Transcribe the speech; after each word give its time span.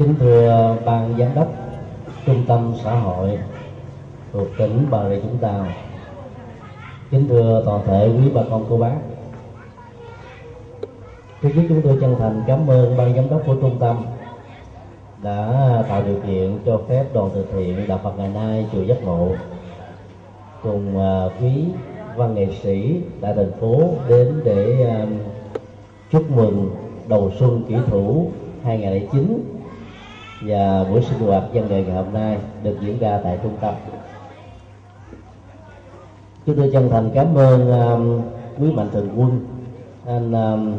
kính 0.00 0.14
thưa 0.18 0.76
ban 0.84 1.14
giám 1.18 1.34
đốc, 1.34 1.48
trung 2.26 2.44
tâm 2.48 2.72
xã 2.84 2.94
hội 2.94 3.38
thuộc 4.32 4.48
tỉnh 4.58 4.86
bà 4.90 5.08
rịa 5.08 5.16
vũng 5.16 5.38
tàu. 5.40 5.66
Kính 7.10 7.28
thưa 7.28 7.62
toàn 7.64 7.82
thể 7.86 8.08
quý 8.08 8.30
bà 8.34 8.42
con, 8.50 8.66
cô 8.68 8.76
bác. 8.76 8.96
Trước 11.42 11.48
nhất 11.54 11.64
chúng 11.68 11.82
tôi 11.82 11.98
chân 12.00 12.16
thành 12.18 12.42
cảm 12.46 12.70
ơn 12.70 12.96
ban 12.96 13.14
giám 13.14 13.30
đốc 13.30 13.42
của 13.46 13.54
trung 13.54 13.76
tâm 13.80 13.96
đã 15.22 15.82
tạo 15.88 16.02
điều 16.02 16.20
kiện 16.26 16.58
cho 16.66 16.80
phép 16.88 17.04
đoàn 17.14 17.30
từ 17.34 17.46
thiện 17.52 17.88
đạo 17.88 18.00
Phật 18.02 18.18
ngày 18.18 18.28
nay 18.28 18.66
chùa 18.72 18.82
Giác 18.82 19.04
Ngộ 19.04 19.28
cùng 20.62 20.98
à, 20.98 21.24
quý 21.40 21.64
văn 22.16 22.34
nghệ 22.34 22.48
sĩ 22.62 23.00
tại 23.20 23.34
thành 23.36 23.52
phố 23.60 23.82
đến 24.08 24.40
để 24.44 24.86
à, 24.88 25.06
chúc 26.10 26.30
mừng 26.30 26.70
đầu 27.08 27.30
xuân 27.38 27.62
kỷ 27.68 27.74
thủ 27.90 28.30
2009 28.64 29.59
và 30.40 30.84
buổi 30.84 31.02
sinh 31.02 31.18
hoạt 31.18 31.42
dân 31.52 31.68
nghệ 31.68 31.84
ngày 31.84 31.94
hôm 31.94 32.12
nay 32.12 32.38
được 32.62 32.76
diễn 32.80 32.98
ra 32.98 33.20
tại 33.24 33.38
trung 33.42 33.56
tâm. 33.60 33.74
Chúng 36.46 36.56
tôi 36.56 36.70
chân 36.72 36.90
thành 36.90 37.10
cảm 37.14 37.34
ơn 37.34 37.70
um, 37.70 38.22
quý 38.58 38.72
mạnh 38.72 38.88
thường 38.92 39.08
quân 39.16 39.46
anh 40.06 40.32
um, 40.32 40.76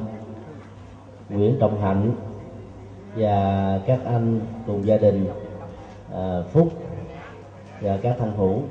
Nguyễn 1.29 1.57
Trọng 1.59 1.81
Hạnh 1.81 2.11
và 3.16 3.79
các 3.85 3.99
anh 4.05 4.39
cùng 4.67 4.85
gia 4.85 4.97
đình 4.97 5.25
uh, 6.11 6.17
Phúc 6.52 6.71
và 7.81 7.97
các 8.02 8.16
thân 8.19 8.33
hữu 8.38 8.61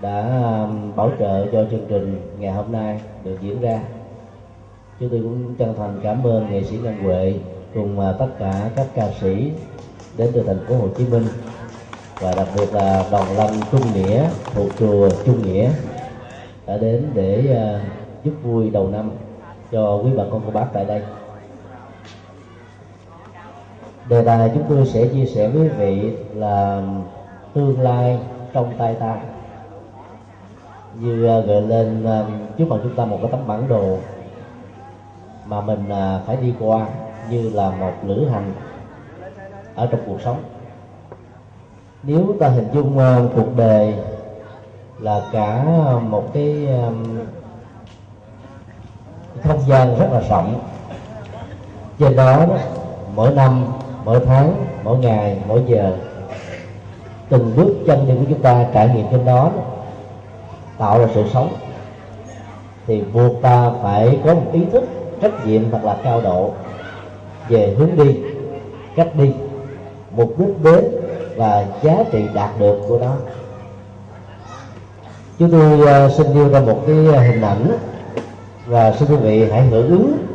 đã 0.00 0.42
um, 0.62 0.96
bảo 0.96 1.10
trợ 1.18 1.46
cho 1.52 1.64
chương 1.70 1.86
trình 1.88 2.20
ngày 2.38 2.52
hôm 2.52 2.72
nay 2.72 3.00
được 3.24 3.38
diễn 3.40 3.60
ra. 3.60 3.82
Chúng 5.00 5.08
tôi 5.08 5.20
cũng 5.22 5.54
chân 5.54 5.74
thành 5.78 6.00
cảm 6.02 6.26
ơn 6.26 6.50
nghệ 6.50 6.62
sĩ 6.62 6.78
Ngân 6.82 7.02
Huệ 7.02 7.34
cùng 7.74 7.98
uh, 7.98 8.18
tất 8.18 8.28
cả 8.38 8.70
các 8.76 8.86
ca 8.94 9.10
sĩ 9.20 9.52
đến 10.20 10.30
từ 10.34 10.42
thành 10.46 10.66
phố 10.68 10.74
Hồ 10.76 10.88
Chí 10.98 11.04
Minh. 11.06 11.26
Và 12.20 12.32
đặc 12.36 12.48
biệt 12.56 12.74
là 12.74 13.04
đoàn 13.10 13.36
lâm 13.36 13.50
Trung 13.70 13.92
Nghĩa 13.94 14.28
thuộc 14.54 14.66
chùa 14.78 15.08
Trung 15.26 15.42
Nghĩa 15.42 15.70
đã 16.66 16.76
đến 16.76 17.10
để 17.14 17.44
uh, 17.50 18.24
giúp 18.24 18.32
vui 18.42 18.70
đầu 18.70 18.88
năm 18.88 19.10
cho 19.72 19.96
quý 19.96 20.10
bà 20.16 20.24
con 20.30 20.42
cô 20.46 20.50
bác 20.50 20.66
tại 20.72 20.84
đây. 20.84 21.02
Đề 24.08 24.24
tài 24.24 24.50
chúng 24.54 24.64
tôi 24.68 24.86
sẽ 24.86 25.06
chia 25.06 25.26
sẻ 25.26 25.48
với 25.48 25.62
quý 25.62 25.68
vị 25.68 26.12
là 26.34 26.82
tương 27.54 27.80
lai 27.80 28.18
trong 28.52 28.72
tay 28.78 28.94
ta. 28.94 29.16
Như 31.00 31.38
uh, 31.38 31.46
gợi 31.46 31.62
lên 31.62 32.04
uh, 32.04 32.58
trước 32.58 32.64
mặt 32.68 32.76
chúng 32.82 32.96
ta 32.96 33.04
một 33.04 33.18
cái 33.22 33.30
tấm 33.30 33.46
bản 33.46 33.68
đồ 33.68 33.96
mà 35.44 35.60
mình 35.60 35.88
à, 35.88 36.20
phải 36.26 36.36
đi 36.36 36.54
qua 36.60 36.86
như 37.30 37.50
là 37.54 37.70
một 37.70 37.92
lữ 38.06 38.28
hành 38.28 38.52
ở 39.80 39.86
trong 39.86 40.00
cuộc 40.06 40.20
sống. 40.24 40.42
Nếu 42.02 42.34
ta 42.40 42.48
hình 42.48 42.68
dung 42.72 42.98
uh, 42.98 43.30
cuộc 43.36 43.56
đời 43.56 43.94
là 44.98 45.20
cả 45.32 45.64
một 46.08 46.24
cái 46.34 46.66
um, 46.66 47.18
không 49.42 49.60
gian 49.66 49.98
rất 49.98 50.06
là 50.12 50.20
rộng. 50.20 50.60
Trên 51.98 52.16
đó, 52.16 52.46
mỗi 53.14 53.34
năm 53.34 53.64
mỗi 54.04 54.20
tháng 54.26 54.54
mỗi 54.84 54.98
ngày 54.98 55.38
mỗi 55.48 55.62
giờ 55.66 55.96
từng 57.28 57.52
bước 57.56 57.74
chân 57.86 58.06
đi 58.06 58.18
của 58.18 58.24
chúng 58.28 58.42
ta 58.42 58.66
trải 58.74 58.88
nghiệm 58.94 59.06
trên 59.10 59.24
đó, 59.24 59.50
đó 59.50 59.50
tạo 60.78 60.98
ra 60.98 61.06
sự 61.14 61.24
sống. 61.32 61.52
Thì 62.86 63.02
buộc 63.12 63.42
ta 63.42 63.70
phải 63.82 64.18
có 64.24 64.34
một 64.34 64.50
ý 64.52 64.64
thức 64.72 64.84
trách 65.22 65.46
nhiệm 65.46 65.70
thật 65.70 65.80
là 65.84 65.96
cao 66.04 66.20
độ 66.20 66.50
về 67.48 67.74
hướng 67.78 67.96
đi 67.96 68.20
cách 68.96 69.08
đi 69.14 69.32
mục 70.16 70.38
đích 70.38 70.62
đến 70.62 70.84
và 71.36 71.64
giá 71.82 71.94
trị 72.12 72.24
đạt 72.34 72.50
được 72.58 72.80
của 72.88 72.98
nó. 72.98 73.12
Chúng 75.38 75.50
tôi 75.50 75.80
uh, 76.06 76.12
xin 76.12 76.34
đưa 76.34 76.48
ra 76.48 76.60
một 76.60 76.80
cái 76.86 76.96
ờ, 77.14 77.20
hình 77.20 77.42
ảnh 77.42 77.78
và 78.66 78.92
xin 78.92 79.08
quý 79.08 79.16
vị 79.16 79.50
hãy 79.50 79.62
hưởng 79.62 79.88
ứng 79.88 80.26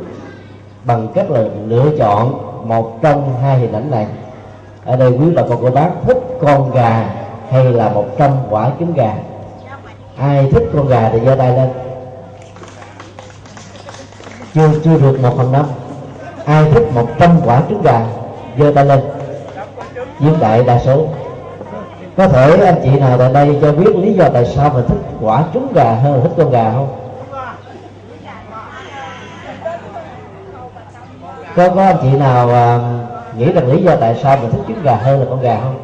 bằng 0.84 1.08
cách 1.14 1.30
là 1.30 1.40
lựa 1.66 1.90
chọn 1.98 2.42
một 2.68 3.02
trong 3.02 3.34
hai 3.42 3.58
hình 3.58 3.72
ảnh 3.72 3.90
này. 3.90 4.06
Ở 4.84 4.96
đây 4.96 5.10
quý 5.10 5.26
bà 5.34 5.42
con 5.48 5.58
cô 5.62 5.70
bác 5.70 5.90
thích 6.06 6.18
con 6.40 6.70
gà 6.70 7.10
hay 7.50 7.64
là 7.64 7.88
một 7.88 8.06
trăm 8.18 8.30
quả 8.50 8.70
trứng 8.78 8.94
gà? 8.94 9.14
Ai 10.16 10.50
thích 10.52 10.62
con 10.74 10.88
gà 10.88 11.10
thì 11.10 11.20
giơ 11.24 11.34
tay 11.34 11.56
lên. 11.56 11.68
Chưa 14.54 14.70
chưa 14.84 14.98
được 14.98 15.20
một 15.22 15.34
phần 15.36 15.52
năm. 15.52 15.64
Ai 16.44 16.70
thích 16.72 16.84
một 16.94 17.08
trăm 17.18 17.40
quả 17.44 17.62
trứng 17.68 17.82
gà 17.82 18.06
giơ 18.58 18.72
tay 18.74 18.84
lên 18.84 19.00
nhưng 20.18 20.40
đại 20.40 20.62
đa 20.62 20.78
số. 20.78 21.06
Có 22.16 22.28
thể 22.28 22.64
anh 22.66 22.80
chị 22.82 23.00
nào 23.00 23.18
tại 23.18 23.32
đây 23.32 23.58
cho 23.62 23.72
biết 23.72 23.96
lý 23.96 24.12
do 24.12 24.28
tại 24.28 24.46
sao 24.46 24.70
mình 24.70 24.84
thích 24.88 24.98
quả 25.20 25.44
trứng 25.54 25.72
gà 25.72 25.94
hơn 25.94 26.14
là 26.14 26.20
thích 26.22 26.32
con 26.36 26.50
gà 26.50 26.70
không? 26.72 26.88
Có 31.56 31.68
có 31.68 31.82
anh 31.82 31.96
chị 32.02 32.08
nào 32.18 32.46
uh, 32.46 33.38
nghĩ 33.38 33.52
rằng 33.52 33.72
lý 33.72 33.82
do 33.82 33.96
tại 34.00 34.20
sao 34.22 34.36
mình 34.36 34.50
thích 34.50 34.62
trứng 34.68 34.82
gà 34.82 34.94
hơn 34.94 35.20
là 35.20 35.26
con 35.30 35.40
gà 35.40 35.56
không? 35.62 35.78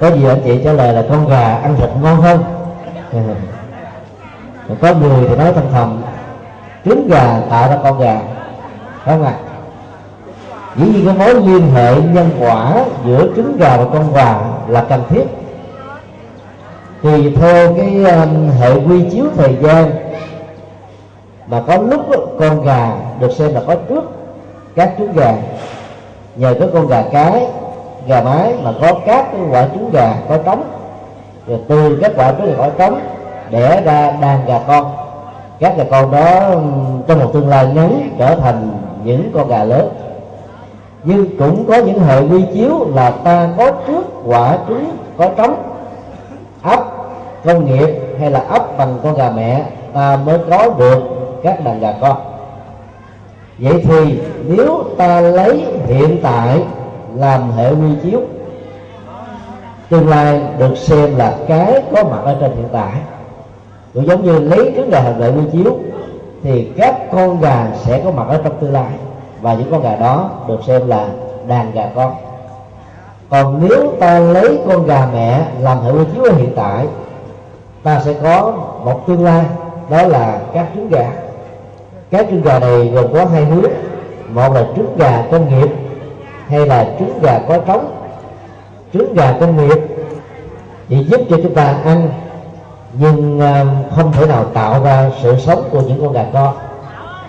Có 0.00 0.10
gì 0.10 0.28
anh 0.28 0.40
chị 0.44 0.60
trả 0.64 0.72
lời 0.72 0.92
là 0.92 1.04
con 1.10 1.28
gà 1.28 1.56
ăn 1.56 1.76
thịt 1.76 1.90
ngon 2.02 2.16
hơn. 2.16 2.44
Có 4.80 4.94
người 4.94 5.28
thì 5.28 5.36
nói 5.36 5.52
thầm 5.54 5.64
thầm 5.72 6.02
trứng 6.84 7.08
gà 7.08 7.40
tạo 7.50 7.68
ra 7.68 7.78
con 7.82 7.98
gà 7.98 8.20
không 9.04 9.24
ạ? 9.24 9.32
à? 9.32 9.41
Dĩ 10.76 10.86
nhiên 10.86 11.06
cái 11.06 11.14
mối 11.18 11.34
liên 11.34 11.70
hệ 11.74 11.94
nhân 11.94 12.30
quả 12.40 12.84
giữa 13.06 13.26
trứng 13.36 13.56
gà 13.58 13.76
và 13.76 13.84
con 13.92 14.12
gà 14.12 14.40
là 14.68 14.84
cần 14.88 15.02
thiết. 15.08 15.24
Tùy 17.02 17.36
theo 17.40 17.74
cái 17.74 18.04
um, 18.04 18.50
hệ 18.60 18.74
quy 18.74 19.10
chiếu 19.10 19.24
thời 19.36 19.56
gian 19.62 19.90
mà 21.46 21.62
có 21.66 21.76
lúc 21.76 22.00
con 22.38 22.64
gà 22.64 22.92
được 23.20 23.32
xem 23.32 23.54
là 23.54 23.60
có 23.66 23.74
trước 23.88 24.04
các 24.76 24.92
trứng 24.98 25.12
gà. 25.12 25.34
Nhờ 26.36 26.54
có 26.60 26.66
con 26.74 26.86
gà 26.86 27.02
cái 27.12 27.46
gà 28.06 28.22
mái 28.22 28.54
mà 28.62 28.72
có 28.80 28.92
các 29.06 29.26
cái 29.32 29.40
quả 29.50 29.68
trứng 29.74 29.90
gà 29.90 30.14
có 30.28 30.38
trống. 30.38 30.64
Rồi 31.46 31.58
từ 31.68 31.98
các 32.02 32.12
quả 32.16 32.32
trứng 32.32 32.46
gà 32.46 32.56
có 32.56 32.70
trống 32.78 33.00
đẻ 33.50 33.82
ra 33.84 34.10
đàn 34.20 34.46
gà 34.46 34.60
con. 34.66 34.92
Các 35.60 35.76
gà 35.76 35.84
con 35.90 36.10
đó 36.10 36.40
um, 36.52 37.02
trong 37.08 37.18
một 37.18 37.30
tương 37.32 37.48
lai 37.48 37.66
ngắn 37.74 38.10
trở 38.18 38.36
thành 38.36 38.70
những 39.04 39.30
con 39.34 39.48
gà 39.48 39.64
lớn 39.64 39.88
nhưng 41.04 41.36
cũng 41.38 41.64
có 41.68 41.76
những 41.76 42.00
hệ 42.00 42.20
quy 42.20 42.44
chiếu 42.54 42.86
là 42.94 43.10
ta 43.10 43.48
có 43.58 43.70
trước, 43.86 44.02
quả 44.26 44.58
trứng, 44.68 44.96
có 45.16 45.28
trống. 45.36 45.62
Ấp 46.62 46.80
công 47.44 47.64
nghiệp 47.64 47.88
hay 48.20 48.30
là 48.30 48.40
ấp 48.40 48.78
bằng 48.78 48.98
con 49.02 49.14
gà 49.14 49.30
mẹ, 49.30 49.64
ta 49.92 50.18
mới 50.26 50.38
có 50.50 50.68
được 50.78 50.98
các 51.42 51.64
đàn 51.64 51.80
gà 51.80 51.94
con. 52.00 52.16
Vậy 53.58 53.84
thì 53.88 54.20
nếu 54.46 54.84
ta 54.96 55.20
lấy 55.20 55.64
hiện 55.86 56.18
tại 56.22 56.62
làm 57.14 57.52
hệ 57.52 57.70
quy 57.70 57.88
chiếu, 58.02 58.20
tương 59.88 60.08
lai 60.08 60.40
được 60.58 60.76
xem 60.76 61.16
là 61.16 61.36
cái 61.48 61.82
có 61.94 62.04
mặt 62.04 62.20
ở 62.24 62.36
trên 62.40 62.52
hiện 62.56 62.68
tại. 62.72 62.92
Cũng 63.94 64.06
giống 64.06 64.24
như 64.24 64.38
lấy 64.38 64.72
trứng 64.76 64.90
gà 64.90 65.02
làm 65.02 65.20
hệ 65.20 65.28
quy 65.28 65.42
chiếu, 65.52 65.78
thì 66.42 66.68
các 66.76 66.96
con 67.12 67.40
gà 67.40 67.66
sẽ 67.74 68.00
có 68.04 68.10
mặt 68.10 68.24
ở 68.28 68.40
trong 68.44 68.52
tương 68.60 68.72
lai 68.72 68.90
và 69.42 69.54
những 69.54 69.70
con 69.70 69.82
gà 69.82 69.96
đó 69.96 70.30
được 70.48 70.58
xem 70.66 70.88
là 70.88 71.06
đàn 71.46 71.72
gà 71.72 71.90
con. 71.94 72.14
Còn 73.30 73.68
nếu 73.68 73.92
ta 74.00 74.18
lấy 74.18 74.58
con 74.68 74.86
gà 74.86 75.06
mẹ 75.12 75.42
làm 75.60 75.80
hệ 75.80 75.92
quy 75.92 76.04
chiếu 76.14 76.34
hiện 76.34 76.52
tại, 76.56 76.86
ta 77.82 78.00
sẽ 78.04 78.14
có 78.22 78.52
một 78.84 79.06
tương 79.06 79.24
lai, 79.24 79.44
đó 79.90 80.02
là 80.02 80.40
các 80.54 80.66
trứng 80.74 80.88
gà. 80.88 81.10
Các 82.10 82.26
trứng 82.30 82.42
gà 82.42 82.58
này 82.58 82.88
gồm 82.94 83.12
có 83.12 83.24
hai 83.24 83.44
hướng 83.44 83.72
một 84.28 84.54
là 84.54 84.66
trứng 84.76 84.96
gà 84.98 85.24
công 85.30 85.48
nghiệp 85.48 85.68
hay 86.48 86.66
là 86.66 86.86
trứng 86.98 87.18
gà 87.22 87.38
có 87.48 87.58
trống. 87.58 87.90
Trứng 88.92 89.14
gà 89.14 89.36
công 89.40 89.56
nghiệp 89.56 89.78
thì 90.88 91.04
giúp 91.04 91.20
cho 91.30 91.36
chúng 91.42 91.54
ta 91.54 91.74
ăn, 91.84 92.08
nhưng 92.92 93.40
à, 93.40 93.64
không 93.96 94.12
thể 94.12 94.26
nào 94.26 94.44
tạo 94.44 94.82
ra 94.82 95.10
sự 95.22 95.36
sống 95.38 95.62
của 95.70 95.80
những 95.80 96.00
con 96.00 96.12
gà 96.12 96.24
con 96.32 96.54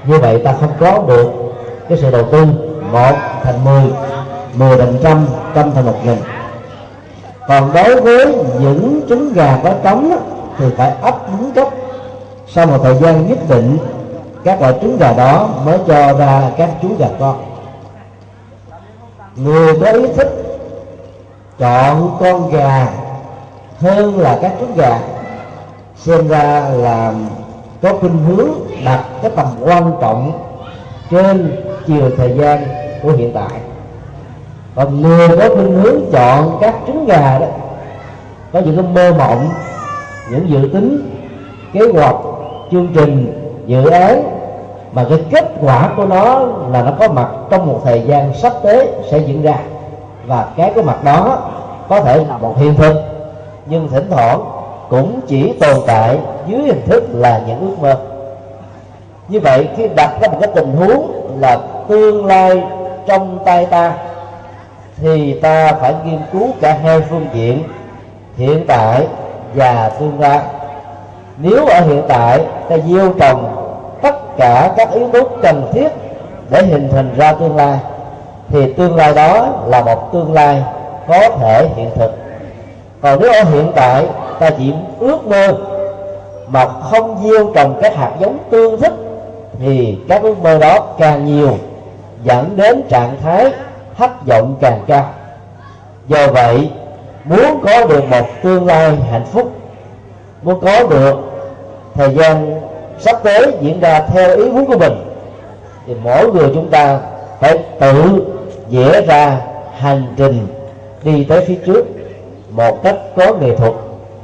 như 0.05 0.19
vậy 0.19 0.41
ta 0.43 0.53
không 0.59 0.71
có 0.79 1.03
được 1.07 1.52
cái 1.89 1.97
sự 2.01 2.11
đầu 2.11 2.23
tư 2.31 2.45
một 2.91 3.13
thành 3.43 3.63
mười 3.63 3.83
mười 4.53 4.77
thành 4.77 4.97
trăm 5.03 5.27
trăm 5.55 5.71
thành 5.71 5.85
một 5.85 6.05
nghìn. 6.05 6.17
Còn 7.47 7.73
đối 7.73 8.01
với 8.01 8.35
những 8.59 9.01
trứng 9.09 9.33
gà 9.33 9.59
có 9.63 9.73
trống 9.83 10.17
thì 10.57 10.65
phải 10.77 10.93
ấp 11.01 11.15
đúng 11.39 11.51
cách 11.51 11.73
sau 12.47 12.65
một 12.65 12.77
thời 12.83 12.95
gian 12.95 13.27
nhất 13.27 13.37
định, 13.49 13.77
các 14.43 14.61
loại 14.61 14.73
trứng 14.81 14.97
gà 14.97 15.13
đó 15.13 15.49
mới 15.65 15.77
cho 15.87 16.13
ra 16.13 16.51
các 16.57 16.69
chú 16.81 16.87
gà 16.99 17.07
con. 17.19 17.45
Người 19.35 19.79
có 19.79 19.91
ý 19.91 20.07
thích 20.17 20.29
chọn 21.59 22.17
con 22.19 22.51
gà 22.51 22.87
hơn 23.79 24.19
là 24.19 24.39
các 24.41 24.53
trứng 24.59 24.75
gà, 24.75 24.99
xem 25.95 26.27
ra 26.27 26.69
là 26.69 27.13
có 27.81 27.93
khuynh 27.99 28.23
hướng 28.23 28.49
đặt 28.85 29.03
cái 29.21 29.31
tầm 29.35 29.47
quan 29.61 29.93
trọng 30.01 30.31
trên 31.11 31.62
chiều 31.87 32.09
thời 32.17 32.37
gian 32.37 32.63
của 33.03 33.11
hiện 33.11 33.31
tại. 33.33 33.59
Còn 34.75 35.01
người 35.01 35.27
có 35.37 35.55
khuynh 35.55 35.81
hướng 35.81 36.01
chọn 36.11 36.57
các 36.61 36.75
trứng 36.87 37.05
gà 37.05 37.39
đó, 37.39 37.45
có 38.53 38.59
những 38.59 38.75
cái 38.75 38.85
mơ 38.85 39.13
mộng, 39.17 39.49
những 40.31 40.49
dự 40.49 40.69
tính, 40.73 41.11
kế 41.73 41.79
hoạch, 41.93 42.15
chương 42.71 42.87
trình, 42.95 43.39
dự 43.65 43.89
án, 43.89 44.23
mà 44.93 45.05
cái 45.09 45.23
kết 45.31 45.51
quả 45.61 45.89
của 45.97 46.05
nó 46.05 46.39
là 46.71 46.81
nó 46.81 46.91
có 46.99 47.07
mặt 47.07 47.27
trong 47.49 47.67
một 47.67 47.81
thời 47.83 48.01
gian 48.01 48.33
sắp 48.33 48.53
tới 48.63 48.87
sẽ 49.11 49.17
diễn 49.17 49.41
ra. 49.41 49.55
Và 50.25 50.47
cái 50.57 50.71
cái 50.75 50.83
mặt 50.83 51.03
đó 51.03 51.51
có 51.89 51.99
thể 51.99 52.17
là 52.29 52.37
một 52.37 52.57
hiện 52.57 52.75
thực, 52.75 52.95
nhưng 53.65 53.89
thỉnh 53.89 54.07
thoảng 54.09 54.43
cũng 54.89 55.19
chỉ 55.27 55.53
tồn 55.59 55.77
tại 55.87 56.17
dưới 56.47 56.61
hình 56.61 56.81
thức 56.85 57.03
là 57.13 57.41
những 57.47 57.59
ước 57.59 57.75
mơ. 57.81 57.97
Như 59.27 59.39
vậy 59.39 59.67
khi 59.77 59.87
đặt 59.95 60.17
ra 60.21 60.27
một 60.27 60.37
cái 60.41 60.51
tình 60.55 60.75
huống 60.75 61.11
là 61.39 61.57
tương 61.87 62.25
lai 62.25 62.63
trong 63.07 63.39
tay 63.45 63.65
ta, 63.65 63.93
thì 64.97 65.39
ta 65.39 65.73
phải 65.81 65.93
nghiên 66.05 66.19
cứu 66.31 66.47
cả 66.61 66.77
hai 66.83 67.01
phương 67.09 67.25
diện, 67.33 67.63
hiện 68.37 68.65
tại 68.67 69.07
và 69.53 69.91
tương 69.99 70.19
lai. 70.19 70.39
Nếu 71.37 71.65
ở 71.65 71.81
hiện 71.81 72.01
tại, 72.07 72.41
ta 72.69 72.77
gieo 72.77 73.13
trồng 73.19 73.55
tất 74.01 74.37
cả 74.37 74.73
các 74.77 74.91
yếu 74.91 75.09
tố 75.13 75.19
cần 75.41 75.71
thiết 75.73 75.89
để 76.49 76.63
hình 76.63 76.89
thành 76.91 77.09
ra 77.17 77.33
tương 77.33 77.55
lai, 77.55 77.77
thì 78.49 78.73
tương 78.73 78.95
lai 78.95 79.13
đó 79.13 79.47
là 79.65 79.81
một 79.81 80.13
tương 80.13 80.33
lai 80.33 80.63
có 81.07 81.29
thể 81.39 81.69
hiện 81.75 81.89
thực. 81.95 82.11
Còn 83.01 83.19
nếu 83.19 83.31
ở 83.33 83.43
hiện 83.43 83.71
tại, 83.75 84.05
ta 84.39 84.49
chỉ 84.49 84.73
ước 84.99 85.27
mơ 85.27 85.53
mà 86.47 86.67
không 86.67 87.17
gieo 87.23 87.51
trồng 87.55 87.79
các 87.81 87.95
hạt 87.95 88.11
giống 88.19 88.37
tương 88.49 88.81
thích, 88.81 88.93
thì 89.59 89.97
các 90.09 90.21
ước 90.21 90.43
mơ 90.43 90.57
đó 90.57 90.79
càng 90.99 91.25
nhiều 91.25 91.57
dẫn 92.23 92.57
đến 92.57 92.83
trạng 92.89 93.17
thái 93.23 93.53
thất 93.97 94.25
vọng 94.27 94.55
càng 94.61 94.83
cao. 94.87 95.09
Do 96.07 96.27
vậy, 96.27 96.69
muốn 97.23 97.59
có 97.65 97.85
được 97.85 98.09
một 98.09 98.25
tương 98.43 98.65
lai 98.65 98.97
hạnh 99.11 99.25
phúc, 99.25 99.51
muốn 100.41 100.59
có 100.61 100.87
được 100.87 101.15
thời 101.93 102.15
gian 102.15 102.61
sắp 102.99 103.19
tới 103.23 103.51
diễn 103.61 103.79
ra 103.79 103.99
theo 103.99 104.37
ý 104.37 104.49
muốn 104.49 104.65
của 104.65 104.77
mình, 104.77 104.93
thì 105.87 105.95
mỗi 106.03 106.31
người 106.31 106.51
chúng 106.53 106.69
ta 106.69 106.99
phải 107.39 107.57
tự 107.79 108.25
vẽ 108.69 109.01
ra 109.01 109.37
hành 109.77 110.13
trình 110.17 110.47
đi 111.03 111.23
tới 111.23 111.45
phía 111.45 111.57
trước 111.65 111.85
một 112.49 112.83
cách 112.83 112.95
có 113.15 113.33
nghệ 113.33 113.55
thuật, 113.55 113.73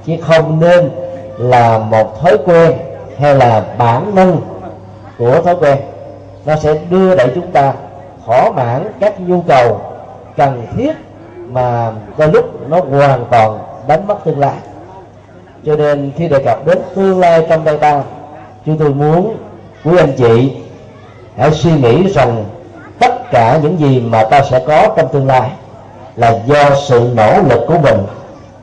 chứ 0.06 0.14
không 0.22 0.60
nên 0.60 0.90
là 1.38 1.78
một 1.78 2.22
thói 2.22 2.38
quen 2.46 2.74
hay 3.20 3.36
là 3.36 3.64
bản 3.78 4.16
năng 4.16 4.38
của 5.18 5.42
thói 5.42 5.56
quen. 5.56 5.78
Nó 6.46 6.56
sẽ 6.56 6.74
đưa 6.90 7.16
đẩy 7.16 7.28
chúng 7.36 7.52
ta 7.52 7.74
thỏa 8.30 8.52
mãn 8.52 8.92
các 9.00 9.20
nhu 9.20 9.42
cầu 9.48 9.82
cần 10.38 10.68
thiết 10.78 10.94
mà 11.48 11.92
đôi 12.18 12.28
lúc 12.28 12.70
nó 12.70 12.82
hoàn 12.82 13.26
toàn 13.32 13.60
đánh 13.88 14.08
mất 14.08 14.16
tương 14.26 14.40
lai. 14.40 14.56
Cho 15.66 15.76
nên 15.76 16.12
khi 16.18 16.28
đề 16.28 16.44
cập 16.46 16.66
đến 16.66 16.78
tương 16.96 17.20
lai 17.20 17.46
trong 17.50 17.64
tay 17.66 17.78
ta 17.78 18.02
chúng 18.66 18.78
tôi 18.78 18.90
muốn 18.90 19.38
quý 19.84 19.98
anh 19.98 20.14
chị 20.18 20.54
hãy 21.38 21.52
suy 21.52 21.72
nghĩ 21.72 22.14
rằng 22.14 22.46
tất 23.00 23.32
cả 23.32 23.60
những 23.64 23.80
gì 23.80 24.00
mà 24.00 24.24
ta 24.24 24.42
sẽ 24.52 24.64
có 24.68 24.88
trong 24.98 25.08
tương 25.08 25.28
lai 25.28 25.50
là 26.16 26.40
do 26.46 26.76
sự 26.88 27.12
nỗ 27.16 27.42
lực 27.50 27.66
của 27.68 27.78
mình. 27.84 27.98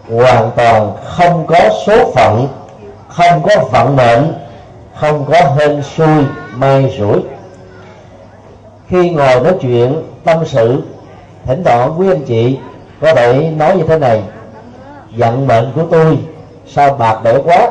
Hoàn 0.09 0.51
toàn 0.57 0.93
không 1.05 1.47
có 1.47 1.61
số 1.87 2.12
phận, 2.15 2.49
không 3.09 3.43
có 3.43 3.57
vận 3.71 3.97
mệnh, 3.97 4.33
không 4.95 5.25
có 5.31 5.41
hên 5.59 5.83
xui, 5.83 6.25
may 6.55 6.97
rủi 6.99 7.36
khi 8.88 9.11
ngồi 9.11 9.41
nói 9.41 9.55
chuyện, 9.61 10.03
tâm 10.25 10.38
sự, 10.47 10.83
thỉnh 11.44 11.65
thoảng 11.65 11.94
quý 11.99 12.09
anh 12.11 12.25
chị 12.25 12.59
có 13.00 13.15
thể 13.15 13.50
nói 13.56 13.77
như 13.77 13.85
thế 13.85 13.99
này 13.99 14.23
vận 15.17 15.47
mệnh 15.47 15.73
của 15.75 15.83
tôi, 15.91 16.19
sao 16.67 16.97
bạc 16.99 17.21
bẽo 17.25 17.43
quá? 17.43 17.71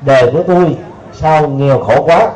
Đời 0.00 0.30
của 0.32 0.42
tôi, 0.42 0.76
sao 1.12 1.48
nghèo 1.48 1.84
khổ 1.84 2.02
quá? 2.02 2.30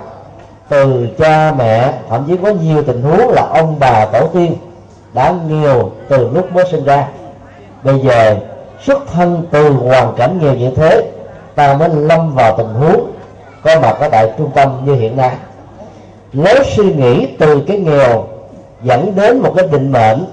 Từ 0.69 1.09
cha 1.19 1.53
mẹ, 1.59 1.93
thậm 2.09 2.25
chí 2.29 2.37
có 2.43 2.51
nhiều 2.51 2.83
tình 2.83 3.03
huống 3.03 3.29
là 3.29 3.47
ông 3.55 3.77
bà 3.79 4.07
tổ 4.07 4.27
tiên 4.27 4.57
đã 5.13 5.35
nghèo 5.49 5.91
từ 6.09 6.31
lúc 6.35 6.53
mới 6.53 6.65
sinh 6.71 6.85
ra. 6.85 7.09
Bây 7.83 7.99
giờ, 7.99 8.37
xuất 8.85 8.99
thân 9.13 9.47
từ 9.51 9.71
hoàn 9.71 10.15
cảnh 10.17 10.39
nghèo 10.43 10.55
như 10.55 10.71
thế, 10.77 11.11
ta 11.55 11.75
mới 11.75 11.89
lâm 11.89 12.35
vào 12.35 12.57
tình 12.59 12.75
huống 12.75 13.11
có 13.63 13.81
mặt 13.81 13.97
ở 14.01 14.09
tại 14.09 14.33
trung 14.39 14.51
tâm 14.55 14.83
như 14.85 14.95
hiện 14.95 15.17
nay 15.17 15.31
nếu 16.33 16.57
suy 16.77 16.95
nghĩ 16.95 17.27
từ 17.39 17.61
cái 17.67 17.79
nghèo 17.79 18.27
dẫn 18.83 19.13
đến 19.17 19.39
một 19.39 19.53
cái 19.57 19.69
định 19.73 19.93
mệnh 19.93 20.25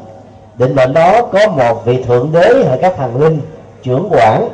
định 0.57 0.75
mệnh 0.75 0.93
đó 0.93 1.21
có 1.21 1.47
một 1.47 1.85
vị 1.85 2.03
thượng 2.03 2.31
đế 2.31 2.63
hay 2.69 2.77
các 2.81 2.93
thần 2.97 3.21
linh, 3.21 3.39
trưởng 3.83 4.07
quản, 4.11 4.49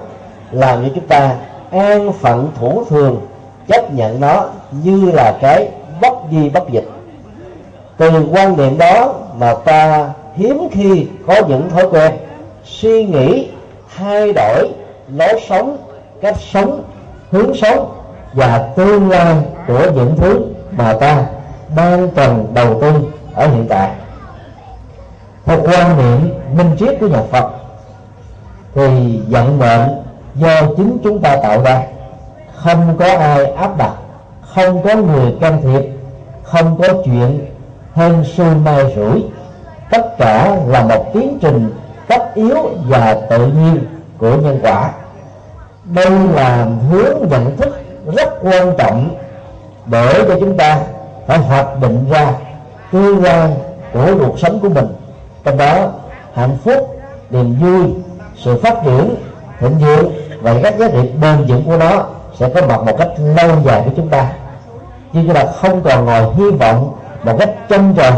làm 0.52 0.84
cho 0.84 0.90
chúng 0.96 1.08
ta 1.08 1.36
an 1.72 2.14
phận 2.14 2.52
thủ 2.60 2.84
thường, 2.90 3.22
chấp 3.68 3.94
nhận 3.94 4.20
nó 4.20 4.46
như 4.84 5.12
là 5.12 5.38
cái 5.42 5.70
bất 6.02 6.14
di 6.32 6.50
bất 6.50 6.70
dịch. 6.70 6.90
Từ 7.98 8.10
quan 8.32 8.58
niệm 8.58 8.78
đó 8.78 9.14
mà 9.38 9.54
ta 9.66 10.10
hiếm 10.36 10.68
khi 10.72 11.08
có 11.28 11.36
những 11.48 11.70
thói 11.70 11.90
quen 11.92 12.12
suy 12.66 13.06
nghĩ, 13.06 13.48
thay 13.98 14.34
đổi 14.34 14.70
lối 15.16 15.42
sống, 15.50 15.78
cách 16.22 16.38
sống, 16.54 16.84
hướng 17.32 17.54
sống 17.54 17.92
và 18.34 18.70
tương 18.76 19.10
lai 19.10 19.36
của 19.68 19.92
những 19.96 20.16
thứ 20.18 20.46
mà 20.72 20.94
ta 20.94 21.26
đang 21.76 22.10
cần 22.16 22.52
đầu 22.54 22.82
tư 22.82 22.94
ở 23.36 23.48
hiện 23.48 23.66
tại. 23.70 23.92
Theo 25.46 25.60
quan 25.64 25.98
niệm 25.98 26.34
minh 26.58 26.76
triết 26.80 26.98
của 27.00 27.08
nhà 27.08 27.22
Phật 27.32 27.52
thì 28.76 29.20
vận 29.28 29.60
mệnh 29.60 29.90
do 30.36 30.62
chính 30.78 30.98
chúng 31.04 31.22
ta 31.22 31.38
tạo 31.44 31.62
ra. 31.64 31.84
Không 32.56 32.96
có 33.00 33.06
ai 33.06 33.46
áp 33.46 33.78
đặt, 33.78 33.94
không 34.42 34.84
có 34.84 34.96
người 34.96 35.36
can 35.42 35.62
thiệp, 35.62 35.90
không 36.44 36.78
có 36.82 36.88
chuyện 37.06 37.46
hên 37.94 38.24
xui 38.24 38.56
mai 38.56 38.94
rủi. 38.96 39.24
Tất 39.92 40.18
cả 40.18 40.58
là 40.68 40.84
một 40.84 41.14
tiến 41.14 41.38
trình 41.42 41.74
tất 42.08 42.36
yếu 42.36 42.70
và 42.88 43.18
tự 43.30 43.48
nhiên 43.48 43.80
của 44.18 44.38
nhân 44.38 44.60
quả. 44.64 44.92
Đây 45.84 46.12
là 46.34 46.68
hướng 46.90 47.30
nhận 47.30 47.58
thức 47.58 47.82
rất 48.16 48.30
quan 48.44 48.74
trọng 48.78 49.10
để 49.92 50.26
cho 50.28 50.40
chúng 50.40 50.58
ta 50.58 50.80
phải 51.28 51.38
hoạch 51.38 51.82
định 51.82 52.06
ra 52.10 52.34
tương 52.92 53.24
lai 53.24 53.50
của 53.94 54.08
cuộc 54.20 54.40
sống 54.40 54.60
của 54.60 54.70
mình. 54.70 54.88
Trong 55.44 55.58
đó, 55.58 55.92
hạnh 56.34 56.58
phúc, 56.64 57.00
niềm 57.30 57.56
vui, 57.60 57.94
sự 58.36 58.60
phát 58.64 58.76
triển, 58.86 59.16
thịnh 59.60 59.78
vượng 59.78 60.12
và 60.42 60.56
các 60.64 60.78
giá 60.78 60.88
trị 60.88 61.10
bền 61.22 61.46
vững 61.48 61.64
của 61.66 61.78
nó 61.78 62.06
sẽ 62.40 62.50
có 62.50 62.68
mặt 62.68 62.84
một 62.86 62.96
cách 62.98 63.10
lâu 63.18 63.50
dài 63.66 63.82
của 63.86 63.92
chúng 63.96 64.10
ta. 64.10 64.34
Nhưng 65.14 65.26
chúng 65.26 65.36
ta 65.36 65.46
không 65.46 65.82
còn 65.82 66.06
ngồi 66.06 66.34
hy 66.34 66.52
vọng 66.52 66.94
một 67.24 67.36
cách 67.40 67.50
trông 67.70 67.94
chờ 67.98 68.12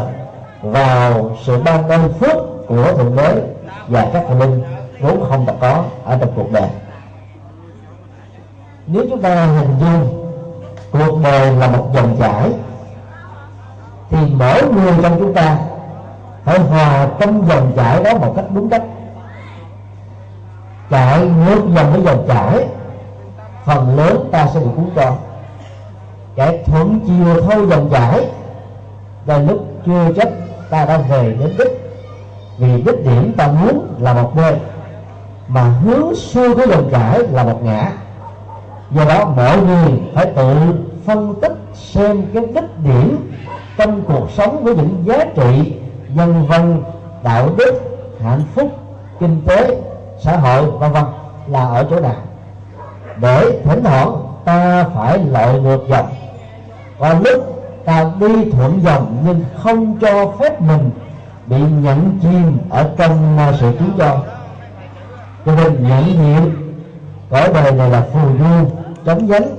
vào 0.62 1.31
sự 1.43 1.57
ban 1.65 1.89
ơn 1.89 2.13
phước 2.13 2.38
của 2.67 2.93
thượng 2.97 3.15
đế 3.15 3.41
và 3.88 4.09
các 4.13 4.24
thần 4.27 4.39
linh 4.39 4.63
vốn 5.00 5.25
không 5.29 5.45
đã 5.45 5.53
có 5.62 5.83
ở 6.05 6.17
trong 6.19 6.29
cuộc 6.36 6.51
đời. 6.51 6.69
Nếu 8.88 9.03
chúng 9.09 9.21
ta 9.21 9.45
hình 9.45 9.75
dung 9.79 10.22
cuộc 10.93 11.19
đời 11.23 11.51
là 11.51 11.67
một 11.67 11.89
dòng 11.93 12.15
chảy. 12.19 12.51
Thì 14.09 14.17
mỗi 14.35 14.63
người 14.73 14.93
trong 15.03 15.19
chúng 15.19 15.33
ta 15.33 15.57
phải 16.43 16.59
hòa 16.59 17.07
trong 17.19 17.47
dòng 17.47 17.71
chảy 17.75 18.03
đó 18.03 18.17
một 18.17 18.33
cách 18.35 18.45
đúng 18.53 18.69
cách. 18.69 18.83
Chạy 20.89 21.19
ngược 21.25 21.62
dòng 21.75 21.91
với 21.91 22.01
dòng 22.01 22.25
chảy, 22.27 22.67
phần 23.65 23.97
lớn 23.97 24.29
ta 24.31 24.47
sẽ 24.53 24.59
bị 24.59 24.65
cuốn 24.75 24.89
trôi. 24.95 25.12
Chạy 26.35 26.63
thuận 26.65 27.00
chiều 27.07 27.43
thôi 27.43 27.67
dòng 27.69 27.89
chảy 27.91 28.27
đến 29.25 29.47
lúc 29.47 29.65
chưa 29.85 30.07
chắc 30.17 30.27
ta 30.69 30.85
đã 30.85 30.97
về 30.97 31.35
đến 31.39 31.53
đích. 31.57 31.79
Vì 32.57 32.81
đích 32.81 33.05
điểm 33.05 33.33
ta 33.38 33.47
muốn 33.47 33.95
là 34.00 34.13
một 34.13 34.31
bên 34.35 34.59
mà 35.47 35.62
hướng 35.62 36.15
xuôi 36.15 36.55
của 36.55 36.65
dòng 36.69 36.89
chảy 36.91 37.19
là 37.19 37.43
một 37.43 37.59
ngã 37.63 37.91
do 38.95 39.05
đó 39.05 39.25
mọi 39.35 39.57
người 39.62 40.00
phải 40.13 40.25
tự 40.25 40.55
phân 41.05 41.35
tích 41.41 41.53
xem 41.73 42.23
cái 42.33 42.43
đích 42.45 42.79
điểm 42.83 43.31
trong 43.77 44.01
cuộc 44.01 44.31
sống 44.31 44.63
với 44.63 44.75
những 44.75 45.03
giá 45.05 45.25
trị 45.35 45.73
nhân 46.15 46.45
văn, 46.47 46.83
đạo 47.23 47.50
đức, 47.57 47.81
hạnh 48.23 48.43
phúc, 48.55 48.71
kinh 49.19 49.41
tế, 49.45 49.81
xã 50.19 50.38
hội, 50.38 50.71
vân 50.71 50.91
vân 50.91 51.03
là 51.47 51.65
ở 51.67 51.88
chỗ 51.89 52.00
nào. 52.00 52.15
Để 53.21 53.62
thỉnh 53.63 53.83
thoảng 53.83 54.23
ta 54.45 54.85
phải 54.95 55.19
lội 55.19 55.62
ngược 55.62 55.88
dòng. 55.89 56.07
Và 56.97 57.19
lúc 57.23 57.63
ta 57.85 58.12
đi 58.19 58.51
thuận 58.51 58.81
dòng 58.83 59.17
nhưng 59.25 59.43
không 59.57 60.00
cho 60.00 60.31
phép 60.39 60.62
mình 60.62 60.91
bị 61.45 61.57
nhận 61.59 62.19
chìm 62.21 62.57
ở 62.69 62.89
trong 62.97 63.38
sự 63.59 63.71
chú 63.79 63.85
cho. 63.97 64.17
Cho 65.45 65.55
nên 65.55 65.83
nhận 65.83 66.03
diện 66.05 66.73
cõi 67.29 67.50
đời 67.53 67.71
này 67.71 67.89
là 67.89 68.03
phù 68.13 68.19
du 68.39 68.82
chống 69.05 69.27
dánh 69.27 69.57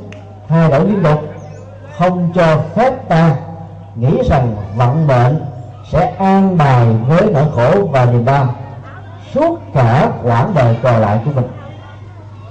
thay 0.49 0.71
đổi 0.71 0.85
liên 0.85 1.03
tục. 1.03 1.25
Không 1.99 2.33
cho 2.35 2.59
phép 2.75 3.09
ta 3.09 3.37
nghĩ 3.97 4.19
rằng 4.31 4.57
vận 4.77 5.07
mệnh 5.07 5.45
sẽ 5.93 6.15
an 6.19 6.59
bài 6.59 6.87
với 7.09 7.31
nỗi 7.33 7.45
khổ 7.55 7.89
và 7.91 8.05
niềm 8.05 8.25
đau. 8.25 8.47
Suốt 9.35 9.59
cả 9.75 10.11
quãng 10.23 10.53
đời 10.55 10.77
còn 10.83 11.01
lại 11.01 11.21
của 11.25 11.31
mình. 11.35 11.49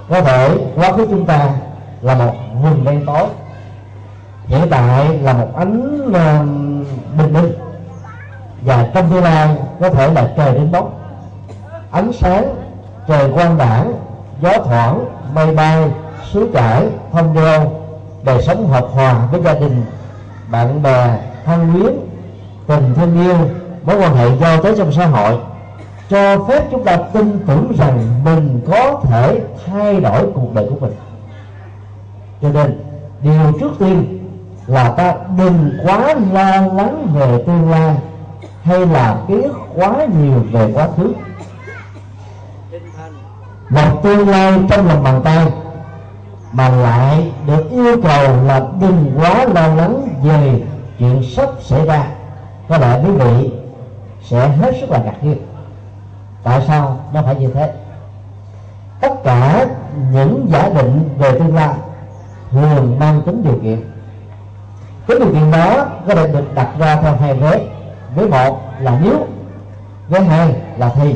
Có 0.10 0.22
thể 0.22 0.58
quá 0.76 0.92
khứ 0.92 1.08
chúng 1.10 1.26
ta 1.26 1.50
là 2.02 2.16
một 2.16 2.34
vùng 2.62 2.84
đen 2.84 3.06
tối. 3.06 3.28
Hiện 4.48 4.68
tại 4.70 5.18
là 5.18 5.34
một 5.34 5.48
ánh 5.56 6.12
bình 7.18 7.34
minh. 7.34 7.54
Và 8.62 8.88
trong 8.94 9.10
tương 9.10 9.24
lai 9.24 9.56
có 9.80 9.90
thể 9.90 10.12
là 10.14 10.34
trời 10.38 10.54
đến 10.54 10.72
bóng 10.72 11.00
ánh 11.92 12.14
sáng, 12.14 12.56
trời 13.08 13.32
quang 13.34 13.58
đảng 13.58 13.94
gió 14.42 14.52
thoảng, 14.64 15.06
mây 15.34 15.56
bay 15.56 15.92
suối 16.34 16.48
chảy 16.54 16.88
thông 17.12 17.34
đeo, 17.34 17.72
đời 18.24 18.42
sống 18.42 18.68
hợp 18.68 18.88
hòa 18.94 19.28
với 19.32 19.42
gia 19.42 19.54
đình 19.54 19.86
bạn 20.52 20.84
bè 20.84 21.18
thân 21.46 21.74
quyến 21.74 21.94
tình 22.68 22.94
thân 22.96 23.26
yêu 23.26 23.36
mối 23.84 23.98
quan 24.00 24.16
hệ 24.16 24.38
giao 24.42 24.64
tế 24.64 24.76
trong 24.78 24.92
xã 24.92 25.06
hội 25.06 25.40
cho 26.10 26.46
phép 26.48 26.68
chúng 26.72 26.84
ta 26.84 26.98
tin 27.14 27.40
tưởng 27.48 27.72
rằng 27.78 28.24
mình 28.24 28.62
có 28.72 29.02
thể 29.04 29.42
thay 29.66 30.00
đổi 30.02 30.32
cuộc 30.36 30.54
đời 30.54 30.66
của 30.70 30.76
mình. 30.80 30.94
Cho 32.42 32.50
nên 32.50 32.80
điều 33.22 33.60
trước 33.60 33.72
tiên 33.80 34.20
là 34.68 34.90
ta 34.90 35.16
đừng 35.38 35.78
quá 35.86 36.16
lo 36.34 36.62
lắng 36.74 37.08
về 37.14 37.44
tương 37.48 37.72
lai 37.72 37.96
hay 38.64 38.86
là 38.86 39.18
biết 39.28 39.52
quá 39.76 40.08
nhiều 40.22 40.40
về 40.52 40.72
quá 40.74 40.88
khứ. 40.98 41.14
Một 43.70 44.04
tương 44.04 44.30
lai 44.30 44.60
trong 44.70 44.88
lòng 44.88 45.04
bàn 45.04 45.22
tay 45.24 45.48
mà 46.54 46.70
lại 46.70 47.32
được 47.48 47.72
yêu 47.72 48.02
cầu 48.04 48.44
là 48.46 48.62
đừng 48.82 49.12
quá 49.18 49.46
lo 49.46 49.68
lắng 49.68 50.08
về 50.24 50.62
chuyện 51.00 51.24
sắp 51.24 51.50
xảy 51.62 51.86
ra. 51.86 52.06
Có 52.70 52.78
lẽ 52.78 53.02
quý 53.06 53.12
vị 53.12 53.52
sẽ 54.24 54.48
hết 54.48 54.76
sức 54.82 54.90
là 54.90 54.98
ngạc 54.98 55.24
nhiên. 55.24 55.38
Tại 56.44 56.62
sao 56.68 56.98
nó 57.14 57.22
phải 57.22 57.36
như 57.36 57.48
thế? 57.54 57.74
Tất 59.02 59.24
cả 59.24 59.66
những 60.12 60.48
giả 60.52 60.70
định 60.70 61.10
về 61.18 61.32
tương 61.32 61.56
lai 61.56 61.74
thường 62.52 63.00
mang 63.00 63.22
tính 63.26 63.44
điều 63.44 63.60
kiện. 63.64 63.92
Cái 65.08 65.20
điều 65.20 65.34
kiện 65.34 65.52
đó 65.52 65.86
có 66.08 66.16
thể 66.16 66.28
được 66.28 66.56
đặt 66.56 66.68
ra 66.80 66.96
theo 66.96 67.16
hai 67.16 67.34
vế. 67.34 67.68
Với 68.16 68.30
một 68.30 68.62
là 68.80 69.00
nếu 69.04 69.28
với 70.10 70.22
hai 70.22 70.56
là 70.78 70.90
thì. 70.96 71.16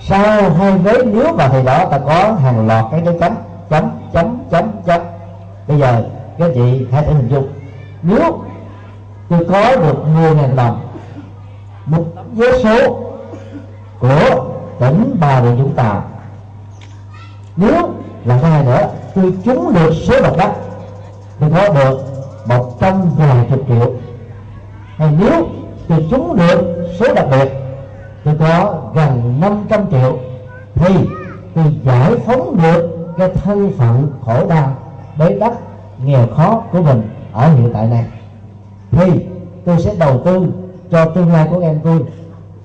Sau 0.00 0.50
hai 0.50 0.72
vế 0.72 0.92
nếu 1.04 1.34
và 1.34 1.48
thì 1.48 1.62
đó 1.62 1.86
ta 1.90 1.98
có 1.98 2.32
hàng 2.32 2.66
loạt 2.66 2.84
cái 2.90 3.02
dấu 3.04 3.14
chấm 3.20 3.34
chấm 3.74 3.90
chấm 4.12 4.38
chấm 4.50 4.70
chấm. 4.86 5.00
Bây 5.68 5.78
giờ, 5.78 6.04
các 6.38 6.50
chị 6.54 6.86
hãy 6.92 7.04
thử 7.04 7.12
hình 7.12 7.28
dung. 7.28 7.48
Nếu 8.02 8.38
tôi 9.28 9.46
có 9.48 9.76
được 9.76 9.96
10.000 10.16 10.56
đồng, 10.56 10.88
một 11.86 12.04
tấm 12.14 12.24
vé 12.34 12.46
số 12.62 13.00
của 14.00 14.44
tỉnh 14.80 15.16
Bà 15.20 15.42
Rịa 15.42 15.50
Vũng 15.50 15.74
Tàu, 15.74 16.02
nếu 17.56 17.90
là 18.24 18.36
hai 18.36 18.64
nữa, 18.64 18.88
tôi 19.14 19.34
trúng 19.44 19.74
được 19.74 19.92
số 19.94 20.22
độc 20.22 20.36
đắc, 20.36 20.52
tôi 21.40 21.50
có 21.50 21.68
được 21.68 21.98
một 22.46 22.76
trăm 22.80 23.02
vài 23.16 23.46
chục 23.50 23.60
triệu. 23.68 23.92
Hay 24.96 25.08
nếu 25.20 25.46
tôi 25.88 26.06
trúng 26.10 26.36
được 26.36 26.88
số 26.98 27.14
đặc 27.14 27.26
biệt, 27.30 27.52
tôi 28.24 28.34
có 28.38 28.80
gần 28.94 29.40
500 29.40 29.90
triệu, 29.90 30.18
thì 30.74 30.94
tôi 31.54 31.64
giải 31.84 32.12
phóng 32.26 32.56
được 32.62 32.93
cái 33.18 33.28
thân 33.28 33.72
phận 33.78 34.12
khổ 34.24 34.46
đau, 34.46 34.76
bế 35.18 35.38
tắc, 35.40 35.52
nghèo 36.04 36.26
khó 36.36 36.62
của 36.72 36.82
mình 36.82 37.08
ở 37.32 37.48
hiện 37.48 37.70
tại 37.72 37.86
này. 37.86 38.04
Thì 38.90 39.26
tôi 39.64 39.80
sẽ 39.80 39.94
đầu 39.98 40.20
tư 40.24 40.46
cho 40.90 41.04
tương 41.04 41.32
lai 41.32 41.48
của 41.50 41.60
em 41.60 41.80
tôi. 41.84 42.04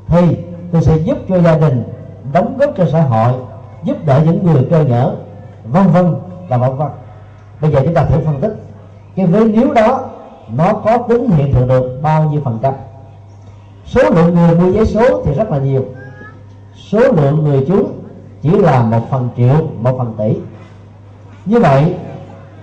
Thì 0.07 0.37
tôi 0.71 0.81
sẽ 0.81 0.97
giúp 0.97 1.17
cho 1.29 1.41
gia 1.41 1.57
đình, 1.57 1.83
đóng 2.33 2.57
góp 2.57 2.69
cho 2.77 2.85
xã 2.91 3.01
hội, 3.01 3.33
giúp 3.83 3.97
đỡ 4.05 4.21
những 4.25 4.45
người 4.45 4.67
cơ 4.69 4.83
nhở, 4.83 5.15
vân 5.65 5.87
vân 5.87 6.15
và 6.47 6.57
vân 6.57 6.75
vân. 6.77 6.87
Bây 7.61 7.71
giờ 7.71 7.79
chúng 7.85 7.93
ta 7.93 8.05
thử 8.05 8.19
phân 8.25 8.41
tích. 8.41 8.55
Cái 9.15 9.25
vế 9.25 9.43
nếu 9.45 9.73
đó, 9.73 10.05
nó 10.55 10.73
có 10.73 10.97
tính 10.97 11.29
hiện 11.29 11.53
thực 11.53 11.67
được 11.67 11.99
bao 12.01 12.23
nhiêu 12.23 12.41
phần 12.45 12.59
trăm? 12.61 12.73
Số 13.85 14.01
lượng 14.09 14.35
người 14.35 14.55
mua 14.55 14.71
giấy 14.71 14.85
số 14.85 15.23
thì 15.25 15.33
rất 15.33 15.51
là 15.51 15.57
nhiều. 15.57 15.85
Số 16.75 16.99
lượng 16.99 17.43
người 17.43 17.65
chúng 17.67 17.98
chỉ 18.41 18.49
là 18.49 18.83
một 18.83 19.09
phần 19.09 19.29
triệu, 19.37 19.67
một 19.81 19.97
phần 19.97 20.13
tỷ. 20.17 20.37
Như 21.45 21.59
vậy, 21.59 21.95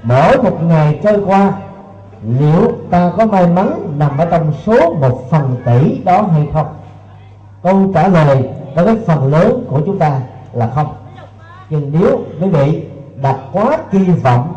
mỗi 0.03 0.43
một 0.43 0.63
ngày 0.63 1.01
trôi 1.03 1.25
qua, 1.27 1.53
liệu 2.39 2.73
ta 2.91 3.13
có 3.17 3.27
may 3.27 3.47
mắn 3.47 3.95
nằm 3.99 4.19
ở 4.19 4.25
trong 4.25 4.53
số 4.67 4.95
một 4.95 5.31
phần 5.31 5.57
tỷ 5.65 5.99
đó 6.05 6.23
hay 6.33 6.49
không? 6.53 6.67
Câu 7.63 7.91
trả 7.95 8.09
lời 8.09 8.49
đối 8.77 8.85
với 8.85 8.97
phần 9.07 9.27
lớn 9.27 9.67
của 9.71 9.81
chúng 9.87 9.99
ta 9.99 10.21
là 10.53 10.71
không. 10.75 10.95
Nhưng 11.71 11.93
nếu 11.93 12.21
quý 12.41 12.49
vị 12.49 12.85
đặt 13.23 13.37
quá 13.53 13.79
kỳ 13.91 13.99
vọng 13.99 14.55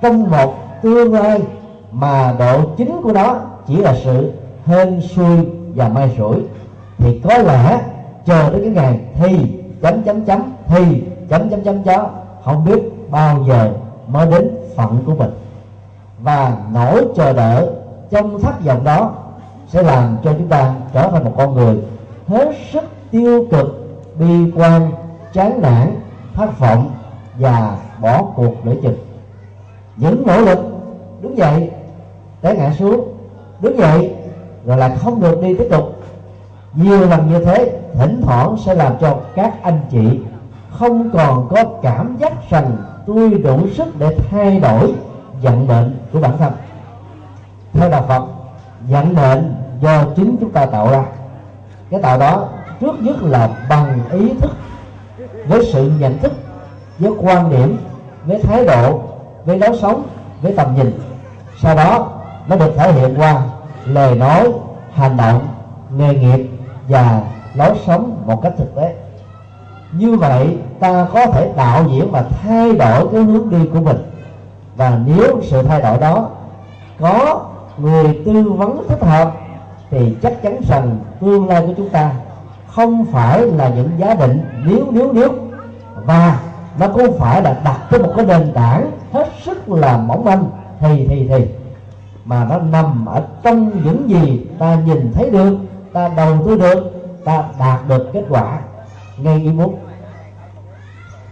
trong 0.00 0.30
một 0.30 0.54
tương 0.82 1.14
lai 1.14 1.42
mà 1.92 2.34
độ 2.38 2.60
chính 2.76 3.00
của 3.02 3.12
nó 3.12 3.36
chỉ 3.66 3.76
là 3.76 3.94
sự 4.04 4.32
hên 4.66 5.00
xui 5.00 5.46
và 5.74 5.88
may 5.88 6.16
rủi, 6.18 6.36
thì 6.98 7.20
có 7.24 7.38
lẽ 7.38 7.80
chờ 8.26 8.50
đến 8.50 8.60
cái 8.60 8.70
ngày 8.70 9.00
thi 9.14 9.61
chấm 9.82 10.02
chấm 10.02 10.24
chấm, 10.24 10.42
thì, 10.66 11.02
chấm 11.28 11.50
chấm 11.50 11.64
chấm 11.64 11.82
chấm 11.82 12.06
không 12.44 12.64
biết 12.64 13.10
bao 13.10 13.44
giờ 13.48 13.72
mới 14.08 14.30
đến 14.30 14.50
phận 14.76 15.02
của 15.06 15.14
mình. 15.14 15.30
Và 16.22 16.56
nỗi 16.72 17.06
chờ 17.16 17.32
đợi 17.32 17.66
trong 18.10 18.42
thất 18.42 18.64
vọng 18.64 18.84
đó 18.84 19.12
sẽ 19.68 19.82
làm 19.82 20.16
cho 20.24 20.32
chúng 20.32 20.48
ta 20.48 20.74
trở 20.92 21.08
thành 21.10 21.24
một 21.24 21.32
con 21.36 21.54
người 21.54 21.76
hết 22.28 22.54
sức 22.72 22.84
tiêu 23.10 23.46
cực, 23.50 23.66
bi 24.18 24.50
quan, 24.56 24.92
chán 25.32 25.62
nản, 25.62 26.00
thất 26.34 26.58
vọng 26.58 26.90
và 27.38 27.76
bỏ 28.00 28.22
cuộc 28.36 28.66
lễ 28.66 28.76
trình 28.82 28.96
những 29.96 30.26
nỗ 30.26 30.40
lực 30.40 30.58
đứng 31.22 31.36
dậy, 31.36 31.70
té 32.40 32.54
ngã 32.54 32.72
xuống, 32.78 33.14
đứng 33.60 33.78
dậy, 33.78 34.14
rồi 34.64 34.76
là 34.76 34.96
không 34.96 35.20
được 35.20 35.42
đi 35.42 35.54
tiếp 35.54 35.68
tục 35.70 36.01
nhiều 36.74 37.00
lần 37.00 37.30
như 37.30 37.44
thế, 37.44 37.80
thỉnh 37.98 38.20
thoảng 38.24 38.56
sẽ 38.66 38.74
làm 38.74 38.92
cho 39.00 39.16
các 39.34 39.62
anh 39.62 39.80
chị 39.90 40.20
không 40.70 41.10
còn 41.10 41.48
có 41.48 41.64
cảm 41.82 42.16
giác 42.16 42.32
rằng 42.50 42.76
tôi 43.06 43.30
đủ 43.30 43.68
sức 43.74 43.98
để 43.98 44.16
thay 44.30 44.60
đổi 44.60 44.92
vận 45.42 45.66
mệnh 45.66 45.96
của 46.12 46.20
bản 46.20 46.38
thân. 46.38 46.52
Theo 47.72 47.90
đạo 47.90 48.04
phật, 48.08 48.22
vận 48.88 49.14
mệnh 49.14 49.54
do 49.80 50.04
chính 50.16 50.36
chúng 50.40 50.50
ta 50.50 50.66
tạo 50.66 50.90
ra. 50.90 51.04
Cái 51.90 52.02
tạo 52.02 52.18
đó 52.18 52.48
trước 52.80 53.00
nhất 53.00 53.22
là 53.22 53.48
bằng 53.68 54.00
ý 54.10 54.34
thức, 54.40 54.50
với 55.46 55.64
sự 55.72 55.92
nhận 55.98 56.18
thức, 56.18 56.32
với 56.98 57.12
quan 57.18 57.50
điểm, 57.50 57.78
với 58.26 58.42
thái 58.42 58.64
độ, 58.64 59.00
với 59.44 59.58
lối 59.58 59.78
sống, 59.80 60.02
với 60.42 60.54
tầm 60.56 60.76
nhìn. 60.76 61.00
Sau 61.60 61.76
đó, 61.76 62.08
nó 62.48 62.56
được 62.56 62.72
thể 62.76 62.92
hiện 62.92 63.14
qua 63.16 63.42
lời 63.84 64.14
nói, 64.14 64.52
hành 64.92 65.16
động, 65.16 65.48
nghề 65.96 66.14
nghiệp 66.14 66.50
và 66.88 67.22
lối 67.54 67.78
sống 67.86 68.22
một 68.26 68.42
cách 68.42 68.52
thực 68.58 68.74
tế. 68.76 68.94
Như 69.92 70.16
vậy, 70.16 70.58
ta 70.80 71.06
có 71.12 71.26
thể 71.26 71.52
đạo 71.56 71.84
diễn 71.90 72.10
và 72.10 72.22
thay 72.22 72.72
đổi 72.72 73.08
cái 73.12 73.22
hướng 73.22 73.50
đi 73.50 73.68
của 73.72 73.80
mình. 73.80 73.96
Và 74.76 74.98
nếu 75.06 75.40
sự 75.42 75.62
thay 75.62 75.82
đổi 75.82 75.98
đó 75.98 76.28
có 77.00 77.40
người 77.78 78.22
tư 78.26 78.52
vấn 78.52 78.88
thích 78.88 79.02
hợp, 79.02 79.32
thì 79.90 80.16
chắc 80.22 80.42
chắn 80.42 80.60
rằng 80.68 80.98
tương 81.20 81.48
lai 81.48 81.66
của 81.66 81.72
chúng 81.76 81.88
ta 81.88 82.10
không 82.66 83.04
phải 83.04 83.40
là 83.40 83.68
những 83.68 83.90
giá 83.98 84.14
định 84.14 84.44
nếu 84.64 84.86
nếu 84.90 85.12
nếu 85.12 85.28
và 86.04 86.40
nó 86.78 86.88
cũng 86.88 87.18
phải 87.18 87.42
là 87.42 87.56
đặt 87.64 87.78
trên 87.90 88.02
một 88.02 88.12
cái 88.16 88.26
nền 88.26 88.52
tảng 88.54 88.90
hết 89.12 89.28
sức 89.44 89.68
là 89.68 89.96
mỏng 89.96 90.24
manh, 90.24 90.44
thì 90.80 91.06
thì 91.08 91.28
thì. 91.28 91.46
Mà 92.24 92.44
nó 92.44 92.58
nằm 92.58 93.06
ở 93.06 93.22
trong 93.42 93.70
những 93.84 94.10
gì 94.10 94.46
ta 94.58 94.78
nhìn 94.86 95.12
thấy 95.14 95.30
được 95.30 95.58
ta 95.92 96.08
đầu 96.16 96.36
tư 96.46 96.56
được, 96.56 96.92
ta 97.24 97.44
đạt 97.58 97.88
được 97.88 98.10
kết 98.12 98.24
quả 98.28 98.60
ngay 99.16 99.36
ý 99.36 99.48
muốn. 99.48 99.76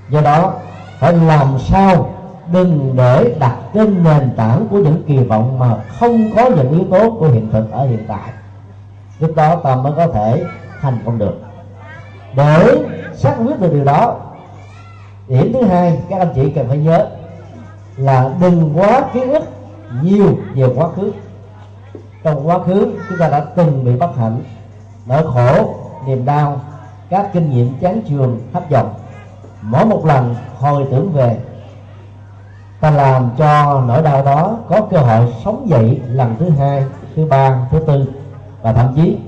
Do 0.08 0.20
đó, 0.20 0.52
phải 0.98 1.12
làm 1.12 1.58
sao 1.58 2.08
đừng 2.52 2.96
để 2.96 3.34
đặt 3.38 3.56
trên 3.74 4.04
nền 4.04 4.34
tảng 4.36 4.66
của 4.70 4.78
những 4.78 5.02
kỳ 5.06 5.18
vọng 5.18 5.58
mà 5.58 5.76
không 6.00 6.30
có 6.36 6.50
những 6.50 6.70
yếu 6.70 6.84
tố 6.90 7.10
của 7.10 7.28
hiện 7.28 7.48
thực 7.52 7.70
ở 7.70 7.86
hiện 7.86 8.04
tại. 8.08 8.32
Lúc 9.18 9.36
đó 9.36 9.56
ta 9.56 9.76
mới 9.76 9.92
có 9.96 10.06
thể 10.06 10.44
thành 10.80 10.98
công 11.04 11.18
được. 11.18 11.40
Để 12.34 12.78
xác 13.14 13.34
quyết 13.46 13.60
được 13.60 13.72
điều 13.72 13.84
đó, 13.84 14.16
điểm 15.28 15.52
thứ 15.52 15.62
hai 15.62 16.00
các 16.10 16.18
anh 16.18 16.32
chị 16.34 16.50
cần 16.50 16.68
phải 16.68 16.78
nhớ 16.78 17.06
là 17.96 18.30
đừng 18.40 18.72
quá 18.78 19.04
ký 19.14 19.20
ức 19.20 19.42
nhiều 20.02 20.38
về 20.54 20.68
quá 20.76 20.88
khứ 20.96 21.12
trong 22.22 22.48
quá 22.48 22.58
khứ, 22.58 22.92
chúng 23.08 23.18
ta 23.18 23.28
đã 23.28 23.40
từng 23.40 23.84
bị 23.84 23.96
bất 23.96 24.16
hạnh, 24.16 24.42
nỗi 25.06 25.22
khổ, 25.34 25.74
niềm 26.06 26.24
đau, 26.24 26.60
các 27.10 27.30
kinh 27.32 27.50
nghiệm 27.50 27.78
chán 27.80 28.00
trường 28.08 28.40
hấp 28.52 28.70
dẫn 28.70 28.88
mỗi 29.62 29.86
một 29.86 30.06
lần 30.06 30.34
hồi 30.58 30.86
tưởng 30.90 31.12
về, 31.12 31.38
ta 32.80 32.90
làm 32.90 33.30
cho 33.38 33.82
nỗi 33.86 34.02
đau 34.02 34.24
đó 34.24 34.58
có 34.68 34.80
cơ 34.90 34.98
hội 34.98 35.34
sống 35.44 35.68
dậy 35.68 36.00
lần 36.08 36.36
thứ 36.38 36.50
hai, 36.50 36.84
thứ 37.16 37.26
ba, 37.26 37.66
thứ 37.70 37.78
tư. 37.86 38.04
Và 38.62 38.72
thậm 38.72 38.92
chí, 38.96 39.18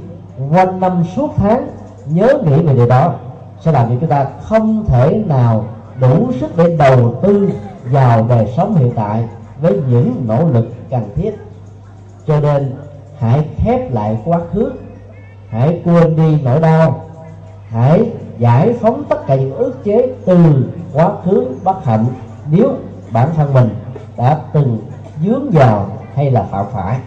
quanh 0.50 0.80
năm 0.80 1.04
suốt 1.16 1.30
tháng, 1.36 1.68
nhớ 2.06 2.28
nghĩ 2.44 2.62
về 2.62 2.74
điều 2.74 2.86
đó, 2.86 3.14
sẽ 3.60 3.72
làm 3.72 3.88
cho 3.88 3.94
chúng 4.00 4.08
ta 4.10 4.26
không 4.42 4.84
thể 4.88 5.22
nào 5.26 5.64
đủ 6.00 6.32
sức 6.40 6.56
để 6.56 6.76
đầu 6.76 7.14
tư 7.22 7.50
vào 7.84 8.26
đời 8.28 8.52
sống 8.56 8.74
hiện 8.74 8.92
tại 8.96 9.24
với 9.60 9.80
những 9.88 10.24
nỗ 10.26 10.44
lực 10.48 10.68
cần 10.90 11.02
thiết. 11.16 11.30
Cho 12.26 12.40
nên 12.40 12.76
hãy 13.22 13.48
khép 13.56 13.92
lại 13.92 14.18
quá 14.24 14.38
khứ. 14.52 14.72
Hãy 15.48 15.80
quên 15.84 16.16
đi 16.16 16.40
nỗi 16.44 16.60
đau. 16.60 17.04
Hãy 17.68 18.10
giải 18.38 18.74
phóng 18.80 19.04
tất 19.08 19.26
cả 19.26 19.34
những 19.34 19.56
ức 19.56 19.84
chế 19.84 20.14
từ 20.26 20.64
quá 20.94 21.10
khứ 21.24 21.46
bất 21.64 21.84
hạnh 21.84 22.06
nếu 22.50 22.74
bản 23.12 23.28
thân 23.36 23.54
mình 23.54 23.68
đã 24.16 24.38
từng 24.52 24.78
dướng 25.24 25.50
vào 25.50 25.86
hay 26.14 26.30
là 26.30 26.42
phạm 26.42 26.66
phải. 26.72 26.98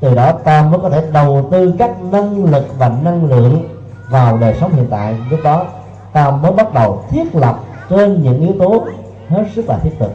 Từ 0.00 0.14
đó 0.14 0.32
ta 0.32 0.62
mới 0.62 0.80
có 0.82 0.90
thể 0.90 1.10
đầu 1.12 1.48
tư 1.50 1.74
các 1.78 2.02
năng 2.02 2.44
lực 2.44 2.78
và 2.78 2.92
năng 3.02 3.24
lượng 3.24 3.68
vào 4.10 4.38
đời 4.38 4.54
sống 4.60 4.72
hiện 4.72 4.86
tại. 4.90 5.16
Lúc 5.30 5.40
đó, 5.44 5.66
ta 6.12 6.30
mới 6.30 6.52
bắt 6.52 6.74
đầu 6.74 7.04
thiết 7.10 7.34
lập 7.34 7.60
trên 7.90 8.22
những 8.22 8.40
yếu 8.40 8.52
tố 8.58 8.84
hết 9.28 9.44
sức 9.54 9.68
là 9.68 9.78
thiết 9.78 9.92
thực. 9.98 10.12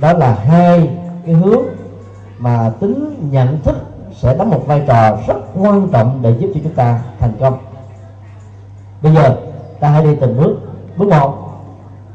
Đó 0.00 0.12
là 0.12 0.34
hai 0.34 0.90
cái 1.26 1.34
hướng 1.34 1.62
mà 2.38 2.72
tính 2.80 3.28
nhận 3.30 3.58
thức 3.64 3.76
sẽ 4.16 4.36
đóng 4.36 4.50
một 4.50 4.62
vai 4.66 4.82
trò 4.86 5.18
rất 5.26 5.36
quan 5.54 5.88
trọng 5.92 6.18
để 6.22 6.36
giúp 6.38 6.50
cho 6.54 6.60
chúng 6.64 6.74
ta 6.74 7.00
thành 7.20 7.32
công. 7.40 7.58
Bây 9.02 9.14
giờ, 9.14 9.36
ta 9.80 9.88
hãy 9.88 10.04
đi 10.04 10.16
từng 10.20 10.36
bước. 10.36 10.56
Bước 10.96 11.08
một 11.08 11.34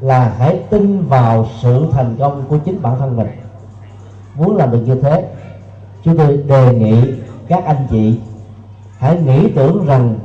là 0.00 0.32
hãy 0.38 0.60
tin 0.70 1.08
vào 1.08 1.46
sự 1.60 1.86
thành 1.92 2.16
công 2.18 2.44
của 2.48 2.58
chính 2.58 2.82
bản 2.82 2.98
thân 2.98 3.16
mình. 3.16 3.28
Muốn 4.34 4.56
làm 4.56 4.70
được 4.70 4.82
như 4.86 5.00
thế, 5.00 5.28
chúng 6.02 6.16
tôi 6.16 6.36
đề 6.36 6.74
nghị 6.74 7.12
các 7.48 7.64
anh 7.64 7.86
chị 7.90 8.20
hãy 8.98 9.20
nghĩ 9.20 9.50
tưởng 9.50 9.86
rằng 9.86 10.18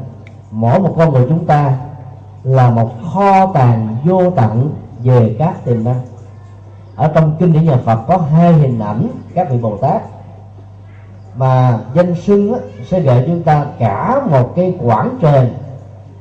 mỗi 0.52 0.80
một 0.80 0.94
con 0.98 1.14
người 1.14 1.26
chúng 1.30 1.46
ta 1.46 1.78
là 2.44 2.70
một 2.70 2.92
kho 3.14 3.54
tàng 3.54 3.98
vô 4.06 4.32
tận 4.32 4.74
về 5.04 5.36
các 5.40 5.66
tiềm 5.66 5.84
năng. 5.84 6.02
Ở 6.96 7.12
trong 7.16 7.36
kinh 7.40 7.54
điển 7.54 7.66
nhà 7.66 7.78
Phật 7.86 8.00
có 8.08 8.18
hai 8.18 8.54
hình 8.54 8.80
ảnh 8.80 9.08
các 9.34 9.50
vị 9.52 9.58
Bồ 9.58 9.78
Tát 9.78 10.02
mà 11.38 11.80
danh 11.94 12.16
xưng 12.16 12.54
sẽ 12.86 13.00
gợi 13.00 13.24
chúng 13.28 13.44
ta 13.44 13.66
cả 13.80 14.22
một 14.30 14.54
cái 14.56 14.76
quãng 14.82 15.18
trời 15.22 15.50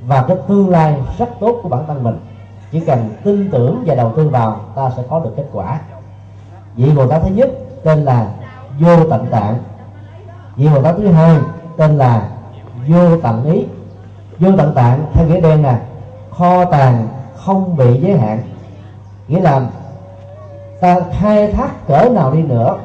và 0.07 0.25
cái 0.29 0.37
tương 0.49 0.71
lai 0.71 0.97
rất 1.19 1.29
tốt 1.41 1.61
của 1.63 1.69
bản 1.69 1.85
thân 1.87 2.03
mình. 2.03 2.19
Chỉ 2.73 2.81
cần 2.81 3.09
tin 3.25 3.51
tưởng 3.51 3.83
và 3.87 3.95
đầu 3.95 4.13
tư 4.17 4.29
vào, 4.29 4.61
ta 4.75 4.91
sẽ 4.97 5.03
có 5.11 5.21
được 5.21 5.33
kết 5.37 5.47
quả. 5.53 5.81
Vị 6.77 6.91
Bồ 6.97 7.07
Tát 7.07 7.23
thứ 7.23 7.31
nhất 7.35 7.51
tên 7.85 8.05
là 8.05 8.27
vô 8.81 9.11
tận 9.11 9.27
tạng. 9.31 9.57
Vị 10.57 10.69
Bồ 10.75 10.83
Tát 10.83 10.97
thứ 10.97 11.07
hai 11.07 11.39
tên 11.77 11.99
là 11.99 12.29
vô 12.89 13.19
tận 13.23 13.45
ý. 13.45 13.67
Vô 14.39 14.51
tận 14.59 14.75
tạng 14.75 15.07
theo 15.15 15.27
nghĩa 15.27 15.41
đen 15.41 15.63
là 15.63 15.81
kho 16.31 16.65
tàng 16.65 17.09
không 17.37 17.77
bị 17.77 18.01
giới 18.01 18.19
hạn. 18.19 18.43
Nghĩa 19.29 19.41
là 19.41 19.61
ta 20.81 21.01
khai 21.13 21.53
thác 21.53 21.87
cỡ 21.87 22.09
nào 22.09 22.33
đi 22.33 22.43
nữa 22.43 22.77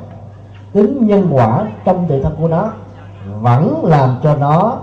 tính 0.74 1.08
nhân 1.08 1.28
quả 1.32 1.66
trong 1.86 2.06
tự 2.08 2.24
thân 2.24 2.36
của 2.42 2.48
nó 2.48 2.72
vẫn 3.42 3.86
làm 3.86 4.16
cho 4.24 4.36
nó 4.36 4.78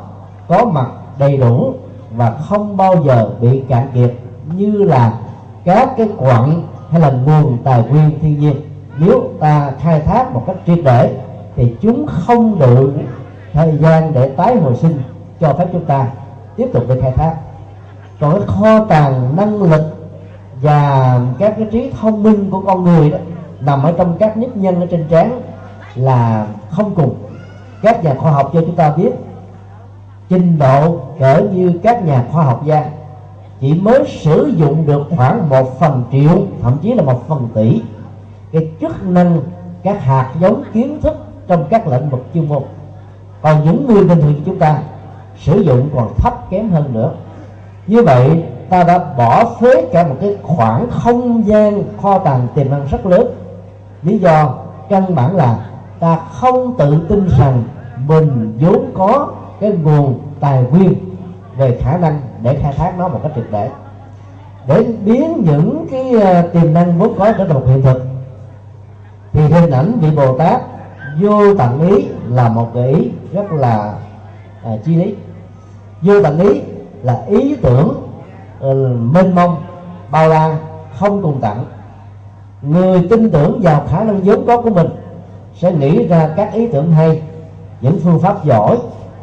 có 0.49 0.65
mặt 0.65 0.87
đầy 1.19 1.37
đủ 1.37 1.75
và 2.11 2.31
không 2.31 2.77
bao 2.77 3.03
giờ 3.05 3.31
bị 3.41 3.63
cạn 3.69 3.89
kiệt 3.95 4.15
như 4.57 4.71
là 4.71 5.13
các 5.65 5.91
cái 5.97 6.09
quặng 6.17 6.63
hay 6.91 7.01
là 7.01 7.11
nguồn 7.11 7.59
tài 7.65 7.83
nguyên 7.83 8.19
thiên 8.21 8.41
nhiên. 8.41 8.57
Nếu 8.99 9.23
ta 9.41 9.73
khai 9.81 10.01
thác 10.01 10.33
một 10.33 10.45
cách 10.47 10.57
triệt 10.67 10.79
để 10.85 11.17
thì 11.57 11.77
chúng 11.81 12.07
không 12.07 12.59
đủ 12.59 12.89
thời 13.53 13.77
gian 13.77 14.13
để 14.13 14.29
tái 14.29 14.57
hồi 14.57 14.77
sinh 14.77 15.03
cho 15.41 15.55
phép 15.55 15.67
chúng 15.73 15.85
ta 15.85 16.07
tiếp 16.57 16.69
tục 16.73 16.83
được 16.89 16.99
khai 17.03 17.13
thác. 17.13 17.35
Còn 18.21 18.33
cái 18.33 18.43
kho 18.47 18.85
tàng 18.85 19.37
năng 19.37 19.63
lực 19.63 19.83
và 20.63 21.21
các 21.39 21.55
cái 21.59 21.69
trí 21.71 21.93
thông 22.01 22.23
minh 22.23 22.51
của 22.51 22.61
con 22.67 22.85
người 22.85 23.11
đó 23.11 23.19
nằm 23.61 23.83
ở 23.83 23.93
trong 23.99 24.17
các 24.19 24.37
nhất 24.37 24.57
nhân 24.57 24.81
ở 24.81 24.87
trên 24.87 25.05
trán 25.11 25.41
là 25.99 26.47
không 26.71 26.95
cùng. 26.95 27.15
Các 27.83 28.05
nhà 28.05 28.15
khoa 28.15 28.33
học 28.33 28.51
cho 28.55 28.61
chúng 28.61 28.77
ta 28.77 28.93
biết, 28.97 29.11
trình 30.29 30.59
độ 30.59 30.97
cỡ 31.19 31.43
như 31.53 31.81
các 31.83 32.05
nhà 32.05 32.25
khoa 32.33 32.45
học 32.45 32.63
gia 32.65 32.85
chỉ 33.61 33.75
mới 33.75 34.05
sử 34.07 34.53
dụng 34.57 34.87
được 34.87 35.03
khoảng 35.17 35.49
một 35.49 35.79
phần 35.81 36.05
triệu, 36.13 36.43
thậm 36.63 36.79
chí 36.83 36.95
là 36.95 37.03
một 37.03 37.29
phần 37.29 37.49
tỷ. 37.55 37.83
Cái 38.53 38.71
chức 38.81 39.05
năng, 39.07 39.41
các 39.83 40.03
hạt 40.03 40.35
giống 40.41 40.63
kiến 40.73 41.01
thức 41.01 41.17
trong 41.47 41.65
các 41.71 41.87
lĩnh 41.87 42.11
vực 42.11 42.27
chuyên 42.35 42.49
môn. 42.49 42.63
Còn 43.43 43.65
những 43.65 43.87
người 43.87 44.05
bình 44.05 44.21
thường 44.21 44.43
chúng 44.47 44.59
ta 44.59 44.79
sử 45.39 45.61
dụng 45.61 45.89
còn 45.95 46.15
thấp 46.17 46.51
kém 46.51 46.71
hơn 46.71 46.93
nữa. 46.93 47.13
Như 47.87 48.03
vậy, 48.03 48.43
ta 48.69 48.85
đã 48.85 48.99
bỏ 49.19 49.45
phế 49.61 49.85
cả 49.93 50.09
một 50.09 50.15
cái 50.21 50.37
khoảng 50.43 50.91
không 50.91 51.47
gian 51.47 51.83
kho 52.03 52.19
tàng 52.19 52.47
tiềm 52.55 52.71
năng 52.71 52.87
rất 52.87 53.07
lớn. 53.07 53.27
Lý 54.03 54.19
do 54.19 54.55
căn 54.89 55.15
bản 55.15 55.37
là 55.37 55.59
ta 56.01 56.17
không 56.33 56.75
tự 56.79 57.07
tin 57.09 57.29
rằng 57.39 57.63
mình 58.07 58.59
vốn 58.61 58.91
có 58.95 59.29
cái 59.61 59.71
nguồn 59.71 60.21
tài 60.41 60.63
nguyên 60.63 60.95
về 61.57 61.79
khả 61.83 61.99
năng 61.99 62.21
để 62.43 62.59
khai 62.63 62.73
thác 62.73 62.99
nó 62.99 63.09
một 63.09 63.21
cách 63.23 63.33
triệt 63.35 63.45
để. 63.51 63.71
Để 64.67 64.87
biến 65.05 65.43
những 65.45 65.87
cái 65.91 66.13
ờ, 66.13 66.43
tiềm 66.43 66.75
năng 66.75 66.99
vốn 66.99 67.15
có 67.19 67.33
trở 67.33 67.45
thành 67.45 67.55
một 67.55 67.67
hiện 67.67 67.83
thực 67.83 68.03
thì 69.33 69.41
hình 69.41 69.71
ảnh 69.71 69.99
vị 70.01 70.11
bồ 70.17 70.39
tát 70.39 70.63
vô 71.21 71.55
tận 71.55 71.89
ý 71.89 72.07
là 72.29 72.49
một 72.49 72.71
cái 72.75 72.89
ý 72.89 73.11
rất 73.33 73.53
là 73.53 73.95
à, 74.65 74.71
chi 74.85 74.95
lý. 74.95 75.15
Vô 76.03 76.23
tận 76.23 76.39
ý 76.39 76.61
là 77.03 77.23
ý 77.27 77.57
tưởng 77.63 77.89
uh, 78.67 78.77
mênh 79.15 79.35
mông 79.35 79.57
bao 80.11 80.29
la 80.29 80.59
không 80.99 81.23
cùng 81.23 81.39
tận 81.41 81.65
người 82.63 83.07
tin 83.11 83.31
tưởng 83.31 83.61
vào 83.63 83.83
khả 83.89 84.05
năng 84.05 84.21
vốn 84.21 84.47
có 84.47 84.63
của 84.63 84.71
mình 84.71 84.89
sẽ 85.59 85.73
nghĩ 85.73 86.07
ra 86.07 86.29
các 86.37 86.53
ý 86.53 86.67
tưởng 86.67 86.93
hay, 86.93 87.23
những 87.81 88.01
phương 88.05 88.21
pháp 88.21 88.45
giỏi, 88.45 88.79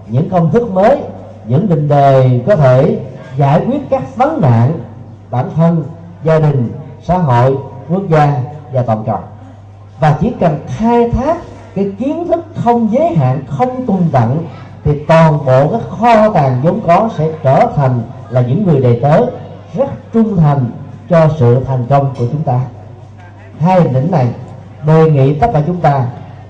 những 0.07 0.29
công 0.29 0.51
thức 0.51 0.71
mới, 0.71 1.01
những 1.47 1.69
định 1.69 1.87
đề 1.87 2.41
có 2.47 2.55
thể 2.55 2.99
giải 3.37 3.65
quyết 3.65 3.89
các 3.89 4.15
vấn 4.15 4.41
nạn 4.41 4.79
bản 5.31 5.49
thân, 5.55 5.83
gia 6.23 6.39
đình, 6.39 6.71
xã 7.03 7.17
hội, 7.17 7.57
quốc 7.89 8.01
gia 8.09 8.33
và 8.73 8.81
toàn 8.81 9.03
cầu. 9.05 9.19
Và 9.99 10.17
chỉ 10.21 10.33
cần 10.39 10.59
khai 10.67 11.11
thác 11.11 11.37
cái 11.75 11.91
kiến 11.99 12.27
thức 12.27 12.45
không 12.55 12.89
giới 12.91 13.15
hạn, 13.15 13.43
không 13.47 13.85
cùng 13.85 14.03
tận 14.11 14.45
thì 14.83 15.05
toàn 15.07 15.45
bộ 15.45 15.67
các 15.71 15.81
kho 15.89 16.29
tàng 16.29 16.61
vốn 16.63 16.79
có 16.87 17.09
sẽ 17.17 17.31
trở 17.43 17.71
thành 17.75 18.01
là 18.29 18.41
những 18.41 18.65
người 18.65 18.81
đầy 18.81 18.99
tớ 19.01 19.25
rất 19.73 20.13
trung 20.13 20.37
thành 20.37 20.71
cho 21.09 21.29
sự 21.39 21.63
thành 21.67 21.85
công 21.89 22.13
của 22.19 22.25
chúng 22.31 22.43
ta. 22.43 22.59
Hai 23.59 23.79
đỉnh 23.79 24.11
này 24.11 24.27
đề 24.87 25.11
nghị 25.11 25.33
tất 25.33 25.47
cả 25.53 25.61
chúng 25.67 25.81
ta 25.81 26.05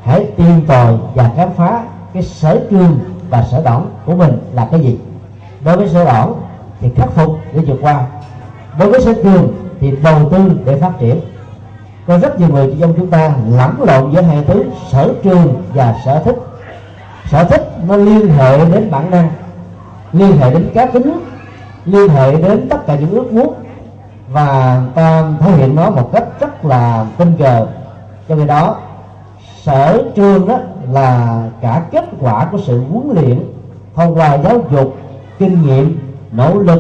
hãy 0.05 0.25
tìm 0.37 0.65
tòi 0.67 0.93
và 1.15 1.31
khám 1.35 1.49
phá 1.53 1.83
cái 2.13 2.23
sở 2.23 2.59
trường 2.71 2.99
và 3.29 3.43
sở 3.51 3.61
đoản 3.63 3.85
của 4.05 4.15
mình 4.15 4.39
là 4.53 4.67
cái 4.71 4.79
gì. 4.79 4.99
Đối 5.63 5.77
với 5.77 5.89
sở 5.89 6.05
đoản 6.05 6.33
thì 6.79 6.89
khắc 6.95 7.11
phục 7.11 7.39
để 7.53 7.59
vượt 7.59 7.77
qua. 7.81 8.05
Đối 8.79 8.91
với 8.91 9.01
sở 9.01 9.13
trường 9.13 9.53
thì 9.79 9.91
đầu 10.03 10.29
tư 10.31 10.51
để 10.65 10.75
phát 10.75 10.91
triển. 10.99 11.19
Có 12.07 12.17
rất 12.17 12.39
nhiều 12.39 12.49
người 12.49 12.75
trong 12.81 12.93
chúng 12.97 13.09
ta 13.09 13.33
lẫn 13.49 13.83
lộn 13.87 14.11
giữa 14.11 14.21
hai 14.21 14.43
thứ, 14.47 14.63
sở 14.91 15.13
trường 15.23 15.63
và 15.73 15.95
sở 16.05 16.19
thích. 16.19 16.35
Sở 17.25 17.43
thích 17.43 17.71
nó 17.87 17.95
liên 17.95 18.29
hệ 18.29 18.57
đến 18.57 18.91
bản 18.91 19.11
năng, 19.11 19.29
liên 20.13 20.37
hệ 20.37 20.53
đến 20.53 20.69
cá 20.73 20.85
tính, 20.85 21.19
liên 21.85 22.09
hệ 22.09 22.31
đến 22.31 22.69
tất 22.69 22.87
cả 22.87 22.95
những 22.95 23.11
ước 23.11 23.33
muốn. 23.33 23.53
Và 24.29 24.81
ta 24.95 25.23
thể 25.39 25.51
hiện 25.51 25.75
nó 25.75 25.89
một 25.89 26.09
cách 26.13 26.23
rất 26.39 26.65
là 26.65 27.05
tinh 27.17 27.33
cờ. 27.39 27.67
Cho 28.29 28.35
người 28.35 28.47
đó 28.47 28.75
sở 29.65 30.03
trường 30.15 30.47
đó 30.47 30.57
là 30.91 31.41
cả 31.61 31.85
kết 31.91 32.05
quả 32.19 32.47
của 32.51 32.57
sự 32.57 32.83
huấn 32.91 33.15
luyện, 33.15 33.39
thông 33.95 34.15
qua 34.15 34.37
giáo 34.37 34.59
dục, 34.71 34.95
kinh 35.39 35.61
nghiệm, 35.61 35.99
nỗ 36.31 36.59
lực, 36.59 36.79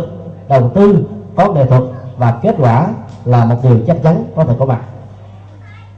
đầu 0.49 0.69
tư, 0.69 1.05
có 1.35 1.53
nghệ 1.53 1.65
thuật 1.65 1.81
và 2.17 2.39
kết 2.41 2.55
quả 2.57 2.87
là 3.25 3.45
một 3.45 3.55
điều 3.63 3.77
chắc 3.87 4.03
chắn 4.03 4.23
có 4.35 4.45
thể 4.45 4.53
có 4.59 4.65
mặt. 4.65 4.81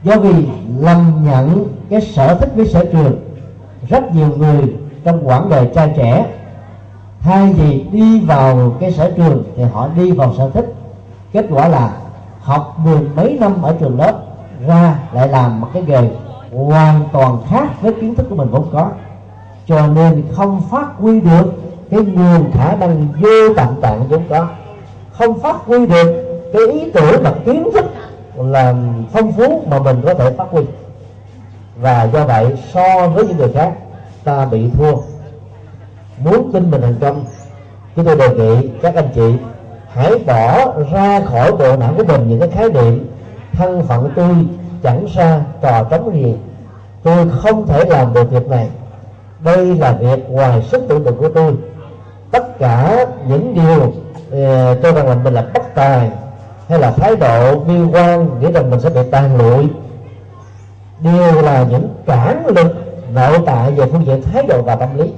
Do 0.03 0.17
vì 0.17 0.47
lầm 0.79 1.23
nhận 1.25 1.65
cái 1.89 2.01
sở 2.01 2.35
thích 2.35 2.51
với 2.55 2.67
sở 2.67 2.85
trường, 2.85 3.15
rất 3.89 4.15
nhiều 4.15 4.29
người 4.37 4.75
trong 5.03 5.27
quãng 5.27 5.49
đời 5.49 5.69
trai 5.75 5.93
trẻ 5.97 6.25
thay 7.21 7.53
vì 7.53 7.85
đi 7.91 8.19
vào 8.19 8.73
cái 8.79 8.91
sở 8.91 9.11
trường 9.11 9.43
thì 9.57 9.63
họ 9.63 9.89
đi 9.95 10.11
vào 10.11 10.33
sở 10.37 10.49
thích. 10.49 10.73
Kết 11.33 11.45
quả 11.49 11.67
là 11.67 11.91
học 12.41 12.75
mười 12.83 13.01
mấy 13.15 13.37
năm 13.39 13.61
ở 13.61 13.75
trường 13.79 13.99
lớp, 13.99 14.13
ra 14.67 14.99
lại 15.13 15.27
làm 15.27 15.61
một 15.61 15.67
cái 15.73 15.83
nghề 15.87 16.09
hoàn 16.65 17.03
toàn 17.13 17.37
khác 17.49 17.81
với 17.81 17.93
kiến 17.93 18.15
thức 18.15 18.25
của 18.29 18.35
mình 18.35 18.47
vốn 18.51 18.69
có. 18.71 18.89
Cho 19.67 19.87
nên 19.87 20.23
không 20.35 20.61
phát 20.71 20.87
huy 20.97 21.19
được 21.21 21.53
cái 21.89 21.99
nguồn 21.99 22.51
khả 22.51 22.75
năng 22.75 23.07
vô 23.21 23.53
tận 23.57 23.81
tạng 23.81 24.07
vốn 24.07 24.21
có. 24.29 24.47
Không 25.11 25.39
phát 25.39 25.55
huy 25.55 25.85
được 25.85 26.23
cái 26.53 26.61
ý 26.71 26.91
tưởng 26.91 27.23
và 27.23 27.33
kiến 27.45 27.69
thức 27.73 27.85
là 28.35 28.75
phong 29.11 29.31
phú 29.31 29.63
mà 29.69 29.79
mình 29.79 30.01
có 30.05 30.13
thể 30.13 30.31
phát 30.37 30.47
huy. 30.51 30.63
Và 31.81 32.03
do 32.03 32.25
vậy, 32.25 32.57
so 32.73 33.07
với 33.07 33.27
những 33.27 33.37
người 33.37 33.53
khác, 33.53 33.73
ta 34.23 34.45
bị 34.45 34.69
thua. 34.77 34.95
Muốn 36.23 36.51
tin 36.53 36.71
mình 36.71 36.81
thành 36.81 36.95
công, 37.01 37.25
chúng 37.95 38.05
tôi 38.05 38.15
đề 38.15 38.29
nghị 38.29 38.69
các 38.81 38.95
anh 38.95 39.09
chị 39.15 39.33
hãy 39.93 40.11
bỏ 40.27 40.73
ra 40.93 41.21
khỏi 41.25 41.51
bộ 41.51 41.75
não 41.77 41.93
của 41.97 42.03
mình 42.03 42.27
những 42.27 42.39
cái 42.39 42.49
khái 42.49 42.69
niệm 42.69 43.09
thân 43.53 43.83
phận 43.87 44.09
tôi 44.15 44.35
chẳng 44.83 45.07
xa 45.15 45.41
trò 45.61 45.83
trống 45.83 46.13
gì 46.13 46.35
tôi 47.07 47.29
không 47.39 47.67
thể 47.67 47.85
làm 47.85 48.13
được 48.13 48.31
việc 48.31 48.47
này. 48.47 48.69
Đây 49.39 49.75
là 49.75 49.91
việc 49.91 50.29
ngoài 50.29 50.61
sức 50.61 50.83
tưởng 50.89 51.03
tượng 51.03 51.17
của 51.17 51.29
tôi. 51.29 51.53
Tất 52.31 52.59
cả 52.59 53.05
những 53.27 53.53
điều 53.53 53.93
ờ, 54.31 54.77
cho 54.83 54.91
rằng 54.91 55.07
là 55.07 55.15
mình 55.15 55.33
là 55.33 55.45
bất 55.53 55.75
tài 55.75 56.09
hay 56.69 56.79
là 56.79 56.91
thái 56.91 57.15
độ 57.15 57.59
bi 57.59 57.73
quan 57.93 58.39
nghĩ 58.39 58.51
rằng 58.51 58.69
mình 58.69 58.79
sẽ 58.79 58.89
bị 58.89 59.01
tàn 59.11 59.37
lụi, 59.37 59.67
đều 60.99 61.41
là 61.41 61.65
những 61.69 61.89
cản 62.05 62.47
lực 62.47 62.73
nội 63.13 63.37
tại 63.45 63.71
về 63.71 63.85
phương 63.91 64.05
diện 64.05 64.21
thái 64.21 64.43
độ 64.47 64.61
và 64.61 64.75
tâm 64.75 64.97
lý. 64.97 65.13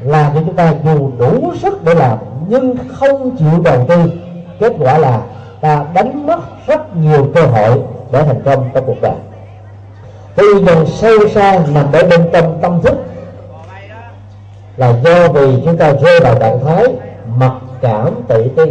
Làm 0.00 0.34
cho 0.34 0.40
chúng 0.40 0.56
ta 0.56 0.74
dù 0.84 1.10
đủ 1.18 1.52
sức 1.62 1.84
để 1.84 1.94
làm, 1.94 2.18
nhưng 2.48 2.76
không 2.94 3.36
chịu 3.36 3.62
đầu 3.64 3.84
tư. 3.88 4.12
Kết 4.60 4.72
quả 4.78 4.98
là 4.98 5.22
ta 5.60 5.84
đánh 5.94 6.26
mất 6.26 6.40
rất 6.66 6.96
nhiều 6.96 7.28
cơ 7.34 7.42
hội 7.42 7.82
để 8.12 8.22
thành 8.22 8.42
công 8.44 8.70
trong 8.74 8.86
cuộc 8.86 9.02
đời 9.02 9.14
cái 10.36 10.46
nguyên 10.46 10.86
sâu 10.86 11.28
xa 11.34 11.60
nằm 11.74 11.92
ở 11.92 12.02
bên 12.02 12.20
trong 12.32 12.58
tâm 12.62 12.80
thức 12.82 12.94
là 14.76 14.94
do 15.04 15.28
vì 15.28 15.62
chúng 15.64 15.76
ta 15.76 15.92
rơi 15.92 16.20
vào 16.20 16.34
trạng 16.34 16.64
thái 16.64 16.84
mặc 17.36 17.52
cảm 17.80 18.14
tự 18.28 18.48
ti. 18.56 18.62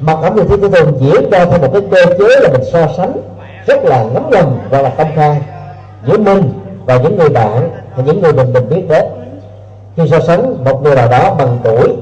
Mặc 0.00 0.18
cảm 0.22 0.36
tự 0.36 0.42
ti 0.42 0.56
tôi 0.60 0.70
thường 0.70 0.98
diễn 1.00 1.30
ra 1.30 1.44
theo 1.44 1.58
một 1.58 1.68
cái 1.72 1.82
cơ 1.90 2.14
chế 2.18 2.40
là 2.40 2.48
mình 2.52 2.64
so 2.72 2.88
sánh 2.96 3.12
rất 3.66 3.84
là 3.84 4.02
ngấm 4.02 4.30
ngầm 4.30 4.58
và 4.70 4.82
là 4.82 4.90
công 4.98 5.14
khai 5.14 5.40
giữa 6.06 6.18
mình 6.18 6.52
và 6.86 6.96
những 6.96 7.18
người 7.18 7.28
bạn 7.28 7.70
và 7.96 8.02
những 8.06 8.22
người 8.22 8.32
mình 8.32 8.52
mình 8.52 8.68
biết 8.68 8.84
đến. 8.88 9.04
Khi 9.96 10.08
so 10.10 10.20
sánh 10.20 10.64
một 10.64 10.82
người 10.82 10.94
nào 10.94 11.08
đó 11.08 11.34
bằng 11.38 11.58
tuổi, 11.64 11.96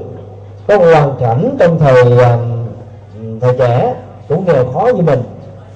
có 0.67 0.77
hoàn 0.77 1.15
cảnh 1.19 1.55
trong 1.59 1.79
thời 1.79 2.19
à, 2.23 2.37
thời 3.41 3.53
trẻ 3.57 3.93
cũng 4.29 4.45
nghèo 4.45 4.65
khó 4.73 4.87
như 4.95 5.01
mình, 5.01 5.23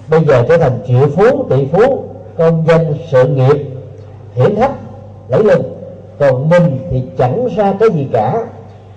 bây 0.08 0.20
giờ 0.26 0.44
trở 0.50 0.58
thành 0.58 0.80
triệu 0.88 1.08
phú, 1.16 1.46
tỷ 1.50 1.68
phú 1.72 2.04
công 2.38 2.64
danh 2.68 2.94
sự 3.12 3.28
nghiệp, 3.28 3.66
hiển 4.34 4.56
hách, 4.56 4.72
lẫy 5.28 5.44
lừng. 5.44 5.64
Còn 6.20 6.50
mình 6.50 6.88
thì 6.92 7.04
chẳng 7.18 7.48
ra 7.58 7.74
cái 7.80 7.90
gì 7.90 8.08
cả. 8.14 8.44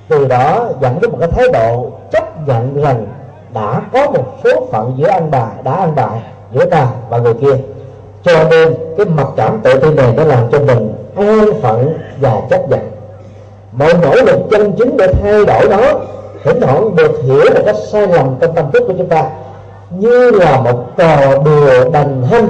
Từ 0.08 0.26
đó 0.28 0.68
dẫn 0.80 0.98
đến 1.00 1.10
một 1.10 1.16
cái 1.20 1.28
thái 1.28 1.48
độ 1.52 1.90
chấp 2.12 2.48
nhận 2.48 2.82
rằng 2.82 3.06
đã 3.54 3.82
có 3.92 4.10
một 4.10 4.24
số 4.44 4.66
phận 4.72 4.94
giữa 4.96 5.08
ăn 5.08 5.30
bà, 5.30 5.46
đã 5.64 5.72
ăn 5.72 5.94
bài 5.94 6.20
giữa 6.54 6.64
ta 6.64 6.88
và 7.08 7.18
người 7.18 7.34
kia. 7.34 7.56
Cho 8.22 8.48
nên 8.50 8.74
cái 8.96 9.06
mặc 9.06 9.26
cảm 9.36 9.60
tự 9.62 9.78
tin 9.78 9.96
này 9.96 10.12
nó 10.16 10.24
làm 10.24 10.50
cho 10.52 10.58
mình 10.58 10.94
an 11.16 11.60
phận 11.62 11.98
và 12.20 12.40
chấp 12.50 12.68
nhận. 12.68 12.90
Mọi 13.72 13.94
nỗ 14.02 14.14
lực 14.14 14.38
chân 14.50 14.72
chính 14.78 14.96
để 14.96 15.12
thay 15.22 15.44
đổi 15.44 15.68
đó, 15.68 16.00
thỉnh 16.44 16.60
thoảng 16.60 16.96
được 16.96 17.22
hiểu 17.22 17.44
một 17.54 17.62
cách 17.66 17.76
sai 17.92 18.06
lầm 18.06 18.36
trong 18.40 18.54
tâm 18.54 18.70
thức 18.72 18.82
của 18.86 18.94
chúng 18.98 19.08
ta, 19.08 19.30
như 19.90 20.30
là 20.30 20.60
một 20.60 20.96
trò 20.96 21.42
đùa 21.44 21.90
đành 21.92 22.22
hanh 22.30 22.48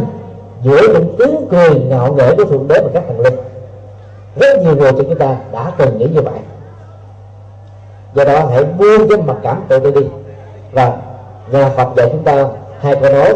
giữa 0.63 0.81
những 0.93 1.15
tiếng 1.19 1.47
cười 1.51 1.81
ngạo 1.81 2.15
nghễ 2.15 2.35
của 2.37 2.45
thượng 2.45 2.69
đế 2.69 2.81
và 2.81 2.91
các 2.95 3.03
thần 3.09 3.21
linh, 3.21 3.35
rất 4.41 4.63
nhiều 4.63 4.77
người 4.77 4.93
trong 4.93 5.05
chúng 5.05 5.19
ta 5.19 5.37
đã 5.53 5.73
từng 5.79 5.99
nghĩ 5.99 6.07
như 6.15 6.21
vậy. 6.21 6.39
Do 8.15 8.25
đó, 8.25 8.47
hãy 8.51 8.65
buông 8.65 9.09
cái 9.09 9.19
mặt 9.19 9.37
cảm 9.43 9.63
tự 9.69 9.79
ti 9.79 10.01
đi. 10.01 10.07
Và 10.73 10.97
nhà 11.53 11.69
Phật 11.77 11.89
dạy 11.97 12.09
chúng 12.13 12.25
ta 12.25 12.49
hai 12.81 12.97
câu 13.03 13.13
nói 13.13 13.35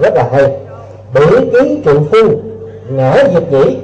rất 0.00 0.14
là 0.14 0.28
hay. 0.32 0.56
Bỉ 1.14 1.50
ký 1.52 1.80
trụ 1.84 2.00
phu, 2.10 2.28
ngã 2.88 3.24
diệt 3.34 3.52
nhĩ, 3.52 3.76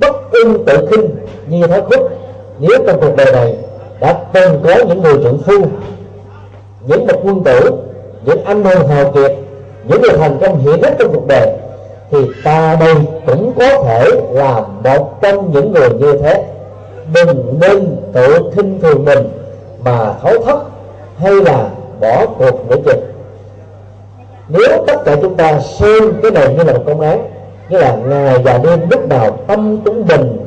bất 0.00 0.30
ưng 0.30 0.64
tự 0.64 0.86
khinh, 0.90 1.10
như 1.46 1.66
thái 1.66 1.80
khúc. 1.80 2.10
Nếu 2.58 2.78
trong 2.86 3.00
cuộc 3.00 3.16
đời 3.16 3.32
này 3.32 3.56
đã 4.00 4.18
từng 4.32 4.60
có 4.64 4.74
những 4.88 5.02
người 5.02 5.14
trưởng 5.24 5.42
phu, 5.46 5.66
những 6.86 7.06
bậc 7.06 7.16
quân 7.24 7.44
tử, 7.44 7.70
những 8.24 8.44
anh 8.44 8.64
hùng 8.64 8.88
hào 8.88 9.12
kiệt, 9.12 9.32
những 9.84 10.02
người 10.02 10.18
thành 10.18 10.38
công 10.40 10.58
hiện 10.58 10.82
hết 10.82 10.94
trong 10.98 11.12
cuộc 11.14 11.26
đời 11.26 11.61
thì 12.12 12.18
ta 12.44 12.76
đây 12.80 12.94
cũng 13.26 13.52
có 13.58 13.84
thể 13.84 14.10
là 14.30 14.60
một 14.84 15.22
trong 15.22 15.52
những 15.52 15.72
người 15.72 15.88
như 15.90 16.18
thế. 16.22 16.44
Đừng 17.14 17.58
nên 17.60 17.96
tự 18.12 18.50
khinh 18.54 18.80
thường 18.80 19.04
mình 19.04 19.28
mà 19.84 20.14
thấu 20.22 20.32
thất 20.44 20.58
hay 21.16 21.32
là 21.32 21.68
bỏ 22.00 22.26
cuộc 22.38 22.70
nữa 22.70 22.76
chừng 22.84 23.12
nếu 24.48 24.84
tất 24.86 25.04
cả 25.04 25.16
chúng 25.22 25.34
ta 25.36 25.60
xem 25.60 26.12
cái 26.22 26.30
này 26.30 26.54
như 26.54 26.64
là 26.64 26.72
một 26.72 26.82
công 26.86 27.00
án, 27.00 27.28
như 27.68 27.78
là 27.78 27.96
ngày 27.96 28.38
và 28.38 28.58
đêm 28.64 28.80
lúc 28.90 29.08
nào 29.08 29.38
tâm 29.46 29.78
chúng 29.84 30.06
mình 30.06 30.38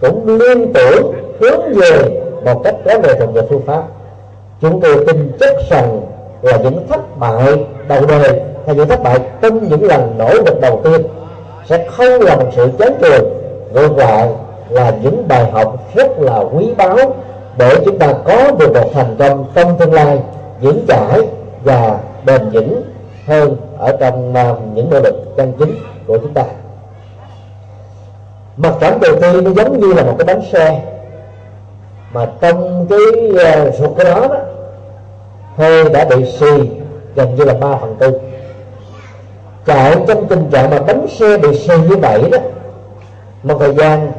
cũng 0.00 0.38
liên 0.38 0.72
tưởng 0.72 1.12
hướng 1.40 1.60
về 1.74 2.20
một 2.44 2.60
cách 2.64 2.74
có 2.84 2.98
nghệ 2.98 3.14
thuật 3.14 3.30
về 3.32 3.42
phương 3.50 3.62
pháp, 3.66 3.82
chúng 4.60 4.80
tôi 4.80 5.04
tin 5.06 5.32
chắc 5.40 5.54
rằng 5.70 6.00
là 6.42 6.56
những 6.56 6.86
thất 6.88 7.18
bại 7.18 7.66
đầu 7.88 8.06
đời 8.08 8.40
hay 8.66 8.76
những 8.76 8.88
thất 8.88 9.02
bại 9.02 9.18
trong 9.42 9.68
những 9.68 9.84
lần 9.84 10.14
nỗ 10.18 10.34
lực 10.34 10.60
đầu 10.60 10.80
tiên 10.84 11.02
sẽ 11.66 11.86
không 11.90 12.20
là 12.20 12.36
một 12.36 12.48
sự 12.56 12.70
chán 12.78 12.92
trường 13.00 13.24
ngược 13.72 13.98
lại 13.98 14.28
là 14.68 14.92
những 15.02 15.28
bài 15.28 15.50
học 15.50 15.78
rất 15.94 16.18
là 16.18 16.38
quý 16.38 16.74
báu 16.76 16.96
để 17.58 17.76
chúng 17.84 17.98
ta 17.98 18.12
có 18.24 18.50
được 18.58 18.72
một 18.74 18.90
thành 18.92 19.16
công 19.18 19.44
trong 19.54 19.78
tương 19.78 19.92
lai 19.92 20.18
vững 20.60 20.84
chãi 20.88 21.20
và 21.64 21.98
bền 22.26 22.50
vững 22.50 22.82
hơn 23.26 23.56
ở 23.78 23.96
trong 24.00 24.32
uh, 24.32 24.58
những 24.74 24.90
nỗ 24.90 25.00
lực 25.00 25.36
chân 25.36 25.52
chính 25.58 25.74
của 26.06 26.18
chúng 26.18 26.34
ta. 26.34 26.44
Mặt 28.56 28.74
cảm 28.80 29.00
đầu 29.00 29.16
tiên 29.20 29.44
nó 29.44 29.50
giống 29.50 29.80
như 29.80 29.92
là 29.92 30.02
một 30.02 30.14
cái 30.18 30.26
bánh 30.26 30.42
xe 30.52 30.82
mà 32.12 32.26
trong 32.40 32.86
cái 32.90 33.30
uh, 33.30 33.74
ruột 33.74 33.90
cái 33.96 34.04
đó, 34.04 34.20
đó 34.28 34.36
hơi 35.56 35.88
đã 35.88 36.04
bị 36.04 36.32
xì 36.32 36.70
gần 37.14 37.34
như 37.34 37.44
là 37.44 37.54
ba 37.54 37.76
phần 37.80 37.96
tư 37.98 38.20
chạy 39.66 39.96
trong 40.08 40.26
tình 40.26 40.50
trạng 40.50 40.70
mà 40.70 40.78
bánh 40.78 41.06
xe 41.08 41.38
bị 41.38 41.58
xe 41.58 41.78
như 41.78 41.96
vậy 41.96 42.22
đó 42.32 42.38
một 43.42 43.56
thời 43.60 43.74
gian 43.74 44.12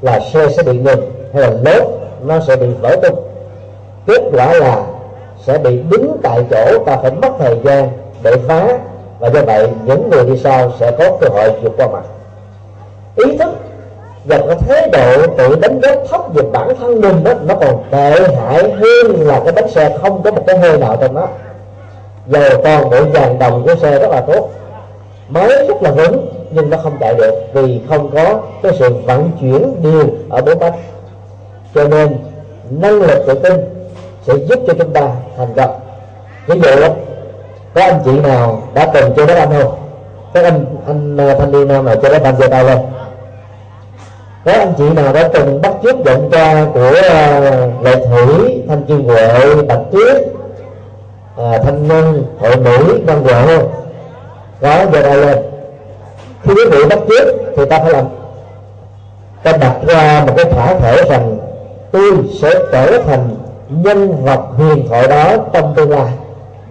là 0.00 0.20
xe 0.32 0.48
sẽ 0.56 0.62
bị 0.62 0.78
ngừng 0.78 1.10
hay 1.34 1.42
là 1.42 1.50
lốp, 1.50 1.88
nó 2.22 2.40
sẽ 2.46 2.56
bị 2.56 2.66
vỡ 2.80 2.96
tung. 3.02 3.22
Kết 4.06 4.22
quả 4.32 4.54
là 4.54 4.82
sẽ 5.46 5.58
bị 5.58 5.82
đứng 5.90 6.16
tại 6.22 6.44
chỗ 6.50 6.84
ta 6.86 6.96
phải 6.96 7.10
mất 7.10 7.28
thời 7.38 7.56
gian 7.64 7.88
để 8.22 8.36
phá 8.48 8.78
và 9.18 9.28
do 9.28 9.40
vậy 9.42 9.68
những 9.84 10.10
người 10.10 10.24
đi 10.24 10.36
sau 10.36 10.72
sẽ 10.80 10.90
có 10.90 11.16
cơ 11.20 11.28
hội 11.28 11.50
vượt 11.62 11.72
qua 11.76 11.86
mặt. 11.88 12.02
Ý 13.16 13.36
thức 13.36 13.48
và 14.24 14.38
cái 14.38 14.56
thái 14.68 14.90
độ 14.92 15.26
tự 15.38 15.56
đánh 15.60 15.80
giá 15.82 15.94
thấp 16.10 16.20
về 16.34 16.42
bản 16.52 16.68
thân 16.80 17.00
mình 17.00 17.24
đó, 17.24 17.32
nó 17.46 17.54
còn 17.54 17.82
tệ 17.90 18.20
hại 18.36 18.62
hơn 18.62 19.26
là 19.26 19.40
cái 19.44 19.52
bánh 19.52 19.68
xe 19.68 19.98
không 20.02 20.22
có 20.22 20.30
một 20.30 20.42
cái 20.46 20.58
hơi 20.58 20.78
nào 20.78 20.96
trong 21.00 21.14
đó. 21.14 21.28
Dầu 22.26 22.60
toàn 22.64 22.90
bộ 22.90 22.96
dàn 23.14 23.38
đồng 23.38 23.62
của 23.66 23.74
xe 23.74 23.98
rất 23.98 24.08
là 24.10 24.20
tốt 24.20 24.48
mới 25.28 25.66
rất 25.68 25.82
là 25.82 25.90
vững 25.90 26.28
nhưng 26.50 26.70
nó 26.70 26.78
không 26.82 26.96
chạy 27.00 27.14
được 27.14 27.32
vì 27.52 27.80
không 27.88 28.10
có 28.14 28.40
cái 28.62 28.72
sự 28.78 28.94
vận 29.06 29.30
chuyển 29.40 29.82
đều 29.82 30.06
ở 30.30 30.42
bốn 30.42 30.58
bánh 30.58 30.72
cho 31.74 31.88
nên 31.88 32.16
năng 32.70 33.02
lực 33.02 33.24
tự 33.26 33.34
tin 33.34 33.52
sẽ 34.26 34.34
giúp 34.36 34.58
cho 34.66 34.74
chúng 34.78 34.92
ta 34.92 35.08
thành 35.36 35.54
công. 35.56 35.80
Ví 36.46 36.60
dụ 36.60 36.70
có 37.74 37.80
anh 37.80 38.00
chị 38.04 38.20
nào 38.20 38.62
đã 38.74 38.90
từng 38.94 39.12
chơi 39.16 39.26
đá 39.26 39.46
banh 39.46 39.62
không? 39.62 39.74
Các 40.34 40.44
anh 40.44 40.64
anh 40.86 41.16
ờ, 41.16 41.34
thanh 41.34 41.52
niên 41.52 41.68
nào 41.68 41.82
mà 41.82 41.94
chơi 42.02 42.12
đá 42.12 42.18
banh 42.18 42.36
giơ 42.38 42.48
tay 42.48 42.64
lên? 42.64 42.78
Có 44.44 44.52
anh 44.52 44.72
chị 44.78 44.84
nào 44.90 45.12
đã 45.12 45.28
từng 45.28 45.62
bắt 45.62 45.72
chước 45.82 45.96
giọng 46.04 46.28
ca 46.32 46.66
của 46.74 46.90
uh, 46.90 47.84
lệ 47.84 48.06
thủy 48.06 48.62
thanh 48.68 48.82
kim 48.84 49.04
huệ 49.04 49.54
bạch 49.68 49.80
tuyết 49.92 50.16
uh, 50.22 51.62
thanh 51.64 51.88
ngân 51.88 52.24
hội 52.40 52.56
mỹ 52.56 53.02
văn 53.06 53.22
huệ 53.22 53.56
không? 53.56 53.87
Có 54.60 54.86
về 54.92 55.02
đây 55.02 55.16
lên 55.16 55.38
khi 56.42 56.54
quý 56.54 56.62
vị 56.70 56.78
bắt 56.90 56.98
chước 57.08 57.34
thì 57.56 57.64
ta 57.64 57.78
phải 57.78 57.92
làm. 57.92 58.04
Ta 59.42 59.52
đặt 59.52 59.76
ra 59.86 60.24
một 60.26 60.32
cái 60.36 60.44
thỏa 60.44 60.74
thể 60.74 61.04
rằng 61.08 61.38
tôi 61.92 62.12
sẽ 62.40 62.50
trở 62.72 63.02
thành 63.02 63.28
nhân 63.68 64.24
vật 64.24 64.40
huyền 64.56 64.88
thoại 64.88 65.08
đó 65.08 65.36
trong 65.52 65.74
tương 65.76 65.90
lai. 65.90 66.12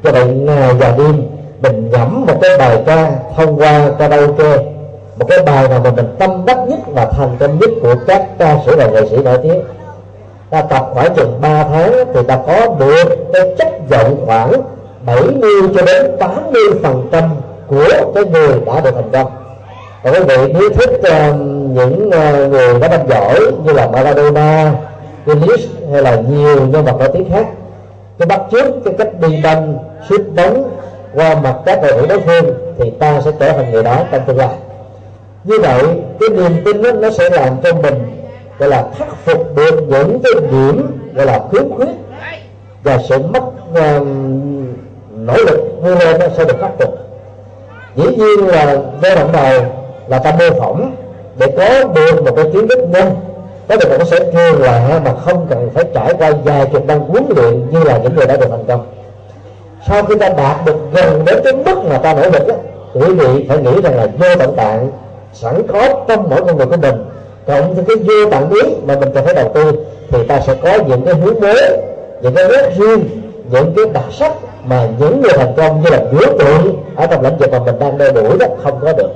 Cho 0.04 0.12
vậy 0.12 0.26
ngày 0.26 0.73
và 0.73 0.93
đêm 0.97 1.28
mình 1.62 1.89
nhẩm 1.91 2.26
một 2.28 2.34
cái 2.41 2.58
bài 2.58 2.84
ca 2.86 3.12
thông 3.36 3.60
qua 3.60 3.89
karaoke, 4.00 4.58
một 5.19 5.26
cái 5.30 5.39
bài 5.45 5.67
nào 5.67 5.80
mà 5.84 5.91
mình 5.91 6.15
tâm 6.19 6.45
đắc 6.45 6.58
nhất 6.67 6.80
và 6.93 7.06
thành 7.06 7.36
công 7.39 7.60
nhất 7.60 7.69
của 7.82 7.95
các 8.08 8.28
ca 8.39 8.58
sĩ 8.65 8.71
và 8.78 8.88
nghệ 8.88 9.02
sĩ 9.10 9.17
nổi 9.17 9.38
tiếng. 9.43 9.62
Ta 10.50 10.62
tập 10.62 10.89
khoảng 10.93 11.15
chừng 11.15 11.41
3 11.41 11.63
tháng 11.63 11.93
thì 12.13 12.19
ta 12.28 12.39
có 12.47 12.76
được 12.80 13.28
cái 13.34 13.56
chất 13.58 13.67
giọng 13.89 14.26
khoảng 14.26 14.52
70 15.06 15.52
cho 15.76 15.86
đến 15.86 16.12
80 16.19 16.62
phần 16.84 17.08
trăm 17.12 17.30
của 17.67 18.12
cái 18.15 18.23
người 18.25 18.60
đã 18.65 18.82
được 18.82 18.91
thành 18.95 19.10
công. 19.13 19.32
Và 20.03 20.12
quý 20.12 20.19
vị 20.19 20.53
nếu 20.53 20.69
thích 20.69 20.99
uh, 20.99 21.36
những 21.73 22.08
uh, 22.08 22.51
người 22.51 22.80
đã 22.80 22.88
banh 22.88 23.08
giỏi 23.10 23.39
như 23.65 23.73
là 23.73 23.88
Maradona, 23.88 24.73
Willis 25.25 25.91
hay 25.91 26.01
là 26.01 26.15
nhiều 26.15 26.67
nhân 26.67 26.86
vật 26.86 26.95
nổi 26.99 27.10
tiếng 27.13 27.30
khác 27.30 27.47
cái 28.19 28.25
bắt 28.25 28.41
trước 28.51 28.65
cái 28.86 28.93
cách 28.97 29.10
đi 29.21 29.41
banh 29.43 29.77
sút 30.10 30.21
bóng 30.36 30.69
qua 31.13 31.36
mặt 31.36 31.56
các 31.65 31.80
cầu 31.82 31.91
thủ 31.99 32.08
đối 32.10 32.19
phương 32.19 32.53
thì 32.77 32.91
ta 32.99 33.21
sẽ 33.21 33.32
trở 33.39 33.51
thành 33.51 33.71
người 33.71 33.84
đó 33.84 34.03
trong 34.12 34.21
tương 34.27 34.38
lai. 34.38 34.49
Như 35.43 35.60
vậy 35.62 35.84
cái 36.19 36.30
niềm 36.30 36.51
tin 36.65 36.82
đó, 36.82 36.91
nó 36.91 37.10
sẽ 37.10 37.30
làm 37.30 37.53
cho 37.63 37.73
mình 37.73 37.93
gọi 38.60 38.69
là 38.69 38.88
khắc 38.97 39.08
phục 39.25 39.56
được 39.56 39.84
những 39.88 40.19
cái 40.23 40.34
điểm 40.51 40.99
gọi 41.13 41.25
là 41.25 41.41
khiếm 41.51 41.75
khuyết 41.75 41.89
và 42.84 42.97
sự 43.10 43.17
mất 43.19 43.43
uh, 43.71 44.08
nỗ 45.12 45.36
lực 45.38 45.60
vươn 45.82 45.99
lên 45.99 46.19
nó 46.19 46.25
sẽ 46.38 46.45
được 46.45 46.56
khắc 46.62 46.71
phục 46.80 47.06
dĩ 47.97 48.03
nhiên 48.03 48.47
là 48.47 48.77
giai 49.03 49.15
đoạn 49.15 49.29
đầu 49.33 49.62
là 50.07 50.19
ta 50.19 50.31
mô 50.31 50.60
phỏng 50.60 50.95
để 51.38 51.47
có 51.57 51.83
được 51.95 52.23
một 52.23 52.31
cái 52.36 52.45
kiến 52.53 52.67
thức 52.67 52.79
nhanh. 52.89 53.15
Có 53.67 53.75
được 53.75 53.89
một 53.89 53.95
cái 53.97 54.07
sở 54.07 54.19
trường 54.19 54.62
là 54.62 54.99
mà 55.05 55.13
không 55.25 55.47
cần 55.49 55.69
phải 55.73 55.83
trải 55.93 56.13
qua 56.19 56.31
vài 56.45 56.65
chục 56.73 56.86
năm 56.86 56.99
huấn 56.99 57.23
luyện 57.29 57.69
như 57.71 57.83
là 57.83 57.97
những 57.97 58.15
người 58.15 58.25
đã 58.25 58.38
được 58.38 58.47
thành 58.49 58.65
công. 58.67 58.86
Sau 59.88 60.03
khi 60.03 60.15
ta 60.15 60.29
đạt 60.29 60.65
được 60.65 60.75
gần 60.93 61.25
đến 61.25 61.38
cái 61.43 61.53
mức 61.53 61.75
mà 61.89 61.97
ta 61.97 62.13
nỗ 62.13 62.29
lực 62.29 62.47
á, 62.47 62.55
quý 62.93 63.13
vị 63.13 63.45
phải 63.49 63.57
nghĩ 63.57 63.81
rằng 63.83 63.97
là 63.97 64.07
vô 64.19 64.27
tận 64.39 64.55
tạng 64.55 64.89
sẵn 65.33 65.67
có 65.67 66.05
trong 66.07 66.29
mỗi 66.29 66.41
con 66.45 66.57
người 66.57 66.65
của 66.65 66.77
mình. 66.77 67.05
Cộng 67.47 67.75
với 67.75 67.86
cái 67.88 67.97
vô 67.97 68.29
tận 68.31 68.49
biết 68.49 68.65
mà 68.86 68.95
mình 68.99 69.10
cần 69.13 69.25
phải 69.25 69.33
đầu 69.33 69.51
tư 69.53 69.71
thì 70.12 70.27
ta 70.27 70.39
sẽ 70.39 70.55
có 70.63 70.77
những 70.88 71.05
cái 71.05 71.15
hướng 71.15 71.41
mới, 71.41 71.77
những 72.21 72.36
cái 72.36 72.47
nét 72.47 72.71
riêng, 72.77 73.10
những 73.51 73.73
cái 73.75 73.86
đặc 73.93 74.05
sắc 74.12 74.33
mà 74.69 74.88
những 74.99 75.21
người 75.21 75.32
thành 75.36 75.53
công 75.58 75.82
như 75.82 75.89
là 75.89 75.99
biểu 76.12 76.38
tượng 76.39 76.84
ở 76.95 77.08
trong 77.08 77.21
lĩnh 77.21 77.38
vực 77.38 77.51
mà 77.51 77.60
mình 77.60 77.80
đang 77.80 77.97
đeo 77.97 78.12
đuổi 78.12 78.38
đó, 78.39 78.45
không 78.63 78.80
có 78.82 78.93
được. 78.93 79.10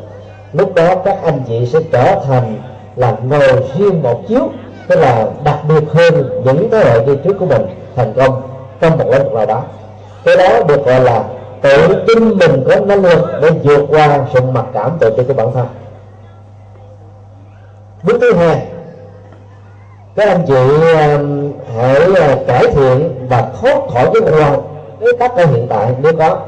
Lúc 0.54 0.76
đó 0.76 0.96
các 0.96 1.18
anh 1.24 1.42
chị 1.48 1.66
sẽ 1.66 1.80
trở 1.92 2.20
thành 2.28 2.56
là 2.96 3.16
ngồi 3.24 3.64
riêng 3.78 4.04
một 4.04 4.22
chiếu, 4.28 4.50
tức 4.88 5.00
là 5.00 5.28
đặc 5.44 5.60
biệt 5.70 5.84
hơn 5.94 6.42
những 6.46 6.70
thế 6.72 6.78
hệ 6.78 7.06
đi 7.06 7.14
trước 7.24 7.34
của 7.40 7.46
mình 7.46 7.62
thành 7.96 8.14
công 8.14 8.42
trong 8.80 8.98
một 8.98 9.06
lĩnh 9.12 9.24
vực 9.24 9.34
nào 9.34 9.46
đó. 9.46 9.64
Cái 10.26 10.38
đó 10.38 10.64
được 10.68 10.86
gọi 10.86 11.00
là 11.02 11.24
tự 11.62 12.04
tin 12.08 12.38
mình 12.38 12.64
có 12.68 12.76
năng 12.76 13.06
lực 13.06 13.28
để 13.42 13.50
vượt 13.64 13.86
qua 13.90 14.20
sự 14.34 14.42
mặc 14.42 14.66
cảm 14.74 14.92
tự 15.00 15.10
ti 15.18 15.24
của 15.28 15.34
bản 15.34 15.54
thân. 15.54 15.68
Bước 18.04 18.18
thứ 18.22 18.34
hai, 18.34 18.68
các 20.16 20.28
anh 20.28 20.44
chị 20.48 20.54
um, 20.54 21.52
hãy 21.78 22.02
uh, 22.10 22.48
cải 22.48 22.68
thiện 22.68 23.28
và 23.30 23.50
thoát 23.62 23.78
khỏi 23.94 24.10
cái 24.14 24.32
hoàn 24.32 24.71
cái 25.02 25.10
cách 25.20 25.32
ở 25.36 25.46
hiện 25.46 25.68
tại 25.70 25.96
nếu 26.02 26.14
có 26.18 26.40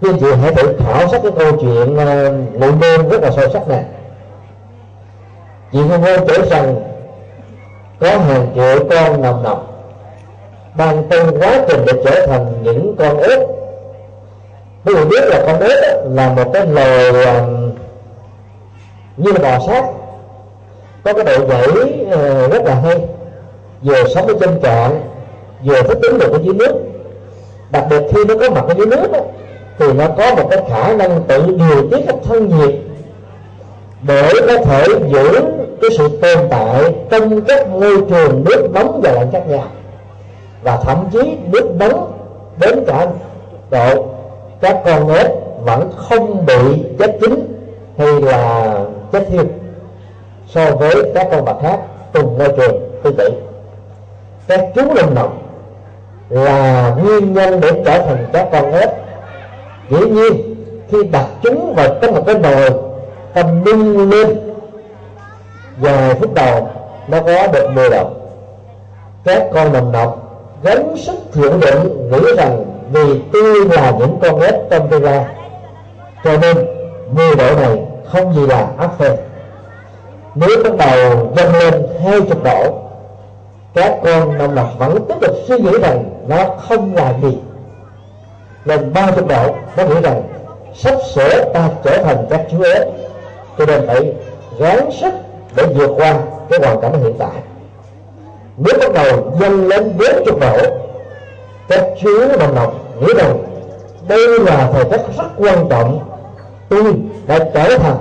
quý 0.00 0.10
anh 0.10 0.18
chị 0.20 0.26
hãy 0.42 0.54
thử 0.54 0.76
khảo 0.78 1.08
sát 1.08 1.20
cái 1.22 1.32
câu 1.38 1.52
chuyện 1.60 1.96
ờ, 1.96 2.28
uh, 2.28 2.60
ngụ 2.60 2.66
ngôn 2.66 3.08
rất 3.08 3.22
là 3.22 3.30
sâu 3.30 3.48
sắc 3.52 3.68
này 3.68 3.84
chị 5.72 5.78
ngôn 5.78 6.00
ngôn 6.00 6.28
kể 6.28 6.34
rằng 6.50 6.76
có 8.00 8.18
hàng 8.18 8.46
triệu 8.54 8.88
con 8.90 9.22
nằm 9.22 9.42
nọc 9.42 9.76
đang 10.76 11.02
trong 11.10 11.40
quá 11.40 11.64
trình 11.68 11.84
để 11.86 11.92
trở 12.04 12.26
thành 12.26 12.62
những 12.62 12.96
con 12.98 13.18
ếch. 13.18 13.38
Quý 14.84 14.94
vị 14.94 15.04
biết 15.10 15.24
là 15.24 15.42
con 15.46 15.60
ếch 15.60 15.78
là 16.10 16.32
một 16.32 16.50
cái 16.52 16.66
loài 16.66 17.10
um, 17.10 17.70
như 19.16 19.32
là 19.32 19.38
bò 19.38 19.66
sát. 19.66 19.84
Có 21.04 21.12
cái 21.12 21.24
độ 21.24 21.46
nhảy 21.46 21.68
uh, 21.68 22.10
ờ, 22.10 22.48
rất 22.48 22.64
là 22.64 22.74
hay 22.74 23.00
vừa 23.82 24.04
sống 24.14 24.26
ở 24.26 24.34
trên 24.40 24.60
trọn, 24.62 24.92
vừa 25.64 25.82
thích 25.82 25.98
đứng 26.02 26.18
được 26.18 26.32
ở 26.32 26.38
dưới 26.42 26.54
nước 26.54 26.74
đặc 27.76 27.86
biệt 27.90 28.02
khi 28.12 28.24
nó 28.24 28.34
có 28.40 28.50
mặt 28.50 28.64
ở 28.68 28.74
dưới 28.74 28.86
nước 28.86 29.12
đó, 29.12 29.18
thì 29.78 29.92
nó 29.92 30.08
có 30.18 30.34
một 30.34 30.48
cái 30.50 30.62
khả 30.70 30.92
năng 30.92 31.22
tự 31.28 31.46
điều 31.46 31.90
tiết 31.90 32.04
cái 32.06 32.16
thân 32.24 32.48
nhiệt 32.48 32.74
để 34.02 34.32
có 34.48 34.58
thể 34.58 34.86
giữ 35.08 35.40
cái 35.80 35.90
sự 35.98 36.08
tồn 36.08 36.48
tại 36.50 36.94
trong 37.10 37.44
các 37.44 37.68
môi 37.68 37.96
trường 38.10 38.44
nước 38.44 38.68
nóng 38.74 39.00
và 39.02 39.12
lạnh 39.12 39.28
khác 39.32 39.42
nhau 39.48 39.64
và 40.62 40.76
thậm 40.76 41.08
chí 41.12 41.36
nước 41.52 41.70
nóng 41.78 42.12
đến 42.60 42.84
cả 42.86 43.06
độ 43.70 44.06
các 44.60 44.82
con 44.84 45.08
ếch 45.14 45.30
vẫn 45.64 45.90
không 45.96 46.46
bị 46.46 46.84
chết 46.98 47.18
chín 47.20 47.56
hay 47.98 48.20
là 48.20 48.74
chết 49.12 49.26
thiêu 49.28 49.44
so 50.48 50.70
với 50.70 50.94
các 51.14 51.28
con 51.30 51.44
vật 51.44 51.58
khác 51.62 51.80
cùng 52.12 52.38
môi 52.38 52.48
trường 52.48 53.00
tương 53.02 53.16
tự 53.16 53.30
các 54.48 54.60
chú 54.74 54.82
lông 54.94 55.14
nọc 55.14 55.45
là 56.28 56.94
nguyên 57.02 57.34
nhân 57.34 57.60
để 57.60 57.70
trở 57.84 57.98
thành 57.98 58.26
các 58.32 58.48
con 58.52 58.72
ếch. 58.72 58.90
Dĩ 59.90 59.98
nhiên, 59.98 60.54
khi 60.88 60.98
đặt 61.02 61.26
chúng 61.42 61.74
vào 61.74 61.88
trong 62.02 62.14
một 62.14 62.22
cái 62.26 62.38
nồi, 62.38 62.70
tâm 63.34 63.64
nâng 63.64 64.10
lên. 64.10 64.38
Vài 65.76 66.14
phút 66.14 66.34
đầu, 66.34 66.68
nó 67.08 67.20
có 67.20 67.46
được 67.52 67.70
10 67.74 67.90
độ 67.90 68.10
các 69.26 69.46
con 69.52 69.72
nồng 69.72 69.92
nọc 69.92 70.18
gánh 70.62 70.96
sức 70.96 71.14
thiện 71.32 71.60
định 71.60 72.10
nghĩ 72.10 72.18
rằng 72.36 72.64
vì 72.92 73.20
tôi 73.32 73.64
là 73.70 73.92
những 73.98 74.18
con 74.22 74.40
ếch 74.40 74.54
trong 74.70 74.88
tương 74.88 75.04
lai. 75.04 75.24
Cho 76.24 76.36
nên 76.36 76.56
10 77.12 77.34
độ 77.36 77.54
này 77.56 77.82
không 78.12 78.34
gì 78.34 78.46
là 78.46 78.66
áp 78.78 78.90
phê. 78.98 79.16
Nếu 80.34 80.48
bắt 80.64 80.72
đầu 80.78 81.32
dâng 81.36 81.52
lên 81.52 81.86
hai 82.04 82.20
chục 82.20 82.44
độ 82.44 82.85
các 83.76 83.98
con 84.04 84.38
nông 84.38 84.54
lòng 84.54 84.78
vẫn 84.78 85.04
tiếp 85.08 85.14
tục 85.20 85.36
suy 85.48 85.58
nghĩ 85.58 85.78
rằng 85.82 86.04
nó 86.28 86.44
không 86.68 86.94
là 86.94 87.14
gì. 87.22 87.38
Lên 88.64 88.92
ba 88.92 89.10
chục 89.16 89.28
độ 89.28 89.54
nó 89.76 89.84
nghĩ 89.84 90.00
rằng 90.02 90.22
sắp 90.74 90.94
sửa 91.14 91.44
ta 91.54 91.68
trở 91.84 92.02
thành 92.02 92.26
các 92.30 92.40
chú 92.50 92.62
ế 92.62 92.84
cho 93.58 93.66
nên 93.66 93.86
phải 93.86 94.12
gắng 94.58 94.90
sức 95.00 95.14
để 95.56 95.66
vượt 95.66 95.90
qua 95.96 96.18
cái 96.50 96.60
hoàn 96.62 96.80
cảnh 96.80 97.02
hiện 97.02 97.14
tại. 97.18 97.42
Nếu 98.56 98.74
bắt 98.80 98.92
đầu 98.94 99.32
dâng 99.40 99.68
lên 99.68 99.98
bốn 99.98 100.24
chục 100.26 100.40
độ 100.40 100.56
các 101.68 101.84
chú 102.00 102.10
nông 102.38 102.54
lòng 102.54 102.78
nghĩ 103.00 103.12
rằng 103.18 103.38
đây 104.08 104.38
là 104.40 104.70
thời 104.72 104.84
khắc 104.84 105.00
rất 105.16 105.28
quan 105.38 105.68
trọng. 105.70 105.98
Tôi 106.68 106.94
đã 107.26 107.38
trở 107.38 107.78
thành 107.78 107.96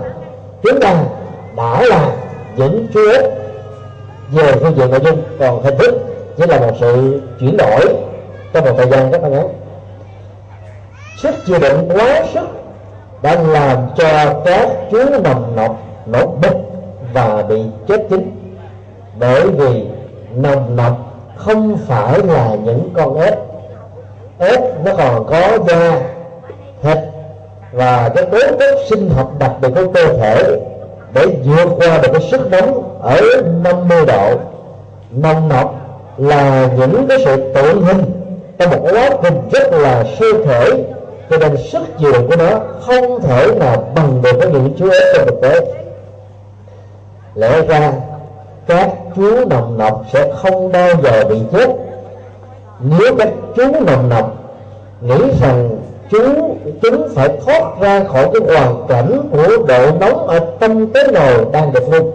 chúng 0.63 0.79
ta 0.81 0.95
đã 1.57 1.81
là 1.81 2.15
những 2.55 2.87
chúa 2.93 3.44
về 4.31 4.51
phương 4.51 4.75
diện 4.77 4.91
nội 4.91 4.99
dung 5.03 5.21
còn 5.39 5.63
hình 5.63 5.77
thức, 5.77 5.95
chỉ 6.37 6.43
là 6.47 6.59
một 6.59 6.73
sự 6.79 7.21
chuyển 7.39 7.57
đổi 7.57 7.81
trong 8.53 8.65
một 8.65 8.73
thời 8.77 8.89
gian 8.89 9.11
rất 9.11 9.23
là 9.23 9.29
ngắn. 9.29 9.47
Sức 11.17 11.35
chịu 11.45 11.59
đựng 11.59 11.89
quá 11.93 12.23
sức 12.33 12.47
đã 13.21 13.35
làm 13.35 13.77
cho 13.97 14.41
các 14.45 14.69
chú 14.91 14.99
nồng 15.23 15.55
nọc 15.55 15.77
nổ 16.05 16.27
bịch 16.27 16.57
và 17.13 17.43
bị 17.49 17.63
chết 17.87 18.01
chín 18.09 18.31
bởi 19.19 19.49
vì 19.49 19.85
nồng 20.35 20.75
nọc 20.75 20.97
không 21.35 21.77
phải 21.87 22.19
là 22.19 22.55
những 22.63 22.89
con 22.93 23.21
ếch. 23.21 23.33
Ếch 24.39 24.59
nó 24.83 24.91
còn 24.97 25.25
có 25.27 25.57
da, 25.67 26.01
thịt 26.81 26.97
và 27.71 28.09
cái 28.15 28.25
tố 28.25 28.37
chất 28.59 28.75
sinh 28.89 29.09
học 29.09 29.31
đặc 29.39 29.51
biệt 29.61 29.69
của 29.75 29.91
cơ 29.93 30.13
thể 30.13 30.43
để 31.15 31.25
vượt 31.45 31.69
qua 31.77 31.97
được 31.97 32.09
cái 32.13 32.21
sức 32.31 32.51
nóng 32.51 32.99
ở 33.01 33.21
50 33.63 34.05
độ. 34.05 34.29
Nồng 35.11 35.49
nọc 35.49 35.75
là 36.17 36.69
những 36.77 37.05
cái 37.09 37.17
sự 37.25 37.53
tượng 37.53 37.85
hình 37.85 38.03
trong 38.57 38.69
một 38.69 38.87
quá 38.91 39.09
trình 39.23 39.41
rất 39.51 39.73
là 39.73 40.03
sơ 40.19 40.25
thể, 40.45 40.85
cho 41.29 41.37
nên 41.37 41.57
sức 41.57 41.83
chịu 41.99 42.13
của 42.29 42.35
nó 42.35 42.59
không 42.81 43.21
thể 43.21 43.47
nào 43.59 43.91
bằng 43.95 44.21
được 44.21 44.37
cái 44.41 44.49
những 44.51 44.73
chú 44.77 44.89
ếch 44.89 45.15
trong 45.15 45.25
thực 45.25 45.41
tế. 45.41 45.59
Lẽ 47.35 47.61
ra, 47.61 47.93
các 48.67 48.89
chú 49.15 49.45
nồng 49.49 49.77
nọc 49.77 50.05
sẽ 50.13 50.31
không 50.35 50.71
bao 50.71 50.89
giờ 51.03 51.23
bị 51.29 51.41
chết. 51.51 51.69
Nếu 52.79 53.15
các 53.17 53.29
chú 53.55 53.63
nồng 53.87 54.09
nọc 54.09 54.35
nghĩ 55.01 55.17
rằng 55.41 55.69
chúng, 56.09 56.57
chúng 56.81 57.07
phải 57.15 57.29
thoát 57.45 57.63
ra 57.81 58.03
khỏi 58.03 58.29
cái 58.33 58.55
hoàn 58.55 58.85
cảnh 58.87 59.29
của 59.31 59.65
độ 59.67 59.91
nóng 59.99 60.27
ở 60.27 60.39
trong 60.59 60.93
cái 60.93 61.03
nồi 61.13 61.45
đang 61.51 61.73
được 61.73 61.89
nung 61.91 62.11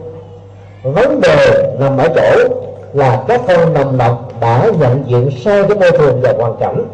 vấn 0.83 1.21
đề 1.21 1.67
nằm 1.79 1.97
ở 1.97 2.09
chỗ 2.17 2.55
là 2.93 3.25
các 3.29 3.41
con 3.49 3.75
nồng 3.75 3.99
nọc 3.99 4.41
đã 4.41 4.71
nhận 4.81 5.05
diện 5.07 5.31
sai 5.45 5.65
cái 5.69 5.79
môi 5.79 5.91
trường 5.91 6.21
và 6.21 6.33
hoàn 6.39 6.57
cảnh 6.61 6.85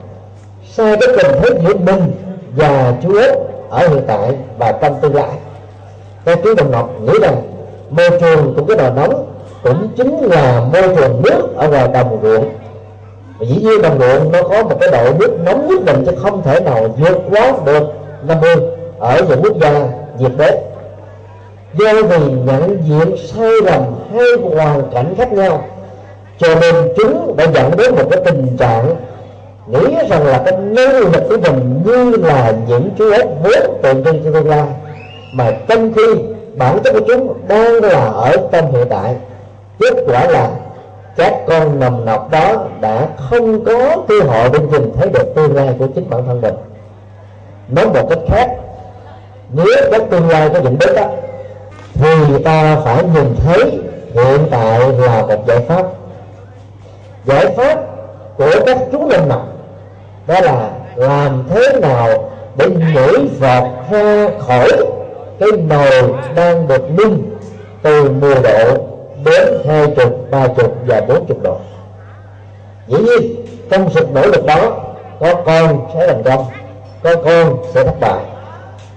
sai 0.71 0.97
cái 1.01 1.17
tình 1.17 1.41
thế 1.43 1.49
giữa 1.63 1.75
mình 1.75 2.13
và 2.57 2.95
chú 3.03 3.19
ở 3.71 3.89
hiện 3.89 4.03
tại 4.07 4.37
và 4.59 4.73
trong 4.73 4.95
tương 5.01 5.15
lai. 5.15 5.31
Các 6.25 6.39
chú 6.45 6.55
đồng 6.55 6.71
nọc 6.71 7.01
nghĩ 7.01 7.13
rằng 7.23 7.43
môi 7.91 8.11
trường 8.21 8.55
của 8.57 8.65
cái 8.65 8.77
nồi 8.77 8.91
nóng 8.97 9.27
cũng 9.63 9.89
chính 9.97 10.21
là 10.23 10.65
môi 10.73 10.97
trường 10.97 11.23
nước 11.23 11.57
ở 11.57 11.69
ngoài 11.69 11.89
đồng 11.89 12.19
ruộng 12.23 12.49
và 13.39 13.47
dĩ 13.47 13.57
nhiên 13.63 13.83
đồng 13.83 13.99
ruộng 13.99 14.33
nó 14.33 14.43
có 14.43 14.63
một 14.63 14.77
cái 14.81 14.91
độ 14.91 15.13
nước 15.19 15.39
nóng 15.45 15.69
nhất 15.69 15.85
định 15.85 16.05
chứ 16.07 16.13
không 16.23 16.43
thể 16.43 16.61
nào 16.61 16.89
vượt 16.99 17.19
quá 17.31 17.53
được 17.65 17.83
50 18.27 18.51
ở 18.99 19.21
những 19.29 19.43
quốc 19.43 19.57
gia 19.61 19.89
nhiệt 20.19 20.33
đới. 20.37 20.59
Do 21.75 21.93
vì 22.03 22.19
nhận 22.19 22.83
diện 22.89 23.17
sai 23.27 23.51
lầm 23.65 23.83
hai 24.15 24.55
hoàn 24.55 24.83
cảnh 24.95 25.15
khác 25.19 25.33
nhau, 25.33 25.65
cho 26.39 26.49
nên 26.61 26.75
chúng 26.97 27.37
đã 27.37 27.47
dẫn 27.55 27.77
đến 27.77 27.95
một 27.95 28.05
cái 28.11 28.21
tình 28.25 28.57
trạng 28.57 28.97
nghĩ 29.67 29.95
rằng 30.11 30.27
là 30.27 30.43
cái 30.45 30.53
năng 30.57 30.99
lực 30.99 31.23
của 31.29 31.37
mình 31.37 31.83
như 31.85 32.17
là 32.17 32.53
những 32.69 32.91
chú 32.99 33.13
ếch 33.13 33.27
vốn 33.43 33.83
tượng 33.83 34.05
trưng 34.05 34.21
cho 34.25 34.31
tương 34.33 34.49
lai 34.49 34.67
mà 35.33 35.51
trong 35.69 35.93
khi 35.93 36.03
bản 36.57 36.79
chất 36.85 36.93
của 36.93 37.01
chúng 37.07 37.35
đang 37.49 37.75
là 37.75 38.05
ở 38.05 38.37
trong 38.53 38.73
hiện 38.73 38.87
tại, 38.91 39.15
kết 39.81 39.95
quả 40.07 40.27
là 40.27 40.51
các 41.17 41.35
con 41.47 41.81
nằm 41.81 42.05
nọc 42.05 42.31
đó 42.31 42.65
đã 42.81 43.09
không 43.31 43.65
có 43.65 43.97
cơ 44.09 44.15
hội 44.21 44.51
để 44.53 44.59
nhìn 44.59 44.93
thấy 44.97 45.09
được 45.09 45.35
tương 45.35 45.55
lai 45.55 45.75
của 45.79 45.87
chính 45.95 46.11
bản 46.11 46.27
thân 46.27 46.41
mình. 46.41 46.55
Nói 47.69 47.87
một 47.87 48.07
cách 48.11 48.19
khác 48.29 48.51
nếu 49.53 49.67
có 49.93 49.99
tương 50.11 50.29
lai 50.29 50.51
có 50.55 50.61
những 50.61 50.77
đích 50.81 50.97
đó, 50.97 51.09
thì 51.95 52.43
ta 52.45 52.77
phải 52.85 53.05
nhìn 53.15 53.37
thấy 53.45 53.81
hiện 54.15 54.47
tại 54.51 54.81
là 54.99 55.23
một 55.23 55.47
giải 55.47 55.61
pháp. 55.69 55.87
Giải 57.25 57.55
pháp 57.57 57.81
của 58.37 58.53
các 58.67 58.79
chú 58.93 59.09
linh 59.09 59.29
nọc 59.29 59.47
đó 60.27 60.41
là 60.41 60.71
làm 60.95 61.45
thế 61.51 61.81
nào 61.81 62.31
để 62.57 62.67
nhảy 62.69 63.29
vọt 63.41 63.65
ra 63.91 64.29
khỏi 64.47 64.69
cái 65.41 65.49
nồi 65.69 66.15
đang 66.35 66.69
được 66.69 66.83
nung 66.99 67.23
từ 67.83 68.11
10 68.11 68.35
độ 68.35 68.96
đến 69.27 69.63
hai 69.69 69.87
chục, 69.97 70.31
ba 70.31 70.47
chục 70.47 70.75
và 70.87 71.03
bốn 71.09 71.27
chục 71.27 71.43
độ. 71.43 71.57
Dĩ 72.87 72.99
nhiên, 72.99 73.47
trong 73.71 73.91
sự 73.91 74.07
nỗ 74.15 74.27
lực 74.27 74.47
đó, 74.47 74.77
có 75.21 75.35
con 75.35 75.87
sẽ 75.95 76.07
thành 76.07 76.23
công 76.23 76.45
có 77.03 77.17
con 77.25 77.57
sẽ 77.75 77.85
thất 77.85 78.01
bại. 78.01 78.25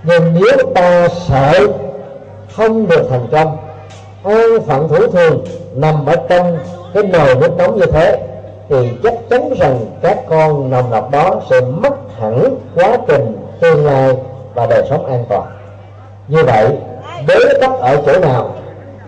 Nhưng 0.03 0.33
nếu 0.33 0.73
ta 0.75 1.07
sợ 1.27 1.67
không 2.55 2.87
được 2.87 3.07
thành 3.09 3.27
công 3.31 3.57
an 4.23 4.61
phận 4.67 4.87
thủ 4.87 5.07
thường 5.07 5.43
nằm 5.73 6.05
ở 6.05 6.15
trong 6.29 6.57
cái 6.93 7.03
nồi 7.03 7.35
nước 7.35 7.57
nóng 7.57 7.77
như 7.77 7.85
thế, 7.85 8.17
thì 8.69 8.91
chắc 9.03 9.13
chắn 9.29 9.53
rằng 9.59 9.79
các 10.01 10.17
con 10.29 10.69
nồng 10.69 10.91
nọc 10.91 11.11
đó 11.11 11.41
sẽ 11.49 11.61
mất 11.61 11.93
hẳn 12.19 12.55
quá 12.75 12.97
trình 13.07 13.37
tương 13.59 13.85
lai 13.85 14.15
và 14.53 14.65
đời 14.65 14.83
sống 14.89 15.05
an 15.05 15.25
toàn. 15.29 15.43
Như 16.27 16.43
vậy, 16.43 16.77
bế 17.27 17.35
tắc 17.61 17.71
ở 17.79 18.01
chỗ 18.05 18.19
nào 18.19 18.55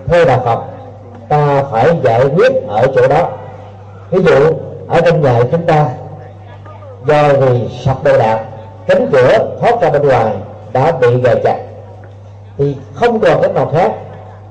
theo 0.07 0.25
đạo 0.25 0.41
phật 0.45 0.70
ta 1.31 1.63
phải 1.71 1.89
giải 2.03 2.25
quyết 2.35 2.51
ở 2.67 2.87
chỗ 2.95 3.07
đó. 3.07 3.29
Ví 4.09 4.23
dụ, 4.23 4.53
ở 4.87 5.01
trong 5.01 5.21
nhà 5.21 5.39
chúng 5.51 5.65
ta, 5.65 5.85
do 7.07 7.23
vì 7.39 7.69
sập 7.85 8.03
đồ 8.03 8.17
đạc, 8.17 8.39
cánh 8.87 9.09
cửa 9.11 9.37
thoát 9.61 9.81
ra 9.81 9.89
bên 9.89 10.07
ngoài 10.07 10.33
đã 10.73 10.91
bị 10.91 11.21
gài 11.21 11.35
chặt, 11.43 11.57
thì 12.57 12.75
không 12.93 13.19
còn 13.19 13.41
cách 13.41 13.55
nào 13.55 13.71
khác 13.73 13.91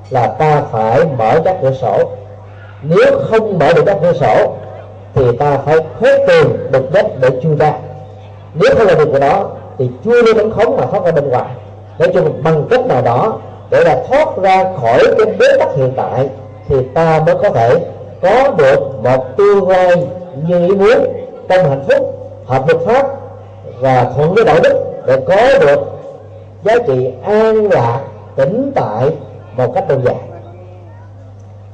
là 0.09 0.27
ta 0.27 0.61
phải 0.71 1.05
mở 1.17 1.39
các 1.45 1.57
cửa 1.61 1.71
sổ. 1.71 2.11
Nếu 2.81 3.19
không 3.29 3.59
mở 3.59 3.73
được 3.73 3.83
các 3.85 3.97
cửa 4.01 4.13
sổ, 4.13 4.55
thì 5.15 5.37
ta 5.37 5.57
phải 5.65 5.77
khuét 5.99 6.19
tường 6.27 6.57
đục 6.71 6.83
đất 6.93 7.05
để 7.21 7.29
chui 7.43 7.55
ra. 7.55 7.73
Nếu 8.53 8.75
không 8.77 8.87
làm 8.87 8.97
được 8.97 9.09
cái 9.11 9.29
đó, 9.29 9.49
thì 9.77 9.89
chui 10.05 10.23
lên 10.23 10.37
tấm 10.37 10.51
khống 10.51 10.77
mà 10.77 10.85
thoát 10.85 11.05
ra 11.05 11.11
bên 11.11 11.29
ngoài. 11.29 11.49
Nói 11.99 12.09
chung 12.13 12.43
bằng 12.43 12.63
cách 12.69 12.85
nào 12.85 13.01
đó 13.01 13.39
để 13.69 13.83
là 13.83 14.03
thoát 14.09 14.27
ra 14.37 14.63
khỏi 14.81 14.99
cái 15.17 15.35
bế 15.39 15.45
tắc 15.59 15.69
hiện 15.75 15.93
tại 15.97 16.29
thì 16.67 16.75
ta 16.93 17.23
mới 17.25 17.35
có 17.43 17.49
thể 17.49 17.75
có 18.21 18.51
được 18.57 18.79
một 19.03 19.37
tương 19.37 19.69
lai 19.69 20.07
như 20.47 20.67
ý 20.67 20.75
muốn 20.75 21.13
trong 21.49 21.69
hạnh 21.69 21.83
phúc, 21.87 22.29
hợp 22.45 22.67
luật 22.67 22.81
pháp 22.85 23.07
và 23.79 24.11
thuận 24.15 24.33
với 24.33 24.45
đạo 24.45 24.57
đức 24.63 24.73
để 25.07 25.17
có 25.27 25.59
được 25.59 25.79
giá 26.63 26.75
trị 26.87 27.11
an 27.23 27.69
lạc, 27.71 27.99
tĩnh 28.35 28.71
tại 28.75 29.09
một 29.57 29.71
cách 29.75 29.85
đơn 29.87 30.01
giản. 30.05 30.17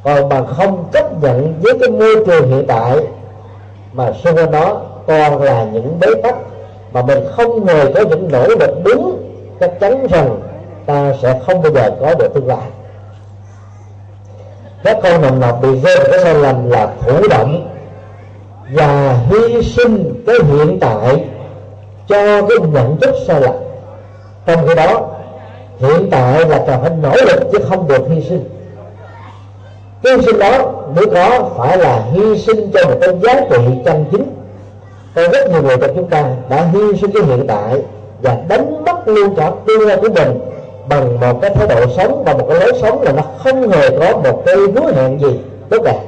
Còn 0.03 0.29
mà 0.29 0.43
không 0.43 0.85
chấp 0.93 1.23
nhận 1.23 1.53
với 1.61 1.73
cái 1.79 1.89
môi 1.89 2.25
trường 2.25 2.49
hiện 2.49 2.65
tại 2.67 2.97
mà 3.93 4.11
xung 4.11 4.35
quanh 4.35 4.51
đó 4.51 4.81
toàn 5.07 5.41
là 5.41 5.65
những 5.73 5.99
bế 5.99 6.07
tắc 6.23 6.35
mà 6.93 7.01
mình 7.01 7.23
không 7.35 7.65
ngờ 7.65 7.91
có 7.95 8.01
những 8.09 8.29
nỗ 8.31 8.47
lực 8.47 8.83
đúng, 8.83 9.17
chắc 9.59 9.79
chắn 9.79 10.07
rằng 10.07 10.39
ta 10.85 11.13
sẽ 11.21 11.39
không 11.45 11.61
bao 11.61 11.71
giờ 11.71 11.91
có 12.01 12.13
được 12.13 12.33
tương 12.33 12.47
lai 12.47 12.67
các 14.83 14.97
con 15.03 15.21
nồng 15.21 15.39
nọc 15.39 15.61
bị 15.61 15.69
rơi 15.79 15.97
vào 15.97 16.07
cái 16.11 16.19
sai 16.23 16.33
lầm 16.33 16.69
là 16.69 16.87
thủ 17.01 17.27
động 17.29 17.69
và 18.71 19.17
hy 19.29 19.63
sinh 19.63 20.23
cái 20.27 20.35
hiện 20.51 20.79
tại 20.79 21.25
cho 22.07 22.41
cái 22.41 22.57
nhận 22.73 22.97
thức 22.97 23.15
sai 23.27 23.41
lầm. 23.41 23.53
Trong 24.45 24.67
khi 24.67 24.75
đó, 24.75 25.09
hiện 25.79 26.09
tại 26.11 26.45
là 26.45 26.63
cần 26.67 26.81
phải 26.81 26.91
nỗ 27.01 27.15
lực 27.15 27.43
chứ 27.51 27.57
không 27.69 27.87
được 27.87 28.09
hy 28.09 28.21
sinh. 28.21 28.49
Cái 30.03 30.13
hy 30.13 30.21
sinh 30.25 30.39
đó 30.39 30.73
nếu 30.95 31.05
có 31.13 31.49
phải 31.57 31.77
là 31.77 32.03
hy 32.13 32.37
sinh 32.37 32.71
cho 32.73 32.89
một 32.89 32.95
cái 33.01 33.09
giá 33.23 33.41
trị 33.49 33.57
chân 33.85 34.05
chính. 34.11 34.25
Có 35.15 35.27
rất 35.27 35.51
nhiều 35.51 35.61
người 35.61 35.77
trong 35.77 35.95
chúng 35.95 36.09
ta 36.09 36.25
đã 36.49 36.67
hy 36.73 36.79
sinh 37.01 37.11
cái 37.11 37.23
hiện 37.23 37.45
tại 37.47 37.81
và 38.21 38.37
đánh 38.47 38.83
mất 38.85 39.07
luôn 39.07 39.35
cả 39.35 39.51
tương 39.67 39.87
lai 39.87 39.97
của 39.97 40.09
mình 40.15 40.39
bằng 40.89 41.19
một 41.19 41.41
cái 41.41 41.51
thái 41.55 41.67
độ 41.67 41.87
sống 41.97 42.23
và 42.25 42.33
một 42.33 42.45
cái 42.49 42.59
lối 42.59 42.71
sống 42.81 43.01
là 43.01 43.11
nó 43.11 43.23
không 43.37 43.69
hề 43.69 43.89
có 43.89 44.17
một 44.17 44.43
cái 44.45 44.55
hứa 44.55 44.91
hẹn 44.95 45.21
gì. 45.21 45.39
Tốt 45.69 45.77
đẹp 45.83 45.99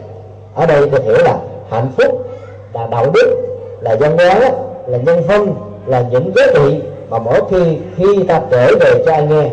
ở 0.56 0.66
đây 0.66 0.90
được 0.90 1.04
hiểu 1.04 1.18
là 1.18 1.38
hạnh 1.70 1.92
phúc 1.98 2.28
là 2.74 2.88
đạo 2.92 3.06
đức, 3.14 3.38
là 3.82 3.96
văn 4.00 4.18
hóa, 4.18 4.52
là 4.88 4.98
nhân 4.98 5.24
văn 5.28 5.56
là 5.86 6.04
những 6.12 6.32
giá 6.36 6.44
trị 6.54 6.82
mà 7.10 7.20
mỗi 7.20 7.42
khi 7.52 7.78
khi 7.98 8.24
ta 8.28 8.42
kể 8.52 8.68
về 8.80 9.04
cho 9.06 9.12
ai 9.12 9.28
nghe, 9.28 9.50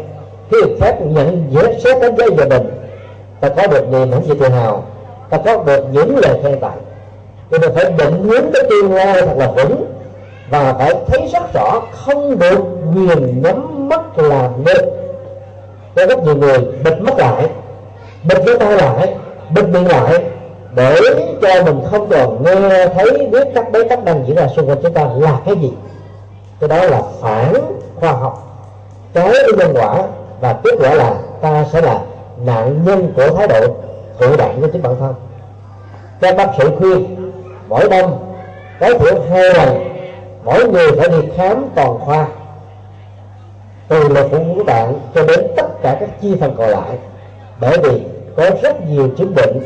khi 0.51 0.57
được 0.63 0.77
phép 0.81 1.01
nhận 1.01 1.47
dễ 1.51 1.79
xét 1.85 2.03
đánh 2.03 2.17
giá 2.17 2.27
về 2.37 2.47
mình 2.47 2.71
ta 3.41 3.49
có 3.49 3.67
được 3.67 3.89
niềm 3.93 4.13
hãnh 4.13 4.25
diện 4.27 4.39
tự 4.39 4.49
hào, 4.49 4.85
ta 5.31 5.39
có 5.45 5.63
được 5.67 5.85
những 5.93 6.19
lời 6.19 6.41
khen 6.43 6.61
tặng. 6.61 6.79
Cho 7.51 7.59
nên 7.59 7.71
phải 7.75 7.85
định 7.99 8.23
hướng 8.23 8.45
cái 8.55 8.63
tương 8.71 8.95
lai 8.95 9.23
thật 9.23 9.35
là 9.37 9.51
vững 9.51 9.85
và 10.51 10.75
phải 10.79 10.95
thấy 11.07 11.29
rất 11.33 11.55
rõ 11.55 11.83
không 11.93 12.39
được 12.39 12.59
quyền 12.95 13.43
nhắm 13.43 13.89
mắt 13.89 14.19
làm 14.19 14.65
được 14.65 15.06
có 15.97 16.07
rất 16.07 16.25
nhiều 16.25 16.37
người 16.37 16.59
bịt 16.85 17.01
mắt 17.01 17.19
lại, 17.19 17.49
bịt 18.25 18.39
cái 18.47 18.55
tay 18.59 18.73
lại, 18.73 19.15
bịt 19.51 19.65
miệng 19.69 19.89
lại, 19.89 20.25
để 20.75 21.01
cho 21.43 21.65
mình 21.65 21.81
không 21.91 22.09
còn 22.11 22.45
nghe 22.45 22.87
thấy, 22.87 23.29
biết 23.33 23.49
các 23.55 23.73
bế 23.73 23.83
tắc 23.83 24.05
đang 24.05 24.25
diễn 24.27 24.37
ra 24.37 24.49
xung 24.49 24.69
quanh 24.69 24.79
chúng 24.83 24.93
ta 24.93 25.09
là 25.17 25.41
cái 25.47 25.57
gì. 25.57 25.73
Cái 26.61 26.69
đó 26.69 26.77
là 26.77 27.03
phản 27.21 27.55
khoa 28.01 28.13
học. 28.13 28.43
Trái 29.15 29.29
với 29.29 29.53
nhân 29.59 29.75
quả 29.75 30.03
và 30.41 30.55
kết 30.65 30.71
quả 30.81 30.95
là 30.95 31.15
ta 31.41 31.65
sẽ 31.73 31.81
là 31.81 32.01
nạn 32.45 32.85
nhân 32.85 33.13
của 33.17 33.29
thái 33.37 33.49
độ 33.49 33.67
thụ 34.21 34.37
động 34.37 34.61
của 34.61 34.69
chính 34.73 34.83
bản 34.83 34.95
thân. 35.01 35.15
Các 36.21 36.37
bác 36.37 36.49
sĩ 36.59 36.65
khuyên, 36.79 37.33
mỗi 37.69 37.89
năm, 37.89 38.11
tối 38.81 38.99
thiểu 38.99 39.15
hai 39.31 39.55
lần, 39.55 39.85
mỗi 40.45 40.69
người 40.69 40.93
phải 40.99 41.09
đi 41.09 41.29
khám 41.37 41.67
toàn 41.75 41.99
khoa 41.99 42.27
từ 43.89 44.09
là 44.09 44.25
phụ 44.31 44.39
của 44.57 44.65
bạn 44.65 44.95
cho 45.15 45.23
đến 45.25 45.47
tất 45.57 45.83
cả 45.83 45.97
các 46.01 46.21
chi 46.23 46.37
phần 46.41 46.55
còn 46.59 46.71
lại. 46.71 46.99
Bởi 47.61 47.79
vì 47.83 48.01
có 48.37 48.51
rất 48.63 48.87
nhiều 48.91 49.09
chứng 49.19 49.35
bệnh, 49.35 49.61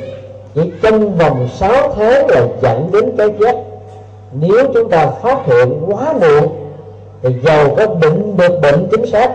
chỉ 0.54 0.72
trong 0.82 1.18
vòng 1.18 1.48
6 1.54 1.94
tháng 1.96 2.26
là 2.26 2.46
dẫn 2.62 2.90
đến 2.92 3.16
cái 3.18 3.28
chết. 3.40 3.56
Nếu 4.32 4.66
chúng 4.74 4.90
ta 4.90 5.06
phát 5.22 5.38
hiện 5.46 5.82
quá 5.86 6.12
muộn, 6.12 6.48
thì 7.22 7.34
giàu 7.44 7.74
có 7.76 7.86
bệnh 7.86 8.36
được 8.36 8.60
bệnh 8.62 8.88
chính 8.90 9.06
xác, 9.06 9.30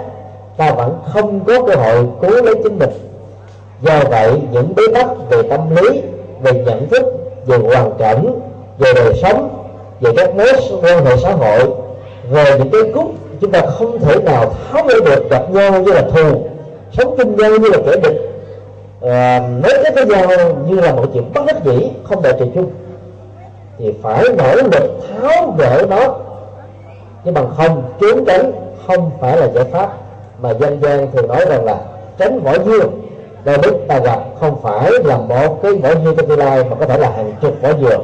ta 0.57 0.71
vẫn 0.71 0.99
không 1.13 1.39
có 1.45 1.63
cơ 1.67 1.75
hội 1.75 2.05
cứu 2.21 2.43
lấy 2.43 2.55
chính 2.63 2.79
mình. 2.79 2.89
Do 3.81 3.99
vậy, 4.09 4.31
những 4.51 4.73
bế 4.75 4.83
tắc 4.93 5.07
về 5.29 5.41
tâm 5.49 5.75
lý, 5.75 6.01
về 6.41 6.53
nhận 6.53 6.89
thức, 6.89 7.03
về 7.45 7.57
hoàn 7.57 7.93
cảnh, 7.99 8.39
về 8.79 8.93
đời 8.93 9.13
sống, 9.21 9.49
về 10.01 10.11
các 10.17 10.35
mối 10.35 10.47
quan 10.81 11.05
hệ 11.05 11.17
xã 11.17 11.31
hội, 11.31 11.59
về 12.29 12.45
những 12.59 12.69
cái 12.71 12.81
cúc 12.93 13.13
chúng 13.41 13.51
ta 13.51 13.61
không 13.61 13.99
thể 13.99 14.15
nào 14.15 14.53
tháo 14.71 14.83
gỡ 14.87 14.95
được 15.05 15.29
gặp 15.29 15.51
nhau 15.51 15.81
như 15.81 15.93
là 15.93 16.01
thù. 16.01 16.47
Sống 16.91 17.15
chung 17.17 17.35
nhau 17.35 17.49
như 17.49 17.69
là 17.69 17.77
kẻ 17.85 17.95
địch. 18.03 18.31
À, 19.01 19.39
nói 19.63 19.73
cái 19.83 19.91
với 19.95 20.05
nhau 20.05 20.27
như 20.67 20.79
là 20.79 20.93
một 20.93 21.05
chuyện 21.13 21.33
bất 21.33 21.41
đắc 21.47 21.65
dĩ 21.65 21.89
không 22.03 22.21
thể 22.21 22.31
trì 22.39 22.45
chung. 22.55 22.71
Thì 23.77 23.93
phải 24.03 24.23
nỗ 24.37 24.55
lực 24.55 24.91
tháo 25.21 25.55
gỡ 25.57 25.85
nó. 25.89 26.15
Nhưng 27.23 27.33
bằng 27.33 27.51
không 27.57 27.83
trốn 28.01 28.25
tránh 28.25 28.51
không 28.87 29.11
phải 29.21 29.37
là 29.37 29.47
giải 29.47 29.65
pháp. 29.71 29.93
Mà 30.41 30.53
dân 30.53 30.81
gian 30.81 31.11
thường 31.11 31.27
nói 31.27 31.45
rằng 31.49 31.65
là 31.65 31.77
tránh 32.17 32.39
vỏ 32.39 32.53
dưa 32.65 32.83
đôi 33.45 33.57
lúc 33.63 33.81
ta 33.87 33.99
gặp 33.99 34.19
không 34.39 34.61
phải 34.61 34.91
là 35.03 35.17
một 35.17 35.59
cái 35.63 35.73
vỏ 35.73 35.89
dưa 36.03 36.13
trong 36.17 36.27
tương 36.27 36.39
lai 36.39 36.63
mà 36.69 36.75
có 36.79 36.85
thể 36.85 36.97
là 36.97 37.09
hàng 37.09 37.33
chục 37.41 37.61
vỏ 37.61 37.69
dừa 37.81 37.99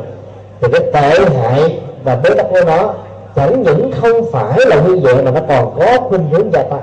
thì 0.61 0.67
cái 0.71 0.81
tệ 0.93 1.25
hại 1.35 1.79
và 2.03 2.15
bế 2.15 2.29
tắc 2.29 2.45
của 2.49 2.61
nó 2.65 2.93
chẳng 3.35 3.63
những 3.63 3.91
không 4.01 4.31
phải 4.31 4.59
là 4.65 4.81
như 4.81 4.99
vậy 5.03 5.15
mà 5.23 5.31
nó 5.31 5.41
còn 5.47 5.79
có 5.79 5.97
khuynh 6.09 6.29
hướng 6.29 6.51
gia 6.53 6.63
tăng. 6.63 6.81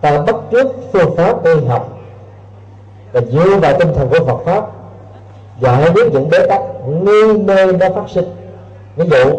Ta 0.00 0.20
bắt 0.20 0.36
trước 0.50 0.66
phương 0.92 1.16
pháp 1.16 1.44
y 1.44 1.66
học 1.68 1.88
và 3.12 3.20
dựa 3.20 3.56
vào 3.56 3.78
tinh 3.78 3.94
thần 3.94 4.08
của 4.08 4.24
Phật 4.26 4.38
pháp 4.44 4.66
giải 5.60 5.90
quyết 5.94 6.12
những 6.12 6.30
bế 6.30 6.46
tắc 6.46 6.60
ngay 6.86 7.38
nơi 7.44 7.72
nó 7.72 7.88
phát 7.94 8.08
sinh. 8.08 8.34
Ví 8.96 9.08
dụ, 9.08 9.38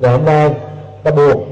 ngày 0.00 0.12
hôm 0.12 0.24
nay 0.24 0.50
ta 1.02 1.10
buồn, 1.10 1.44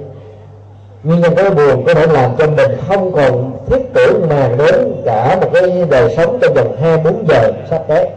nguyên 1.03 1.21
nhân 1.21 1.35
cái 1.37 1.51
buồn 1.51 1.85
có 1.87 1.95
thể 1.95 2.07
làm 2.07 2.37
cho 2.39 2.47
mình 2.47 2.71
không 2.89 3.13
còn 3.13 3.53
thiết 3.67 3.95
tưởng 3.95 4.29
màng 4.29 4.59
đến 4.59 5.03
cả 5.05 5.39
một 5.41 5.49
cái 5.55 5.85
đời 5.91 6.15
sống 6.17 6.39
trong 6.43 6.55
vòng 6.55 6.77
hai 6.81 6.99
bốn 6.99 7.25
giờ 7.29 7.53
sắp 7.71 7.83
tới. 7.89 8.09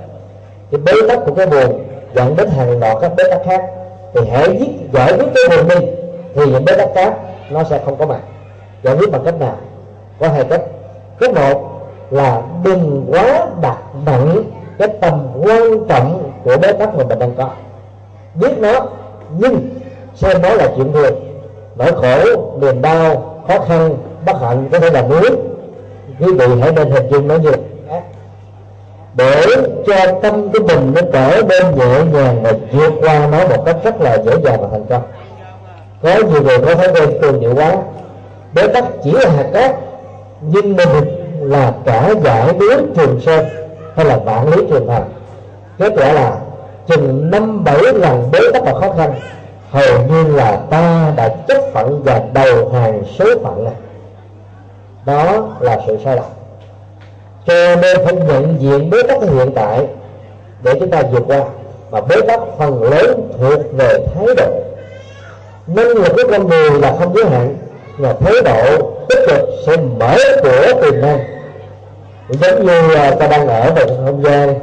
Cái 0.71 0.81
bế 0.81 0.93
tắc 1.07 1.19
của 1.25 1.33
cái 1.33 1.45
buồn 1.45 1.83
dẫn 2.15 2.35
đến 2.35 2.49
hàng 2.49 2.79
loạt 2.79 2.97
các 3.01 3.11
bế 3.17 3.23
tắc 3.29 3.41
khác 3.45 3.61
thì 4.15 4.29
hãy 4.31 4.57
giết 4.59 4.69
giải 4.93 5.13
quyết 5.13 5.27
cái 5.35 5.57
hồn 5.57 5.67
đi 5.67 5.87
thì 6.35 6.51
những 6.51 6.65
bế 6.65 6.77
tắc 6.77 6.89
khác 6.95 7.13
nó 7.49 7.63
sẽ 7.63 7.81
không 7.85 7.97
có 7.97 8.05
mặt. 8.05 8.19
Giải 8.83 8.95
quyết 8.95 9.11
bằng 9.11 9.21
cách 9.25 9.39
nào? 9.39 9.55
Có 10.19 10.27
hai 10.27 10.43
cách. 10.43 10.61
Cách 11.19 11.33
một 11.33 11.81
là 12.11 12.41
đừng 12.63 13.05
quá 13.11 13.47
đặt 13.61 13.77
nặng 14.05 14.43
cái 14.77 14.87
tầm 15.01 15.27
quan 15.43 15.87
trọng 15.89 16.31
của 16.43 16.57
bế 16.61 16.71
tắc 16.71 16.95
mà 16.95 17.03
mình 17.03 17.19
đang 17.19 17.35
có. 17.35 17.49
Biết 18.35 18.59
nó, 18.59 18.87
nhưng 19.37 19.69
xem 20.15 20.41
nó 20.41 20.53
là 20.53 20.67
chuyện 20.75 20.93
thường. 20.93 21.15
Nỗi 21.75 21.91
khổ, 21.91 22.51
niềm 22.61 22.81
đau, 22.81 23.35
khó 23.47 23.59
khăn, 23.59 23.97
bất 24.25 24.41
hạnh 24.41 24.69
có 24.71 24.79
thể 24.79 24.89
là 24.89 25.01
núi. 25.01 25.29
Quý 26.19 26.33
vị 26.33 26.45
hãy 26.61 26.71
nên 26.71 26.91
hình 26.91 27.07
dung 27.09 27.27
nó 27.27 27.35
như 27.35 27.51
để 29.15 29.45
cho 29.87 29.95
tâm 30.21 30.49
của 30.51 30.59
mình 30.59 30.93
nó 30.95 31.01
trở 31.13 31.41
nên 31.49 31.75
nhẹ 31.75 32.03
nhàng 32.13 32.43
và 32.43 32.53
vượt 32.71 32.93
qua 33.01 33.27
nó 33.31 33.47
một 33.47 33.63
cách 33.65 33.77
rất 33.83 34.01
là 34.01 34.17
dễ 34.17 34.31
dàng 34.43 34.61
và 34.61 34.67
thành 34.71 34.85
công. 34.89 35.01
Có 36.01 36.15
nhiều 36.15 36.43
người 36.43 36.57
có 36.59 36.75
thói 36.75 36.87
quen 36.93 37.21
cường 37.21 37.39
điệu 37.39 37.55
quá. 37.55 37.75
Bế 38.53 38.67
tắc 38.67 38.83
chỉ 39.03 39.11
là 39.11 39.29
hạt 39.29 39.49
cát, 39.53 39.75
nhưng 40.41 40.75
mình 40.75 40.89
là 41.39 41.73
cả 41.85 42.13
giải 42.23 42.53
núi 42.53 42.75
trường 42.95 43.19
sơn 43.21 43.45
hay 43.95 44.05
là 44.05 44.17
vạn 44.17 44.49
lý 44.49 44.63
trường 44.69 44.87
thành. 44.87 45.03
Kết 45.77 45.93
quả 45.97 46.13
là 46.13 46.37
chừng 46.87 47.31
năm 47.31 47.63
bảy 47.63 47.81
lần 47.93 48.31
bế 48.31 48.39
tắc 48.53 48.63
và 48.63 48.73
khó 48.73 48.93
khăn, 48.97 49.13
hầu 49.71 50.01
như 50.09 50.35
là 50.35 50.59
ta 50.69 51.13
đã 51.15 51.29
chấp 51.47 51.61
phận 51.73 52.01
và 52.03 52.21
đầu 52.33 52.69
hàng 52.69 53.03
số 53.19 53.25
phận 53.43 53.63
này. 53.63 53.73
Đó 55.05 55.47
là 55.59 55.79
sự 55.87 55.97
sai 56.03 56.15
lầm 56.15 56.25
cho 57.47 57.75
nên 57.75 57.97
phải 58.05 58.13
nhận 58.13 58.55
diện 58.59 58.89
bế 58.89 59.03
tắc 59.03 59.21
hiện 59.21 59.51
tại, 59.55 59.87
để 60.63 60.73
chúng 60.79 60.89
ta 60.91 61.01
vượt 61.11 61.23
qua 61.27 61.43
và 61.89 62.01
bế 62.01 62.15
tắc 62.27 62.39
phần 62.57 62.83
lớn 62.83 63.31
thuộc 63.39 63.59
về 63.77 64.05
thái 64.15 64.25
độ. 64.37 64.51
Năng 65.67 65.87
lực 65.87 66.13
của 66.15 66.23
con 66.31 66.47
người 66.47 66.69
là 66.81 66.95
không 66.99 67.15
giới 67.15 67.25
hạn 67.25 67.57
và 67.97 68.13
thái 68.19 68.33
độ 68.45 68.91
tích 69.09 69.19
cực 69.27 69.49
sẽ 69.65 69.77
mở 69.77 70.15
cửa 70.43 70.73
tiềm 70.81 71.01
năng. 71.01 71.19
Giống 72.29 72.65
như 72.65 72.95
là 72.95 73.11
ta 73.11 73.27
đang 73.27 73.47
ở 73.47 73.71
một 73.75 73.95
không 74.05 74.23
gian 74.23 74.59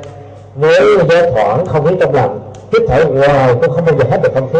với 0.54 0.80
gió 1.08 1.30
thoảng 1.34 1.66
không 1.66 1.86
khí 1.86 1.94
trong 2.00 2.14
lành, 2.14 2.40
hít 2.72 2.82
thở 2.88 3.04
ngoài 3.04 3.54
cũng 3.62 3.70
không 3.70 3.84
bao 3.84 3.94
giờ 3.98 4.04
hết 4.10 4.18
được 4.22 4.30
không 4.34 4.48
khí. 4.52 4.58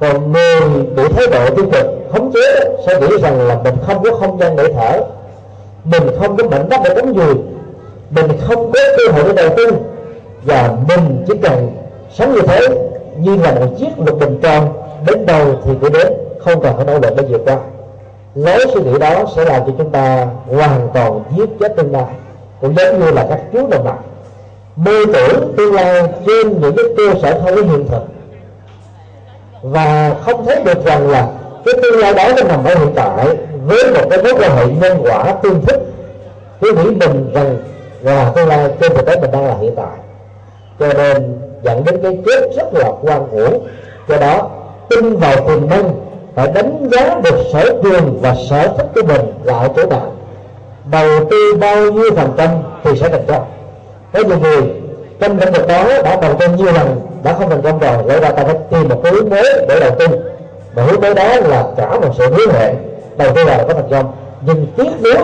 Còn 0.00 0.32
người 0.32 0.82
bị 0.96 1.02
thái 1.12 1.26
độ 1.26 1.54
tiêu 1.56 1.66
cực, 1.72 1.86
khống 2.12 2.32
chế 2.32 2.76
sẽ 2.86 3.00
nghĩ 3.00 3.16
rằng 3.22 3.48
là 3.48 3.56
mình 3.64 3.74
không 3.86 4.04
có 4.04 4.10
không 4.20 4.38
gian 4.40 4.56
để 4.56 4.64
thở 4.72 5.00
mình 5.86 6.02
không 6.18 6.36
có 6.36 6.48
mảnh 6.48 6.68
đất 6.68 6.80
để 6.84 6.94
đánh 6.94 7.14
dùi 7.14 7.34
mình 8.10 8.26
không 8.48 8.72
có 8.72 8.80
cơ 8.98 9.12
hội 9.12 9.24
để 9.24 9.32
đầu 9.42 9.56
tư. 9.56 9.66
Và 10.44 10.72
mình 10.88 11.24
chỉ 11.26 11.34
cần 11.42 11.70
sống 12.12 12.34
như 12.34 12.40
thế, 12.40 12.60
như 13.18 13.36
là 13.36 13.54
một 13.54 13.66
chiếc 13.78 13.98
lục 14.06 14.20
bình 14.20 14.38
tròn, 14.42 14.72
đến 15.06 15.26
đâu 15.26 15.44
thì 15.64 15.72
cứ 15.80 15.88
đến, 15.88 16.12
không 16.38 16.62
cần 16.62 16.76
phải 16.76 16.84
nỗ 16.84 16.92
lực 16.92 17.16
để 17.16 17.22
vượt 17.28 17.40
qua. 17.44 17.56
Lối 18.34 18.64
suy 18.74 18.82
nghĩ 18.82 18.98
đó 18.98 19.24
sẽ 19.36 19.44
làm 19.44 19.62
cho 19.66 19.72
chúng 19.78 19.90
ta 19.90 20.26
hoàn 20.46 20.88
toàn 20.94 21.22
giết 21.36 21.48
chết 21.60 21.76
tương 21.76 21.92
lai, 21.92 22.04
cũng 22.60 22.74
giống 22.76 23.00
như 23.00 23.10
là 23.10 23.26
các 23.28 23.40
chú 23.52 23.66
đồng 23.70 23.84
bạc 23.84 23.96
mơ 24.76 25.04
tưởng 25.12 25.54
tương 25.56 25.74
lai 25.74 26.02
trên 26.26 26.60
những 26.60 26.76
cái 26.76 26.84
cơ 26.96 27.14
sở 27.22 27.40
không 27.40 27.54
có 27.56 27.62
hiện 27.62 27.88
thực. 27.88 28.02
Và 29.62 30.14
không 30.24 30.46
thấy 30.46 30.62
được 30.64 30.84
rằng 30.84 31.10
là 31.10 31.28
cái 31.64 31.74
tương 31.82 32.00
lai 32.00 32.14
đó 32.14 32.28
nó 32.36 32.42
nằm 32.42 32.64
ở 32.64 32.74
hiện 32.74 32.92
tại 32.94 33.26
với 33.66 33.92
một 33.94 34.10
cái 34.10 34.22
mối 34.22 34.32
quan 34.38 34.56
hệ 34.56 34.66
nhân 34.80 34.98
quả 35.02 35.34
tương 35.42 35.66
thích, 35.66 35.80
cứ 36.60 36.72
nghĩ 36.72 36.84
mình 36.84 37.30
rằng 37.34 37.56
là 38.00 38.32
tương 38.36 38.48
lai 38.48 38.70
trên 38.80 38.94
thực 38.94 39.06
tế 39.06 39.20
mình 39.20 39.30
đang 39.30 39.46
là 39.46 39.54
hiện 39.60 39.74
tại. 39.76 39.96
Cho 40.78 40.92
nên 40.92 41.38
dẫn 41.62 41.84
đến 41.84 42.02
cái 42.02 42.18
chết 42.26 42.56
rất 42.56 42.74
là 42.74 42.90
quan 43.02 43.30
uổng 43.30 43.66
do 44.08 44.16
đó, 44.16 44.50
tin 44.90 45.16
vào 45.16 45.36
tiềm 45.48 45.70
năng 45.70 45.94
phải 46.34 46.48
đánh 46.54 46.88
giá 46.92 47.20
được 47.24 47.36
sở 47.52 47.82
trường 47.82 48.18
và 48.22 48.34
sở 48.50 48.68
thích 48.78 48.86
của 48.94 49.02
mình 49.02 49.32
là 49.44 49.58
ở 49.58 49.68
chỗ 49.76 49.86
nào. 49.86 50.12
Đầu 50.90 51.24
tư 51.30 51.56
bao 51.60 51.92
nhiêu 51.92 52.10
phần 52.16 52.32
trăm 52.36 52.48
thì 52.84 52.90
sẽ 53.00 53.08
thành 53.08 53.24
công. 53.28 53.44
Có 54.12 54.20
nhiều 54.20 54.38
người 54.38 54.62
trong 55.20 55.38
lĩnh 55.38 55.52
vực 55.52 55.68
đó 55.68 55.84
đã 56.04 56.18
đầu 56.22 56.34
tư 56.34 56.46
nhiều 56.56 56.72
lần, 56.72 57.00
đã 57.22 57.32
không 57.38 57.50
thành 57.50 57.62
công 57.62 57.78
rồi 57.78 58.04
lẽ 58.06 58.20
ra 58.20 58.30
ta 58.30 58.44
phải 58.44 58.56
tìm 58.70 58.88
một 58.88 59.00
cái 59.04 59.12
hướng 59.12 59.30
mới 59.30 59.66
để 59.68 59.80
đầu 59.80 59.90
tư. 59.98 60.06
Mà 60.76 60.82
hướng 60.82 61.00
mới 61.00 61.14
đó 61.14 61.34
là 61.44 61.64
cả 61.76 62.00
một 62.00 62.10
sự 62.18 62.34
hứa 62.34 62.52
hẹn 62.52 62.76
đầu 63.18 63.34
tư 63.34 63.44
là 63.44 63.64
có 63.68 63.74
thành 63.74 63.90
công. 63.90 64.12
Nhưng 64.40 64.66
tiếc 64.76 64.90
nếu 65.00 65.16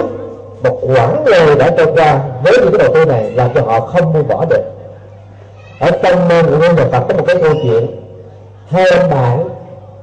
một 0.63 0.81
quãng 0.83 1.27
lời 1.27 1.57
đã 1.59 1.71
trôi 1.77 1.87
qua 1.95 2.21
với 2.45 2.53
những 2.59 2.73
cái 2.73 2.79
đầu 2.79 2.95
tư 2.95 3.05
này 3.05 3.31
làm 3.31 3.51
cho 3.55 3.63
họ 3.63 3.81
không 3.81 4.13
buông 4.13 4.29
bỏ 4.29 4.45
được. 4.51 4.63
Ở 5.81 5.91
trong 6.03 6.29
của 6.29 6.59
ngôi 6.59 6.75
nhà 6.75 6.85
Phật 6.93 7.05
có 7.09 7.15
một 7.15 7.25
cái 7.27 7.37
câu 7.43 7.55
chuyện 7.63 7.87
hai 8.69 8.85
ông 8.89 9.11
bạn, 9.11 9.49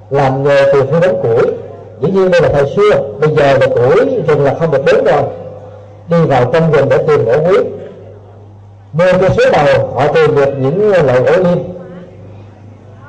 làm 0.10 0.44
nghề 0.44 0.74
từ 0.74 0.84
khi 0.92 1.00
đến 1.02 1.16
củi 1.24 1.44
dĩ 2.02 2.12
nhiên 2.12 2.32
đây 2.32 2.42
là 2.42 2.50
thời 2.50 2.66
xưa, 2.76 3.02
bây 3.20 3.36
giờ 3.36 3.58
là 3.58 3.68
củi 3.68 4.24
rừng 4.28 4.44
là 4.44 4.56
không 4.60 4.72
được 4.72 4.86
đến 4.86 5.06
rồi. 5.06 5.24
Đi 6.10 6.18
vào 6.26 6.52
trong 6.54 6.72
rừng 6.72 6.90
để 6.90 6.98
tìm 6.98 7.26
gỗ 7.26 7.34
quý 7.50 7.58
mua 8.94 9.06
cái 9.22 9.30
số 9.38 9.44
đầu, 9.52 9.88
họ 9.96 10.08
tìm 10.14 10.36
được 10.36 10.54
những 10.60 10.90
loại 10.90 11.20
gỗ 11.20 11.32
lim 11.38 11.64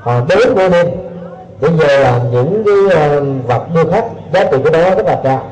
họ 0.01 0.21
đến 0.29 0.55
gỗ 0.55 0.69
lim 0.69 0.87
bây 1.61 1.71
giờ 1.79 2.01
là 2.01 2.21
những 2.33 2.63
cái 2.65 2.99
ờ, 3.01 3.23
vật 3.47 3.67
điêu 3.75 3.85
khắc 3.93 4.05
giá 4.33 4.45
trị 4.45 4.57
của 4.65 4.71
đó 4.71 4.95
rất 4.95 5.07
là 5.07 5.21
cao 5.25 5.43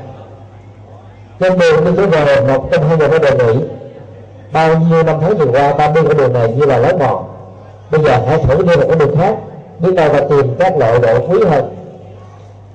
trên 1.41 1.59
đường 1.59 1.85
đi 1.85 1.91
trở 1.97 2.07
về 2.07 2.41
một 2.41 2.69
trong 2.73 2.89
hai 2.89 2.99
người 2.99 3.09
đã 3.09 3.19
đề 3.19 3.31
nghị 3.31 3.61
bao 4.53 4.79
nhiêu 4.79 5.03
năm 5.03 5.17
tháng 5.21 5.37
vừa 5.37 5.47
qua 5.47 5.73
ta 5.73 5.93
đi 5.95 6.01
cái 6.05 6.15
đường 6.15 6.33
này 6.33 6.53
như 6.57 6.67
là 6.67 6.79
lối 6.79 6.93
mòn 6.99 7.25
bây 7.91 8.01
giờ 8.01 8.19
hãy 8.27 8.39
thử 8.39 8.57
đi 8.63 8.77
một 8.77 8.85
cái 8.89 8.99
đường 8.99 9.17
khác 9.17 9.35
biết 9.79 9.95
đâu 9.95 10.09
và 10.13 10.21
tìm 10.21 10.55
các 10.59 10.77
loại 10.79 10.99
độ 10.99 11.19
quý 11.29 11.39
hơn. 11.51 11.75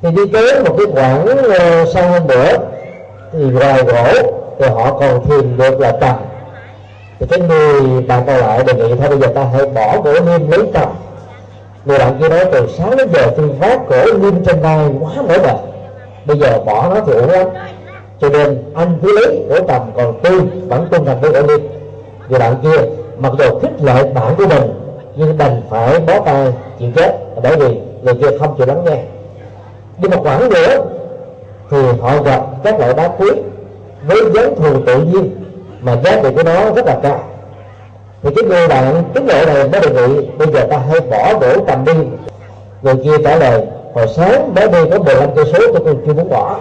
Thì 0.02 0.12
đi 0.12 0.22
tới 0.34 0.64
một 0.64 0.76
cái 0.78 0.86
khoảng 0.94 1.24
uh, 1.24 1.60
ờ, 1.60 1.86
sau 1.86 2.10
hơn 2.10 2.28
nữa 2.28 2.58
thì 3.34 3.40
ngoài 3.40 3.84
gỗ 3.84 4.06
thì 4.60 4.68
họ 4.68 4.98
còn 5.00 5.26
tìm 5.30 5.58
được 5.58 5.80
là 5.80 5.92
trầm. 6.02 6.16
Thì 7.20 7.26
cái 7.30 7.40
người 7.40 8.02
bạn 8.02 8.24
còn 8.28 8.36
lại 8.36 8.64
đề 8.64 8.74
nghị 8.74 8.96
thôi 8.96 9.10
bây 9.10 9.20
giờ 9.20 9.28
ta 9.36 9.44
hãy 9.54 9.66
bỏ 9.66 10.02
gỗ 10.02 10.14
niêm 10.14 10.52
lấy 10.52 10.62
trầm. 10.74 10.90
Người 11.86 11.98
bạn 11.98 12.18
kia 12.20 12.30
nói 12.30 12.46
từ 12.52 12.68
sáng 12.78 12.98
đến 12.98 13.10
giờ 13.14 13.32
tôi 13.38 13.48
vác 13.48 13.80
cổ 13.90 14.18
niêm 14.18 14.46
trên 14.46 14.62
vai 14.62 14.90
quá 15.00 15.12
mỏi 15.28 15.40
mệt 15.40 15.73
bây 16.26 16.38
giờ 16.38 16.60
bỏ 16.66 16.90
nó 16.90 17.02
thì 17.06 17.14
ổn 17.14 17.30
lắm. 17.30 17.48
Cho 18.20 18.30
nên 18.30 18.64
anh 18.76 18.98
cứ 19.02 19.20
lấy 19.22 19.46
gỗ 19.50 19.60
tầm 19.68 19.82
còn 19.96 20.20
tôi 20.24 20.42
vẫn 20.68 20.88
tuân 20.92 21.06
thành 21.06 21.22
với 21.22 21.34
ổn 21.34 21.48
đi 21.48 21.56
người 22.30 22.40
bạn 22.40 22.56
kia, 22.64 22.88
mặc 23.18 23.34
dù 23.40 23.60
khích 23.60 23.82
lệ 23.82 24.04
bạn 24.14 24.36
của 24.38 24.48
mình, 24.48 24.74
nhưng 25.16 25.38
đành 25.38 25.62
phải 25.70 26.00
bó 26.00 26.20
tay 26.20 26.54
chịu 26.80 26.90
chết. 26.96 27.18
Bởi 27.44 27.56
vì 27.56 27.78
người 28.04 28.14
kia 28.14 28.38
không 28.40 28.56
chịu 28.58 28.66
lắng 28.68 28.86
nghe. 28.86 29.04
Nhưng 29.98 30.12
mà 30.12 30.18
khoảng 30.18 30.50
nữa, 30.50 30.86
thì 31.72 31.78
họ 32.02 32.22
gặp 32.22 32.42
các 32.64 32.80
loại 32.80 32.94
đá 32.94 33.08
quý 33.18 33.30
với 34.08 34.18
giá 34.34 34.42
thù 34.58 34.82
tự 34.86 35.00
nhiên, 35.00 35.30
mà 35.82 35.96
giá 36.04 36.20
trị 36.24 36.30
của 36.36 36.44
nó 36.44 36.72
rất 36.76 36.86
là 36.86 37.00
cao. 37.04 37.20
Thì 38.24 38.30
cái 38.36 38.44
người 38.44 38.68
bạn 38.68 39.04
tính 39.14 39.28
lộ 39.28 39.46
này 39.46 39.70
mới 39.70 39.82
đề 39.82 39.90
nghị 39.90 40.26
bây 40.38 40.48
giờ 40.48 40.68
ta 40.70 40.78
hãy 40.90 41.00
bỏ 41.00 41.40
đổ 41.40 41.66
tầm 41.68 41.86
đi. 41.86 41.94
Người 42.82 42.96
kia 43.04 43.24
trả 43.24 43.36
lời 43.36 43.66
hồi 43.94 44.08
sáng 44.16 44.54
bé 44.54 44.68
đi 44.68 44.90
có 44.92 45.00
15 45.00 45.30
cây 45.36 45.46
số 45.54 45.60
tôi 45.74 45.82
còn 45.86 45.96
chưa 46.06 46.14
muốn 46.14 46.30
bỏ. 46.30 46.56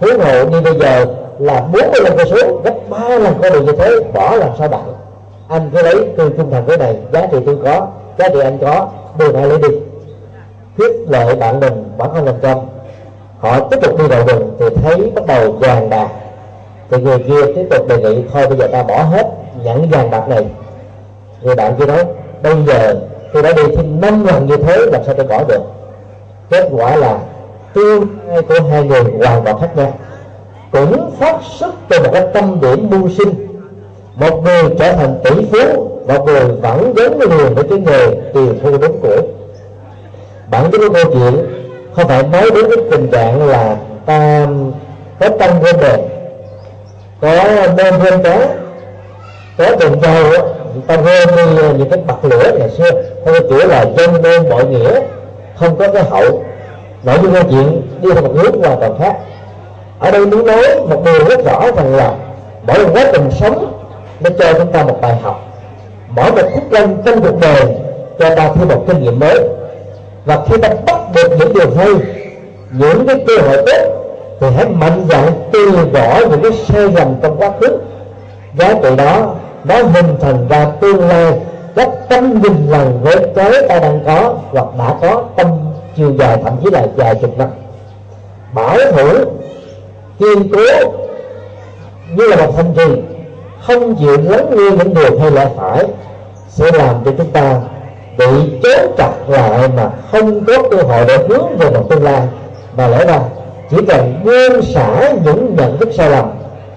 Huống 0.00 0.20
hộ 0.20 0.44
như 0.50 0.60
bây 0.60 0.78
giờ 0.78 1.06
là 1.38 1.60
45 1.72 2.16
cây 2.16 2.26
số, 2.30 2.60
gấp 2.64 2.74
ba 2.90 3.08
lần 3.08 3.34
con 3.42 3.52
đường 3.52 3.64
như 3.64 3.72
thế, 3.72 3.90
bỏ 4.14 4.36
làm 4.36 4.50
sao 4.58 4.68
bạn 4.68 4.96
anh 5.48 5.70
cứ 5.72 5.82
lấy 5.82 6.08
tôi 6.16 6.30
trung 6.36 6.50
thành 6.50 6.66
với 6.66 6.78
này, 6.78 6.96
giá 7.12 7.26
trị 7.26 7.38
tôi 7.46 7.56
có, 7.64 7.86
giá 8.18 8.28
trị 8.28 8.40
anh 8.40 8.58
có, 8.58 8.88
đưa 9.18 9.32
lại 9.32 9.46
lấy 9.46 9.58
đi. 9.58 9.68
Khuyết 10.76 10.92
lợi 11.08 11.34
bạn 11.34 11.60
mình 11.60 11.84
bản 11.98 12.10
không 12.14 12.24
mình 12.24 12.34
trong. 12.42 12.68
Họ 13.38 13.60
tiếp 13.60 13.76
tục 13.82 13.98
đi 13.98 14.06
vào 14.06 14.26
rừng 14.26 14.56
thì 14.58 14.66
thấy 14.82 15.12
bắt 15.14 15.26
đầu 15.26 15.52
vàng 15.52 15.90
bạc. 15.90 16.08
Thì 16.90 17.02
người 17.02 17.18
kia 17.18 17.52
tiếp 17.56 17.66
tục 17.70 17.88
đề 17.88 17.96
nghị, 17.96 18.22
thôi 18.32 18.46
bây 18.48 18.58
giờ 18.58 18.66
ta 18.66 18.82
bỏ 18.82 19.02
hết 19.02 19.26
những 19.64 19.90
vàng 19.90 20.10
bạc 20.10 20.28
này. 20.28 20.46
Người 21.42 21.54
bạn 21.54 21.76
kia 21.78 21.86
nói, 21.86 22.04
bây 22.42 22.54
giờ 22.66 22.94
tôi 23.32 23.42
đã 23.42 23.52
đi 23.52 23.62
thêm 23.76 24.00
năm 24.00 24.24
lần 24.24 24.46
như 24.46 24.56
thế, 24.56 24.76
làm 24.92 25.04
sao 25.04 25.14
tôi 25.14 25.26
bỏ 25.26 25.44
được? 25.48 25.60
Kết 26.50 26.68
quả 26.72 26.96
là 26.96 27.18
tương 27.74 28.06
lai 28.26 28.42
của 28.42 28.54
hai 28.70 28.84
người 28.84 29.02
hoàn 29.02 29.44
toàn 29.44 29.60
khác 29.60 29.76
nhau. 29.76 29.98
Cũng 30.72 31.10
phát 31.18 31.36
xuất 31.58 31.74
từ 31.88 31.98
một 32.02 32.10
cái 32.12 32.26
tâm 32.34 32.58
điểm 32.60 32.90
mưu 32.90 33.08
sinh. 33.08 33.46
Một 34.14 34.42
người 34.44 34.62
trở 34.78 34.92
thành 34.92 35.18
tỷ 35.24 35.30
phú, 35.50 35.88
một 36.06 36.26
người 36.26 36.44
vẫn 36.62 36.94
giống 36.96 37.18
người 37.18 37.50
với 37.50 37.64
cái 37.70 37.78
nghề 37.78 38.06
tiền 38.34 38.58
thu 38.62 38.78
đúng 38.78 39.00
của 39.02 39.22
bản 40.50 40.70
chất 40.70 40.78
của 40.78 40.94
câu 40.94 41.04
chuyện 41.04 41.46
không 41.94 42.08
phải 42.08 42.22
nói 42.22 42.50
đến 42.54 42.64
cái 42.70 42.84
tình 42.90 43.08
trạng 43.10 43.48
là 43.48 43.76
ta 44.06 44.46
có 45.20 45.28
tâm 45.28 45.50
vô 45.60 45.72
đề 45.80 46.08
có 47.20 47.44
nên 47.76 47.94
thêm 48.00 48.22
đó 48.22 48.38
có 49.58 49.76
tình 49.80 49.92
trầu 50.02 50.24
ta 50.86 50.96
vô 50.96 51.36
như 51.36 51.62
ờ, 51.62 51.74
những 51.78 51.90
cái 51.90 52.00
bậc 52.06 52.24
lửa 52.24 52.52
ngày 52.58 52.70
xưa. 52.70 52.90
Theo 53.24 53.34
kiểu 53.50 53.68
là 53.68 53.86
dân 53.98 54.22
nên 54.22 54.48
mọi 54.48 54.64
nghĩa 54.64 55.00
không 55.58 55.76
có 55.76 55.92
cái 55.92 56.02
hậu 56.02 56.44
nội 57.02 57.18
dung 57.22 57.32
câu 57.32 57.42
chuyện 57.50 57.82
đi 58.02 58.08
theo 58.12 58.22
một 58.22 58.32
hướng 58.34 58.62
hoàn 58.62 58.80
toàn 58.80 58.98
khác. 58.98 59.16
Ở 59.98 60.10
đây 60.10 60.26
muốn 60.26 60.46
nói 60.46 60.64
một 60.88 61.02
điều 61.04 61.24
rất 61.28 61.44
rõ 61.44 61.70
rằng 61.76 61.96
là 61.96 62.12
mỗi 62.66 62.84
một 62.84 62.90
quá 62.94 63.04
trình 63.12 63.30
sống 63.30 63.72
nó 64.20 64.30
cho 64.38 64.52
chúng 64.58 64.72
ta 64.72 64.82
một 64.82 64.98
bài 65.00 65.16
học. 65.22 65.40
Mỗi 66.08 66.32
một 66.32 66.48
khúc 66.54 66.62
cân 66.70 67.02
trong 67.04 67.22
cuộc 67.22 67.40
đời 67.40 67.62
cho 68.18 68.34
ta 68.34 68.50
thêm 68.54 68.68
một 68.68 68.84
kinh 68.88 69.02
nghiệm 69.02 69.20
mới. 69.20 69.48
Và 70.24 70.38
khi 70.48 70.56
ta 70.56 70.68
bắt 70.86 71.00
được 71.14 71.36
những 71.38 71.54
điều 71.54 71.70
hay, 71.76 71.88
những 72.72 73.06
cái 73.06 73.24
cơ 73.26 73.34
hội 73.48 73.56
tốt, 73.66 73.92
thì 74.40 74.46
hãy 74.56 74.66
mạnh 74.68 75.06
dạn 75.10 75.32
từ 75.52 75.70
bỏ 75.92 76.20
những 76.30 76.42
cái 76.42 76.52
sai 76.52 76.82
lầm 76.82 77.14
trong 77.22 77.36
quá 77.38 77.52
khứ. 77.60 77.78
Giá 78.58 78.74
trị 78.82 78.96
đó 78.96 79.34
nó 79.64 79.74
hình 79.74 80.16
thành 80.20 80.46
ra 80.48 80.66
tương 80.80 81.08
lai 81.08 81.32
các 81.76 81.88
tâm 82.08 82.42
nghìn 82.42 82.70
lần 82.70 83.00
với 83.02 83.16
cái 83.34 83.52
ta 83.68 83.78
đang 83.78 84.00
có, 84.06 84.34
hoặc 84.50 84.66
đã 84.78 84.94
có, 85.00 85.24
tâm 85.36 85.46
chiều 85.96 86.12
dài 86.18 86.40
thậm 86.44 86.56
chí 86.64 86.70
là 86.70 86.86
dài 86.96 87.14
chục 87.14 87.38
năm 87.38 87.48
bảo 88.54 88.78
thủ, 88.92 89.08
kiên 90.18 90.52
cố, 90.52 90.92
như 92.16 92.26
là 92.26 92.36
một 92.36 92.52
thành 92.56 92.74
trì, 92.76 93.02
không 93.66 93.94
chịu 93.94 94.16
lắng 94.24 94.46
nghe 94.50 94.70
những 94.70 94.94
điều 94.94 95.18
hay 95.20 95.30
lẽ 95.30 95.48
phải, 95.56 95.84
sẽ 96.48 96.70
làm 96.72 96.94
cho 97.04 97.10
chúng 97.18 97.30
ta 97.30 97.60
bị 98.18 98.26
chốt 98.62 98.90
chặt 98.96 99.12
lại 99.28 99.68
mà 99.76 99.90
không 100.12 100.44
có 100.44 100.52
cơ 100.70 100.76
hội 100.76 101.04
để 101.08 101.18
hướng 101.28 101.56
về 101.58 101.70
một 101.70 101.90
tương 101.90 102.02
lai. 102.02 102.22
Mà 102.76 102.88
lẽ 102.88 103.06
ra, 103.06 103.20
chỉ 103.70 103.76
cần 103.88 104.20
buông 104.24 104.62
xả 104.62 105.12
những 105.24 105.56
nhận 105.56 105.78
thức 105.78 105.88
sai 105.94 106.10
lầm 106.10 106.30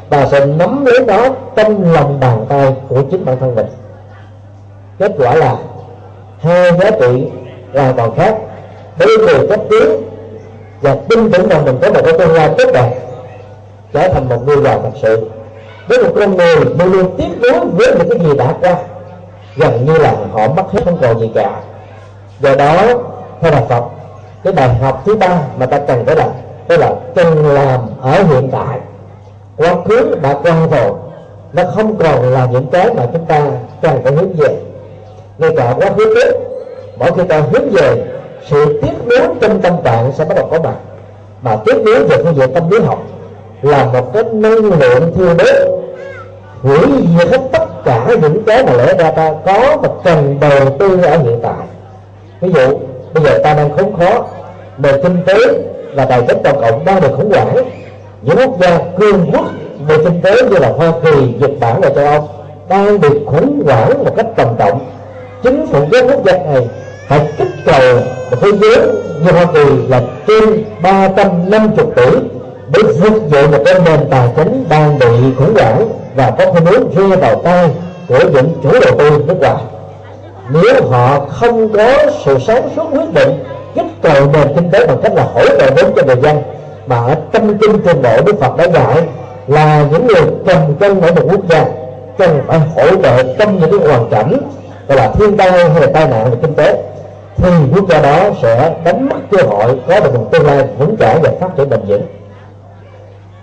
và 0.10 0.28
sẽ 0.32 0.46
nắm 0.46 0.86
lấy 0.86 1.00
nó 1.08 1.30
trong 1.56 1.94
lòng 1.94 2.20
bàn 2.20 2.46
tay 2.50 2.74
của 2.88 3.02
chính 3.12 3.26
bản 3.26 3.38
thân 3.40 3.56
mình 3.56 3.66
kết 5.00 5.12
quả 5.18 5.36
là 5.36 5.56
hai 6.40 6.72
giá 6.80 6.92
trị 6.92 7.28
hoàn 7.74 7.94
toàn 7.96 8.16
khác. 8.16 8.36
Đối 9.00 9.18
người 9.18 9.48
cấp 9.48 9.60
tiến 9.70 9.90
và 10.82 10.96
tin 11.10 11.32
tưởng 11.32 11.50
rằng 11.50 11.66
mình 11.66 11.78
có 11.82 11.92
một 11.92 12.02
cái 12.06 12.14
tương 12.18 12.34
lai 12.34 12.50
tốt 12.58 12.66
đẹp, 12.74 12.92
trở 13.94 14.10
thành 14.14 14.30
một 14.30 14.48
người 14.48 14.58
giàu 14.64 14.82
thật 14.84 15.00
sự. 15.02 15.30
Với 15.88 16.04
một 16.04 16.10
con 16.16 16.36
người 16.36 16.56
luôn 16.56 16.92
luôn 16.92 17.18
tiếc 17.18 17.30
nuối 17.42 17.60
với 17.74 17.88
những 17.98 18.10
cái 18.10 18.20
gì 18.20 18.38
đã 18.38 18.54
qua, 18.62 18.76
gần 19.56 19.86
như 19.86 19.98
là 19.98 20.16
họ 20.32 20.48
mất 20.48 20.72
hết 20.72 20.80
không 20.86 20.98
còn 21.02 21.20
gì 21.20 21.32
cả. 21.36 21.52
Do 22.40 22.56
đó, 22.56 22.88
theo 23.42 23.52
đạo 23.52 23.66
phật, 23.70 23.84
cái 24.44 24.54
bài 24.54 24.70
học 24.82 25.02
thứ 25.06 25.16
ba 25.16 25.42
mà 25.58 25.66
ta 25.66 25.80
cần 25.88 26.06
phải 26.06 26.16
làm, 26.16 26.30
đó 26.68 26.78
là 26.78 26.92
cần 27.16 27.54
làm 27.54 27.80
ở 28.02 28.24
hiện 28.24 28.50
tại. 28.52 28.80
Quá 29.58 29.76
khứ 29.86 30.16
đã 30.22 30.34
qua 30.44 30.68
rồi, 30.72 30.92
nó 31.54 31.64
không 31.76 31.98
còn 31.98 32.34
là 32.34 32.48
những 32.52 32.68
cái 32.72 32.94
mà 32.94 33.04
chúng 33.14 33.26
ta 33.26 33.42
cần 33.82 34.00
phải 34.04 34.14
hướng 34.14 34.34
về 34.38 34.56
ngay 35.40 35.52
cả 35.58 35.76
quá 35.80 35.90
khứ 35.98 36.16
trước, 36.16 36.34
mỗi 36.98 37.12
khi 37.16 37.22
ta 37.30 37.40
hướng 37.40 37.70
về 37.70 38.04
sự 38.50 38.80
tiếp 38.82 38.94
nối 39.06 39.28
trong 39.42 39.62
tâm 39.62 39.74
trạng 39.84 40.12
sẽ 40.18 40.26
bắt 40.26 40.36
đầu 40.36 40.48
có 40.52 40.60
mặt. 40.62 40.76
Mà 41.42 41.58
tiếp 41.66 41.76
nối 41.86 42.04
về 42.04 42.18
phương 42.24 42.36
diện 42.36 42.54
tâm 42.54 42.70
lý 42.70 42.80
học 42.80 43.04
là 43.62 43.86
một 43.86 44.14
cái 44.14 44.24
năng 44.24 44.80
lượng 44.80 45.14
thiêu 45.16 45.34
đốt 45.38 45.80
hủy 46.62 46.80
diệt 47.18 47.28
hết 47.30 47.42
tất 47.52 47.66
cả 47.86 48.08
những 48.22 48.44
cái 48.44 48.64
mà 48.64 48.74
lẽ 48.74 48.94
ra 48.98 49.12
ta 49.12 49.34
có 49.46 49.78
và 49.82 49.90
cần 50.04 50.38
đầu 50.42 50.78
tư 50.80 51.02
ở 51.04 51.18
hiện 51.18 51.40
tại. 51.44 51.68
Ví 52.42 52.52
dụ 52.52 52.80
bây 53.14 53.24
giờ 53.24 53.40
ta 53.44 53.54
đang 53.54 53.78
khốn 53.78 53.94
khó 54.00 54.26
nền 54.78 55.02
kinh 55.04 55.18
tế 55.26 55.36
và 55.96 56.06
tài 56.06 56.22
chính 56.28 56.38
toàn 56.44 56.62
cộng 56.62 56.86
đang 56.86 57.02
được 57.02 57.12
khủng 57.18 57.32
hoảng. 57.32 57.56
Những 58.22 58.38
quốc 58.38 58.60
gia 58.62 58.80
cương 59.00 59.32
quốc 59.34 59.46
về 59.88 59.98
kinh 59.98 60.22
tế 60.22 60.32
như 60.50 60.58
là 60.58 60.70
hoa 60.70 60.94
kỳ 61.04 61.34
nhật 61.40 61.52
bản 61.60 61.82
và 61.82 61.90
châu 61.90 62.06
âu 62.06 62.30
đang 62.70 63.02
được 63.02 63.20
khủng 63.26 63.64
hoảng 63.66 64.04
một 64.04 64.12
cách 64.16 64.26
trầm 64.38 64.48
trọng 64.60 64.80
chính 65.44 65.68
phủ 65.68 65.80
các 65.92 66.06
quốc 66.08 66.26
gia 66.26 66.34
này 66.34 66.68
phải 67.08 67.28
kích 67.38 67.48
cầu 67.66 67.96
một 68.32 68.38
thế 68.42 68.52
giới 68.62 68.88
như 69.26 69.32
hoa 69.32 69.46
kỳ 69.54 69.66
là 69.90 70.02
trên 70.28 70.64
350 70.82 71.86
tỷ 71.96 72.12
để 72.74 72.82
vực 72.84 73.30
dậy 73.32 73.48
một 73.48 73.58
cái 73.66 73.74
nền 73.86 74.00
tài 74.10 74.28
chính 74.36 74.66
đang 74.70 75.00
bị 75.00 75.06
khủng 75.38 75.54
hoảng 75.54 75.90
và 76.16 76.32
có 76.38 76.52
khuynh 76.52 76.66
hướng 76.66 76.90
rơi 76.96 77.18
vào 77.18 77.42
tay 77.44 77.70
của 78.08 78.20
những 78.34 78.52
chủ 78.64 78.70
đầu 78.72 78.96
tư 78.98 79.24
nước 79.28 79.36
ngoài. 79.40 79.64
Nếu 80.50 80.90
họ 80.90 81.20
không 81.20 81.74
có 81.74 81.98
sự 82.26 82.38
sáng 82.48 82.70
suốt 82.76 82.84
quyết 82.92 83.14
định 83.14 83.44
kích 83.76 83.86
cầu 84.02 84.28
nền 84.34 84.56
kinh 84.56 84.72
tế 84.72 84.88
bằng 84.88 84.98
cách 85.04 85.14
là 85.16 85.24
hỗ 85.24 85.46
trợ 85.46 85.70
vốn 85.76 85.94
cho 85.96 86.04
người 86.06 86.22
dân, 86.24 86.42
mà 86.88 86.98
ở 86.98 87.16
tâm 87.32 87.58
kinh 87.58 87.82
trình 87.86 88.02
độ 88.02 88.22
đức 88.26 88.40
phật 88.40 88.58
đã 88.58 88.64
dạy 88.64 89.04
là 89.48 89.86
những 89.92 90.08
người 90.08 90.22
cầm 90.46 90.76
cân 90.80 91.02
ở 91.02 91.12
một 91.12 91.22
quốc 91.32 91.42
gia, 91.50 91.66
cần 92.18 92.42
phải 92.48 92.60
hỗ 92.76 92.96
trợ 93.04 93.24
trong 93.40 93.60
những 93.60 93.80
cái 93.80 93.90
hoàn 93.90 94.10
cảnh 94.10 94.38
gọi 94.90 94.98
là 94.98 95.12
thiên 95.14 95.38
tai 95.38 95.52
hay 95.52 95.82
là 95.82 95.88
tai 95.94 96.08
nạn 96.08 96.32
về 96.32 96.38
kinh 96.42 96.54
tế, 96.54 96.84
thì 97.38 97.50
quốc 97.76 97.90
gia 97.90 98.02
đó 98.02 98.30
sẽ 98.42 98.76
đánh 98.84 99.10
mất 99.10 99.16
cơ 99.32 99.38
hội 99.44 99.80
có 99.88 100.00
được 100.00 100.14
một 100.14 100.26
tương 100.32 100.46
lai 100.46 100.64
vững 100.78 100.96
chãi 101.00 101.20
và 101.24 101.30
phát 101.40 101.48
triển 101.58 101.70
bền 101.70 101.80
vững. 101.88 102.02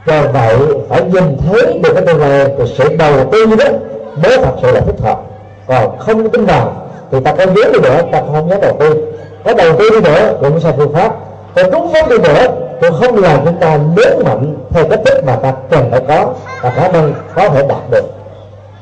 Do 0.07 0.23
vậy, 0.33 0.57
phải 0.89 1.03
nhìn 1.03 1.37
thấy 1.51 1.81
được 1.83 1.95
cái 1.95 2.07
tương 2.07 2.21
lai 2.21 2.47
thì 2.59 2.65
sự 2.79 2.97
đầu 2.97 3.13
tư 3.33 3.47
đó 3.47 3.65
mới 4.23 4.39
thật 4.39 4.53
sự 4.63 4.73
là 4.73 4.81
thích 4.81 5.01
hợp. 5.03 5.21
Còn 5.67 5.99
không 5.99 6.31
tính 6.31 6.47
nào 6.47 6.73
thì 7.13 7.19
ta 7.25 7.33
có 7.33 7.47
vốn 7.47 7.73
đi 7.73 7.81
nữa, 7.83 8.01
ta 8.13 8.23
không 8.33 8.49
nhớ 8.49 8.59
đầu 8.63 8.77
tư. 8.81 9.15
Có 9.45 9.55
đầu 9.55 9.77
tư 9.79 9.91
đi 9.91 10.01
nữa, 10.01 10.33
cũng 10.41 10.61
sai 10.61 10.73
phương 10.77 10.93
pháp. 10.93 11.15
Còn 11.55 11.71
đúng 11.71 11.93
pháp 11.93 12.09
đi 12.11 12.19
nữa, 12.19 12.47
cũng 12.81 12.95
không 13.01 13.23
làm 13.23 13.45
chúng 13.45 13.57
ta 13.61 13.79
lớn 13.97 14.23
mạnh 14.25 14.57
theo 14.71 14.85
cách 14.91 15.01
thức 15.05 15.25
mà 15.25 15.37
ta 15.37 15.53
cần 15.71 15.91
phải 15.91 16.01
có, 16.09 16.33
và 16.63 16.71
khả 16.71 16.89
năng 16.89 17.15
có 17.35 17.49
thể 17.49 17.67
đạt 17.69 17.91
được. 17.91 18.05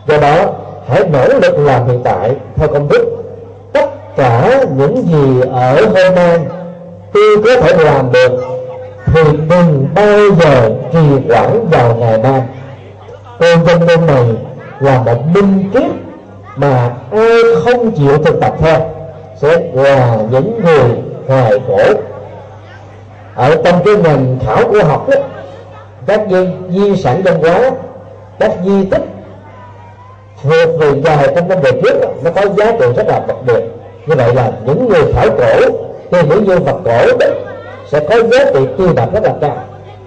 Do 0.07 0.19
đó 0.19 0.47
hãy 0.89 1.09
nỗ 1.13 1.29
lực 1.29 1.59
làm 1.59 1.89
hiện 1.89 2.01
tại 2.05 2.37
theo 2.57 2.69
công 2.69 2.89
thức. 2.89 3.05
Tất 3.73 4.17
cả 4.17 4.65
những 4.77 5.03
gì 5.03 5.41
ở 5.53 5.87
hôm 5.87 6.15
nay 6.15 6.39
tôi 7.13 7.23
có 7.45 7.61
thể 7.61 7.85
làm 7.85 8.13
được 8.13 8.41
thì 9.07 9.23
đừng 9.51 9.89
bao 9.95 10.19
giờ 10.41 10.71
trì 10.93 11.29
hoãn 11.29 11.69
vào 11.71 11.97
ngày 11.97 12.19
mai. 12.19 12.43
Tôi 13.39 13.57
vâng 13.57 13.65
văn 13.65 13.87
môn 13.87 14.07
này 14.07 14.25
là 14.81 15.03
một 15.03 15.27
minh 15.35 15.71
kiếp 15.75 15.91
mà 16.57 16.91
ai 17.11 17.41
không 17.65 17.91
chịu 17.91 18.19
thực 18.25 18.41
tập 18.41 18.55
theo 18.59 18.81
sẽ 19.37 19.59
là 19.73 20.19
những 20.31 20.61
người 20.65 20.91
hoài 21.29 21.53
khổ 21.67 21.95
ở 23.35 23.57
trong 23.65 23.85
cái 23.85 23.95
nền 24.05 24.39
khảo 24.47 24.73
cổ 24.73 24.83
học 24.85 25.09
đó, 25.09 25.17
các 26.07 26.21
di, 26.31 26.37
di 26.69 26.97
sản 26.97 27.23
văn 27.25 27.43
hóa 27.43 27.71
các 28.39 28.53
di 28.65 28.85
tích 28.85 29.14
thuộc 30.45 30.79
về 30.79 31.01
dài 31.05 31.29
trong 31.35 31.49
vấn 31.49 31.63
đề 31.63 31.73
trước 31.73 31.95
nó 32.23 32.31
có 32.31 32.43
giá 32.57 32.73
trị 32.81 32.87
rất 32.97 33.07
là 33.09 33.21
đặc 33.29 33.37
biệt. 33.47 33.61
Như 34.07 34.15
vậy 34.15 34.35
là 34.35 34.53
những 34.67 34.89
người 34.89 35.13
khảo 35.13 35.29
cổ, 35.39 35.71
thì 36.11 36.19
những 36.29 36.45
nhân 36.45 36.65
vật 36.65 36.77
cổ 36.85 37.19
đó 37.21 37.27
sẽ 37.89 38.01
có 38.01 38.23
giá 38.23 38.45
trị 38.55 38.61
tiêu 38.79 38.89
bản 38.97 39.09
rất 39.15 39.23
là 39.23 39.35
cao. 39.41 39.57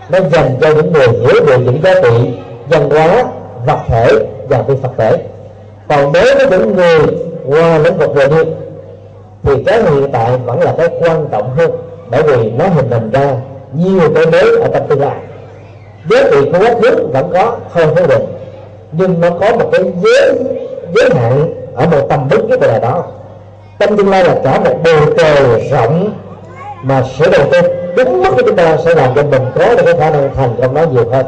Nó 0.09 0.19
dành 0.19 0.57
cho 0.61 0.69
những 0.69 0.93
người 0.93 1.07
hiểu 1.07 1.45
được 1.47 1.57
những 1.57 1.79
giá 1.83 1.93
trị 2.01 2.31
văn 2.69 2.89
hóa, 2.89 3.23
vật 3.65 3.79
thể 3.87 4.07
và 4.49 4.63
phi 4.67 4.73
vật 4.73 4.91
thể. 4.97 5.17
Còn 5.87 6.13
đối 6.13 6.35
với 6.35 6.47
những 6.49 6.75
người 6.75 6.99
qua 7.47 7.77
lĩnh 7.77 7.97
vực 7.97 8.15
về 8.15 8.27
đi 8.27 8.51
thì 9.43 9.63
cái 9.63 9.81
hiện 9.81 10.11
tại 10.11 10.31
vẫn 10.45 10.61
là 10.61 10.73
cái 10.77 10.87
quan 11.01 11.25
trọng 11.31 11.55
hơn, 11.57 11.71
bởi 12.11 12.23
vì 12.23 12.51
nó 12.51 12.65
hình 12.67 12.89
thành 12.89 13.11
ra 13.11 13.35
nhiều 13.73 14.09
cái 14.15 14.25
mới 14.25 14.61
ở 14.61 14.67
trong 14.73 14.87
tương 14.87 15.01
lai. 15.01 15.17
Giá 16.09 16.23
trị 16.31 16.37
của 16.51 16.59
quá 16.59 16.73
khứ 16.81 17.07
vẫn 17.13 17.29
có 17.33 17.57
không 17.69 17.95
vấn 17.95 18.07
đề 18.07 18.17
nhưng 18.91 19.21
nó 19.21 19.29
có 19.29 19.55
một 19.55 19.69
cái 19.71 19.81
giới 20.03 20.33
giới 20.95 21.09
hạn 21.15 21.53
ở 21.75 21.85
một 21.85 22.07
tầm 22.09 22.27
mức 22.31 22.45
nhất 22.49 22.59
là 22.61 22.79
đó. 22.79 23.03
Trong 23.79 23.97
tương 23.97 24.09
lai 24.09 24.23
là 24.23 24.35
cả 24.43 24.59
một 24.59 24.75
bầu 24.83 25.13
trời 25.17 25.69
rộng 25.71 26.13
mà 26.83 27.03
sự 27.17 27.25
đầu 27.31 27.41
tư 27.51 27.61
đúng 27.97 28.23
mức 28.23 28.29
của 28.35 28.41
chúng 28.45 28.55
ta 28.55 28.77
sẽ 28.77 28.95
làm 28.95 29.15
cho 29.15 29.23
mình 29.23 29.41
có 29.55 29.75
được 29.75 29.83
cái 29.85 29.93
khả 29.99 30.09
năng 30.09 30.29
thành 30.35 30.55
công 30.61 30.73
nó 30.73 30.81
nhiều 30.83 31.09
hơn. 31.11 31.25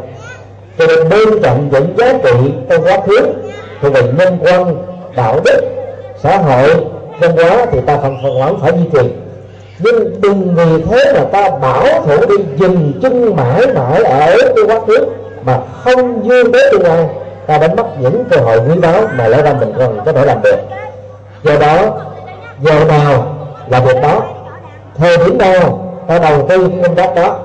Cho 0.77 0.87
nên 0.87 1.09
bên 1.09 1.41
cạnh 1.43 1.69
những 1.71 1.93
giá 1.97 2.13
trị 2.23 2.51
trong 2.69 2.83
quá 2.83 2.97
khứ 3.07 3.19
thì 3.81 3.89
về 3.89 4.01
nhân 4.01 4.37
quan 4.41 4.75
đạo 5.15 5.39
đức, 5.45 5.61
xã 6.23 6.37
hội, 6.37 6.69
văn 7.19 7.31
hóa 7.37 7.65
thì 7.71 7.79
ta 7.85 7.97
phần 7.97 8.17
phần 8.23 8.39
vẫn 8.39 8.59
phải 8.61 8.71
duy 8.71 8.89
trì. 8.93 9.09
Nhưng 9.79 10.21
đừng 10.21 10.55
vì 10.55 10.83
thế 10.89 11.13
mà 11.13 11.23
ta 11.31 11.49
bảo 11.49 11.85
thủ 12.05 12.25
đi 12.25 12.35
dừng 12.57 12.93
chân 13.01 13.35
mãi 13.35 13.67
mãi 13.75 14.03
ở 14.03 14.35
cái 14.55 14.65
quá 14.67 14.79
khứ 14.87 15.05
mà 15.45 15.59
không 15.83 16.29
dương 16.29 16.51
tới 16.51 16.69
tương 16.71 16.81
lai 16.81 17.05
ta 17.49 17.57
đánh 17.57 17.75
mất 17.75 17.83
những 17.99 18.23
cơ 18.31 18.37
hội 18.37 18.59
quý 18.59 18.79
báu 18.81 19.01
mà 19.17 19.27
lẽ 19.27 19.41
ra 19.41 19.53
mình 19.53 19.73
còn 19.77 19.97
có 20.05 20.11
thể 20.11 20.25
làm 20.25 20.41
được. 20.41 20.55
Do 21.43 21.51
đó, 21.59 21.97
giờ 22.59 22.85
nào 22.85 23.35
là 23.67 23.79
việc 23.79 24.01
đó? 24.01 24.21
Thời 24.97 25.17
điểm 25.17 25.37
nào 25.37 25.93
ta 26.07 26.19
đầu 26.19 26.47
tư 26.49 26.69
công 26.83 26.95
tác 26.95 27.15
đó? 27.15 27.39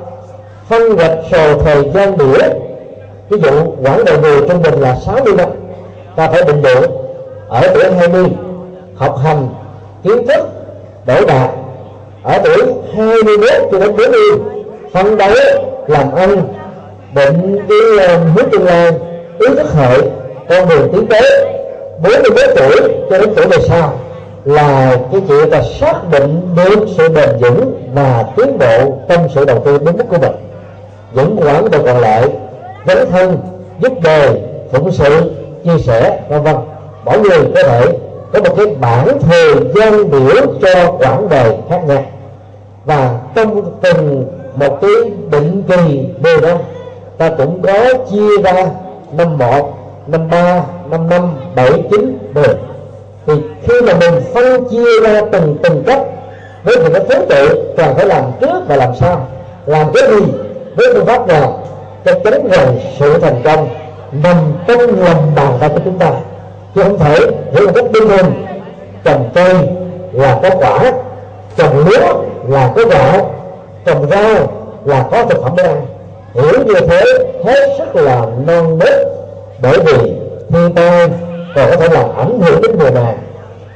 Phân 0.69 0.97
gạch 0.97 1.19
sổ 1.31 1.59
thời 1.65 1.91
gian 1.95 2.19
đĩa 2.19 2.49
ví 3.29 3.39
dụ, 3.41 3.75
quãng 3.83 4.05
đời 4.05 4.19
người 4.19 4.49
trung 4.49 4.63
bình 4.63 4.75
là 4.75 4.97
60 5.07 5.35
năm. 5.37 5.49
Ta 6.17 6.29
phải 6.29 6.43
định 6.47 6.63
lượng 6.63 6.91
ở 7.49 7.69
tuổi 7.75 7.85
20 7.99 8.25
học 8.97 9.19
hành, 9.25 9.49
kiến 10.03 10.27
thức, 10.27 10.49
đổ 11.07 11.25
đạt 11.27 11.51
ở 12.23 12.39
tuổi 12.45 12.75
21 12.97 13.51
cho 13.73 13.79
đến 13.79 13.97
40 13.97 14.21
phân 14.93 15.17
đấu, 15.17 15.35
làm 15.87 16.15
ăn, 16.15 16.49
định 17.15 17.59
cái 17.69 18.07
ờ, 18.09 18.17
hướng 18.17 18.51
tương 18.51 18.65
lai 18.65 18.93
ý 19.39 19.47
thức 19.57 19.75
hệ 19.75 19.99
con 20.49 20.69
đường 20.69 20.89
tiến 20.93 21.07
tới 21.07 21.47
41 22.03 22.41
tuổi 22.57 22.77
cho 23.11 23.19
đến 23.19 23.35
tuổi 23.37 23.47
về 23.47 23.59
sau 23.69 23.93
là 24.45 24.97
cái 25.13 25.21
chuyện 25.29 25.51
ta 25.51 25.63
xác 25.81 26.11
định 26.11 26.49
được 26.57 26.87
sự 26.97 27.09
bền 27.09 27.29
vững 27.41 27.91
và 27.95 28.25
tiến 28.37 28.59
bộ 28.59 28.99
trong 29.09 29.29
sự 29.35 29.45
đầu 29.45 29.63
tư 29.65 29.79
đúng 29.79 29.97
mức 29.97 30.05
của 30.09 30.19
mình. 30.19 30.33
Những 31.13 31.37
quãng 31.37 31.71
đời 31.71 31.83
còn 31.87 31.99
lại 31.99 32.29
dấn 32.87 33.11
thân, 33.11 33.39
giúp 33.81 33.93
đời, 34.03 34.31
phụng 34.73 34.93
sự, 34.93 35.31
chia 35.65 35.79
sẻ, 35.79 36.21
vân 36.29 36.43
vân. 36.43 36.57
Mỗi 37.05 37.19
người 37.19 37.39
có 37.55 37.63
thể 37.63 37.87
có 38.33 38.41
một 38.41 38.55
cái 38.57 38.67
bản 38.81 39.19
thời 39.21 39.55
gian 39.75 40.11
biểu 40.11 40.47
cho 40.63 40.93
quãng 40.99 41.29
đời 41.31 41.53
khác 41.71 41.81
nhau. 41.87 42.05
Và 42.85 43.15
trong 43.35 43.63
từng 43.83 44.27
một 44.55 44.79
cái 44.81 44.91
định 45.31 45.63
kỳ 45.69 46.07
đều 46.23 46.41
đó 46.41 46.59
ta 47.19 47.31
cũng 47.39 47.63
có 47.63 47.95
chia 48.11 48.43
ra 48.43 48.67
năm 49.17 49.39
một, 49.39 49.73
năm 50.07 50.31
ba, 50.31 50.63
năm 50.91 51.09
năm, 51.09 51.31
bảy 51.55 51.71
chín, 51.91 52.19
mười. 52.35 52.55
Thì 53.27 53.33
khi 53.63 53.75
mà 53.87 53.93
mình 54.01 54.15
phân 54.35 54.69
chia 54.69 55.01
ra 55.03 55.21
từng 55.33 55.57
từng 55.63 55.85
cấp, 55.85 55.99
với 56.65 56.77
những 56.77 56.93
cái 56.93 57.05
phấn 57.09 57.29
tự, 57.29 57.75
cần 57.77 57.95
phải 57.95 58.07
làm 58.07 58.25
trước 58.41 58.63
và 58.69 58.77
làm 58.77 58.95
sau. 59.01 59.27
Làm 59.67 59.87
cái 59.95 60.03
gì? 60.11 60.27
Với 60.77 60.87
phương 60.95 61.07
pháp 61.07 61.29
nào? 61.29 61.59
Chắc 62.05 62.19
chắn 62.25 62.49
rằng 62.51 62.79
sự 62.99 63.19
thành 63.19 63.41
công, 63.45 63.69
nằm 64.23 64.37
trong 64.67 64.81
lòng 64.81 65.33
bàn 65.37 65.53
tay 65.61 65.69
của 65.69 65.81
chúng 65.85 65.99
ta. 65.99 66.11
Chứ 66.75 66.83
không 66.83 66.99
thể 66.99 67.19
hiểu 67.53 67.67
một 67.67 67.73
cách 67.75 67.85
đơn 67.93 68.09
thuần, 68.09 68.47
trồng 69.05 69.31
cây 69.35 69.55
là 70.13 70.39
có 70.43 70.51
quả, 70.59 70.93
trồng 71.57 71.79
lúa 71.79 72.23
là 72.49 72.73
có 72.77 72.85
gạo, 72.91 73.35
trồng 73.85 74.11
rau 74.11 74.53
là 74.85 75.07
có 75.11 75.25
thực 75.25 75.43
phẩm 75.43 75.53
để 75.57 75.63
ăn 75.63 75.87
hiểu 76.35 76.65
như 76.67 76.75
thế, 76.89 77.03
hết 77.45 77.69
sức 77.79 77.97
là 77.97 78.27
non 78.47 78.79
nớt, 78.79 79.07
bởi 79.63 79.79
vì 79.87 80.13
thiên 80.49 80.75
tai 80.75 81.09
còn 81.55 81.71
có 81.71 81.77
thể 81.77 81.89
làm 81.89 82.17
ảnh 82.17 82.41
hưởng 82.41 82.63
đến 82.63 82.79
người 82.79 82.91
này 82.91 83.15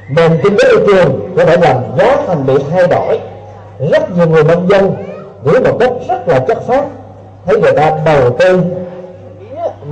nền 0.09 0.39
kinh 0.43 0.57
tế 0.57 0.63
thị 0.71 0.83
trường 0.87 1.19
có 1.37 1.45
thể 1.45 1.57
làm 1.57 1.77
giá 1.97 2.17
thành 2.27 2.45
bị 2.45 2.53
thay 2.71 2.87
đổi. 2.87 3.19
Rất 3.91 4.17
nhiều 4.17 4.27
người 4.27 4.43
nông 4.43 4.69
dân 4.69 4.95
nghĩ 5.43 5.59
một 5.59 5.77
cách 5.79 5.91
rất 6.09 6.27
là 6.27 6.39
chất 6.39 6.57
phát 6.67 6.83
thấy 7.45 7.59
người 7.59 7.71
ta 7.71 7.91
đầu 8.05 8.29
tư 8.39 8.59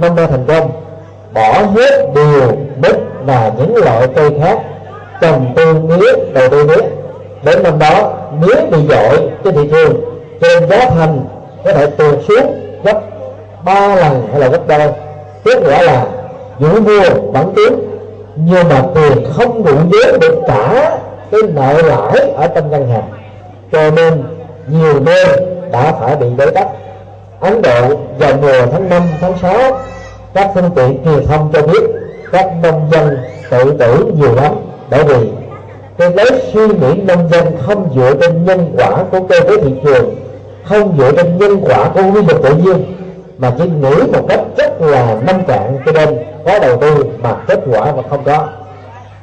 năm 0.02 0.16
nay 0.16 0.28
thành 0.28 0.46
công, 0.48 0.72
bỏ 1.34 1.62
hết 1.76 2.14
điều 2.16 2.52
đất 2.82 2.98
và 3.26 3.52
những 3.58 3.76
loại 3.76 4.08
cây 4.16 4.32
khác, 4.42 4.60
trồng 5.22 5.54
tương 5.56 5.88
mía, 5.88 6.12
đầu 6.34 6.50
tư 6.50 6.64
mía. 6.64 6.84
Đến 7.44 7.64
năm 7.64 7.80
đó, 7.80 8.14
mía 8.42 8.56
bị 8.72 8.78
dội 8.90 9.30
trên 9.44 9.56
thị 9.56 9.70
trường, 9.72 9.94
trên 10.42 10.70
giá 10.70 10.90
thành 10.90 11.26
có 11.66 11.74
thể 11.74 11.86
tuột 11.86 12.16
xuống 12.28 12.57
gấp 12.84 13.02
ba 13.66 13.96
lần 13.96 14.28
hay 14.32 14.40
là 14.40 14.48
gấp 14.48 14.68
đôi 14.68 14.92
kết 15.46 15.60
quả 15.66 15.82
là 15.82 16.06
dù 16.60 16.82
mua 16.82 17.32
vẫn 17.32 17.54
tiến 17.56 17.74
nhưng 18.36 18.70
mà 18.70 18.84
tiền 18.96 19.26
không 19.34 19.64
đủ 19.64 19.76
vốn 19.76 20.20
để 20.22 20.30
trả 20.48 20.90
cái 21.32 21.42
nợ 21.54 21.82
lãi 21.82 22.32
ở 22.36 22.48
trong 22.48 22.72
ngân 22.72 22.90
hàng. 22.90 23.10
Cho 23.72 23.92
nên 23.92 24.24
nhiều 24.68 25.00
nơi 25.00 25.26
đã 25.72 25.94
phải 26.00 26.16
bị 26.16 26.28
bế 26.38 26.46
tắc. 26.46 26.68
Ấn 27.40 27.62
Độ 27.62 27.96
vào 28.20 28.34
mùa 28.42 28.66
tháng 28.72 28.90
5, 28.90 29.02
tháng 29.22 29.34
6 29.42 29.54
các 30.34 30.52
phương 30.56 30.70
tiện 30.76 31.04
truyền 31.06 31.26
thông 31.28 31.52
cho 31.54 31.62
biết 31.62 31.84
các 32.32 32.52
nông 32.64 32.90
dân 32.92 33.18
tự 33.50 33.74
tử 33.80 34.06
nhiều 34.18 34.36
lắm. 34.36 34.52
Bởi 34.90 35.04
vì 35.04 35.30
cái 35.98 36.12
lối 36.16 36.42
suy 36.54 36.68
nghĩ 36.68 37.02
nông 37.02 37.30
dân 37.30 37.58
không 37.66 37.90
dựa 37.96 38.14
trên 38.22 38.46
nhân 38.46 38.76
quả 38.78 39.04
của 39.12 39.20
cơ 39.30 39.40
chế 39.40 39.58
thị 39.64 39.74
trường 39.84 40.16
không 40.70 40.96
dựa 40.98 41.12
trên 41.12 41.38
nhân 41.38 41.58
quả 41.66 41.90
của 41.94 42.02
quy 42.02 42.22
luật 42.28 42.42
tự 42.44 42.56
nhiên, 42.56 42.96
mà 43.38 43.52
chỉ 43.58 43.64
nghĩ 43.82 43.96
một 44.14 44.26
cách 44.30 44.40
rất 44.58 44.82
là 44.82 45.18
nông 45.28 45.44
cạn 45.48 45.78
cho 45.86 45.92
nên 45.92 46.18
có 46.46 46.60
đầu 46.60 46.78
tư 46.78 47.06
mà 47.24 47.36
kết 47.48 47.60
quả 47.72 47.92
mà 47.96 48.04
không 48.10 48.24
có. 48.24 48.48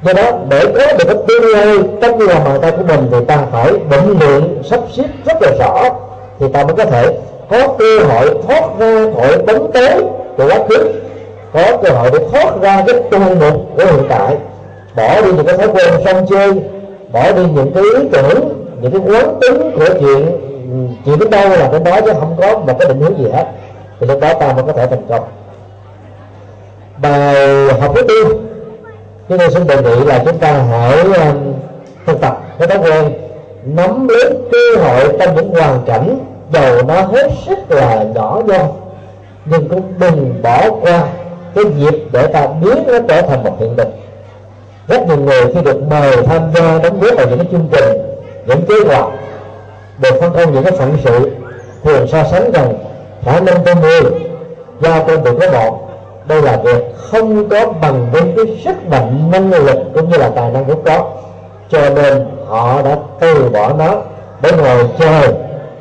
Do 0.03 0.13
đó, 0.13 0.33
để 0.49 0.61
có 0.65 0.87
được 0.99 1.05
cái 1.05 1.17
tương 1.29 1.53
lai 1.53 1.79
trong 2.03 2.21
lòng 2.21 2.45
bàn 2.45 2.59
tay 2.63 2.71
của 2.71 2.85
mình 2.89 3.09
thì 3.11 3.17
ta 3.29 3.39
phải 3.53 3.73
định 3.91 4.19
lượng, 4.21 4.63
sắp 4.71 4.81
xếp 4.97 5.07
rất 5.25 5.43
là 5.43 5.51
rõ, 5.59 5.89
thì 6.41 6.47
ta 6.53 6.65
mới 6.65 6.75
có 6.77 6.85
thể 6.85 7.19
có 7.51 7.69
cơ 7.79 7.99
hội 7.99 8.35
thoát 8.47 8.63
ra 8.79 9.05
khỏi 9.15 9.39
bóng 9.39 9.73
tối 9.73 10.03
của 10.37 10.47
quá 10.49 10.59
khứ, 10.69 10.93
có 11.53 11.77
cơ 11.83 11.91
hội 11.91 12.11
để 12.13 12.19
thoát 12.33 12.61
ra 12.61 12.85
cái 12.87 12.97
tuôn 13.11 13.39
mục 13.41 13.63
của 13.77 13.85
hiện 13.85 14.07
tại. 14.09 14.37
Bỏ 14.97 15.21
đi 15.23 15.33
những 15.33 15.47
cái 15.47 15.59
thói 15.59 15.69
quen 15.69 15.95
sân 16.05 16.27
chơi, 16.31 16.53
bỏ 17.13 17.33
đi 17.33 17.43
những 17.55 17.73
cái 17.75 17.83
ý 17.83 18.09
tưởng, 18.13 18.65
những 18.81 18.93
cái 18.93 19.01
quán 19.07 19.39
tính 19.41 19.71
của 19.79 19.95
chuyện 20.01 20.44
chỉ 21.05 21.13
đến 21.21 21.31
đâu 21.31 21.49
là 21.49 21.69
đến 21.73 21.85
đó 21.85 22.01
chứ 22.01 22.13
không 22.21 22.37
có 22.41 22.59
một 22.59 22.77
cái 22.79 22.89
định 22.89 23.01
hướng 23.01 23.19
gì 23.19 23.31
hết. 23.33 23.45
Thì 24.01 24.07
lúc 24.07 24.21
đó 24.21 24.35
ta 24.35 24.53
mới 24.53 24.65
có 24.67 24.73
thể 24.73 24.87
thành 24.87 25.07
công. 25.09 25.25
Bài 27.03 27.67
học 27.81 27.93
thứ 27.95 28.03
tư. 28.03 28.41
Chúng 29.29 29.39
tôi 29.39 29.51
xin 29.51 29.67
đề 29.67 29.83
nghị 29.83 30.05
là 30.05 30.23
chúng 30.25 30.39
ta 30.39 30.53
hãy 30.53 30.97
ờ, 31.19 31.33
thực 32.07 32.21
tập 32.21 32.41
cái 32.59 32.69
thói 32.69 32.79
quen 32.79 33.13
nắm 33.65 34.09
lấy 34.09 34.31
cơ 34.53 34.83
hội 34.83 35.17
trong 35.21 35.35
những 35.35 35.55
hoàn 35.55 35.83
cảnh 35.87 36.19
dầu 36.53 36.83
nó 36.89 36.95
hết 36.95 37.31
sức 37.47 37.59
là 37.69 38.05
nhỏ 38.15 38.41
nhoi, 38.47 38.67
nhưng 39.45 39.69
cũng 39.69 39.83
đừng 39.99 40.43
bỏ 40.43 40.71
qua 40.81 41.03
cái 41.55 41.65
dịp 41.79 42.05
để 42.13 42.27
ta 42.27 42.47
biến 42.47 42.85
nó 42.87 42.99
trở 43.09 43.23
thành 43.23 43.45
một 43.45 43.57
hiện 43.61 43.77
thực. 43.77 43.89
Rất 44.89 45.09
nhiều 45.09 45.17
người 45.17 45.55
khi 45.55 45.61
được 45.65 45.83
mời 45.91 46.17
tham 46.27 46.43
gia 46.55 46.79
đóng 46.79 47.01
góp 47.01 47.17
vào 47.17 47.27
những 47.27 47.39
cái 47.39 47.49
chương 47.53 47.69
trình, 47.73 47.99
những 48.47 48.67
kế 48.67 48.75
hoạch 48.87 49.09
được 49.99 50.21
phân 50.21 50.33
công 50.33 50.53
những 50.53 50.65
cái 50.65 50.73
phận 50.73 50.97
sự 51.05 51.31
thường 51.85 52.07
so 52.07 52.25
sánh 52.25 52.53
rằng 52.53 52.75
khả 53.25 53.41
năng 53.41 53.65
tôi 53.65 53.75
mười 53.75 54.03
giao 54.81 55.05
công 55.05 55.25
được 55.25 55.37
cái 55.41 55.51
một 55.51 55.89
đây 56.29 56.43
là 56.43 56.57
việc 56.57 56.95
không 57.11 57.49
có 57.49 57.67
bằng 57.67 58.07
với 58.13 58.23
cái 58.37 58.61
sức 58.65 58.89
mạnh 58.89 59.31
năng 59.33 59.51
lực 59.51 59.79
cũng 59.95 60.11
như 60.11 60.17
là 60.17 60.31
tài 60.37 60.51
năng 60.51 60.65
vốn 60.65 60.83
có 60.85 61.11
cho 61.69 61.91
nên 61.91 62.27
họ 62.49 62.83
đã 62.83 62.97
từ 63.21 63.51
bỏ 63.53 63.73
nó 63.73 63.97
để 64.43 64.53
ngồi 64.53 64.89
chờ 64.99 65.33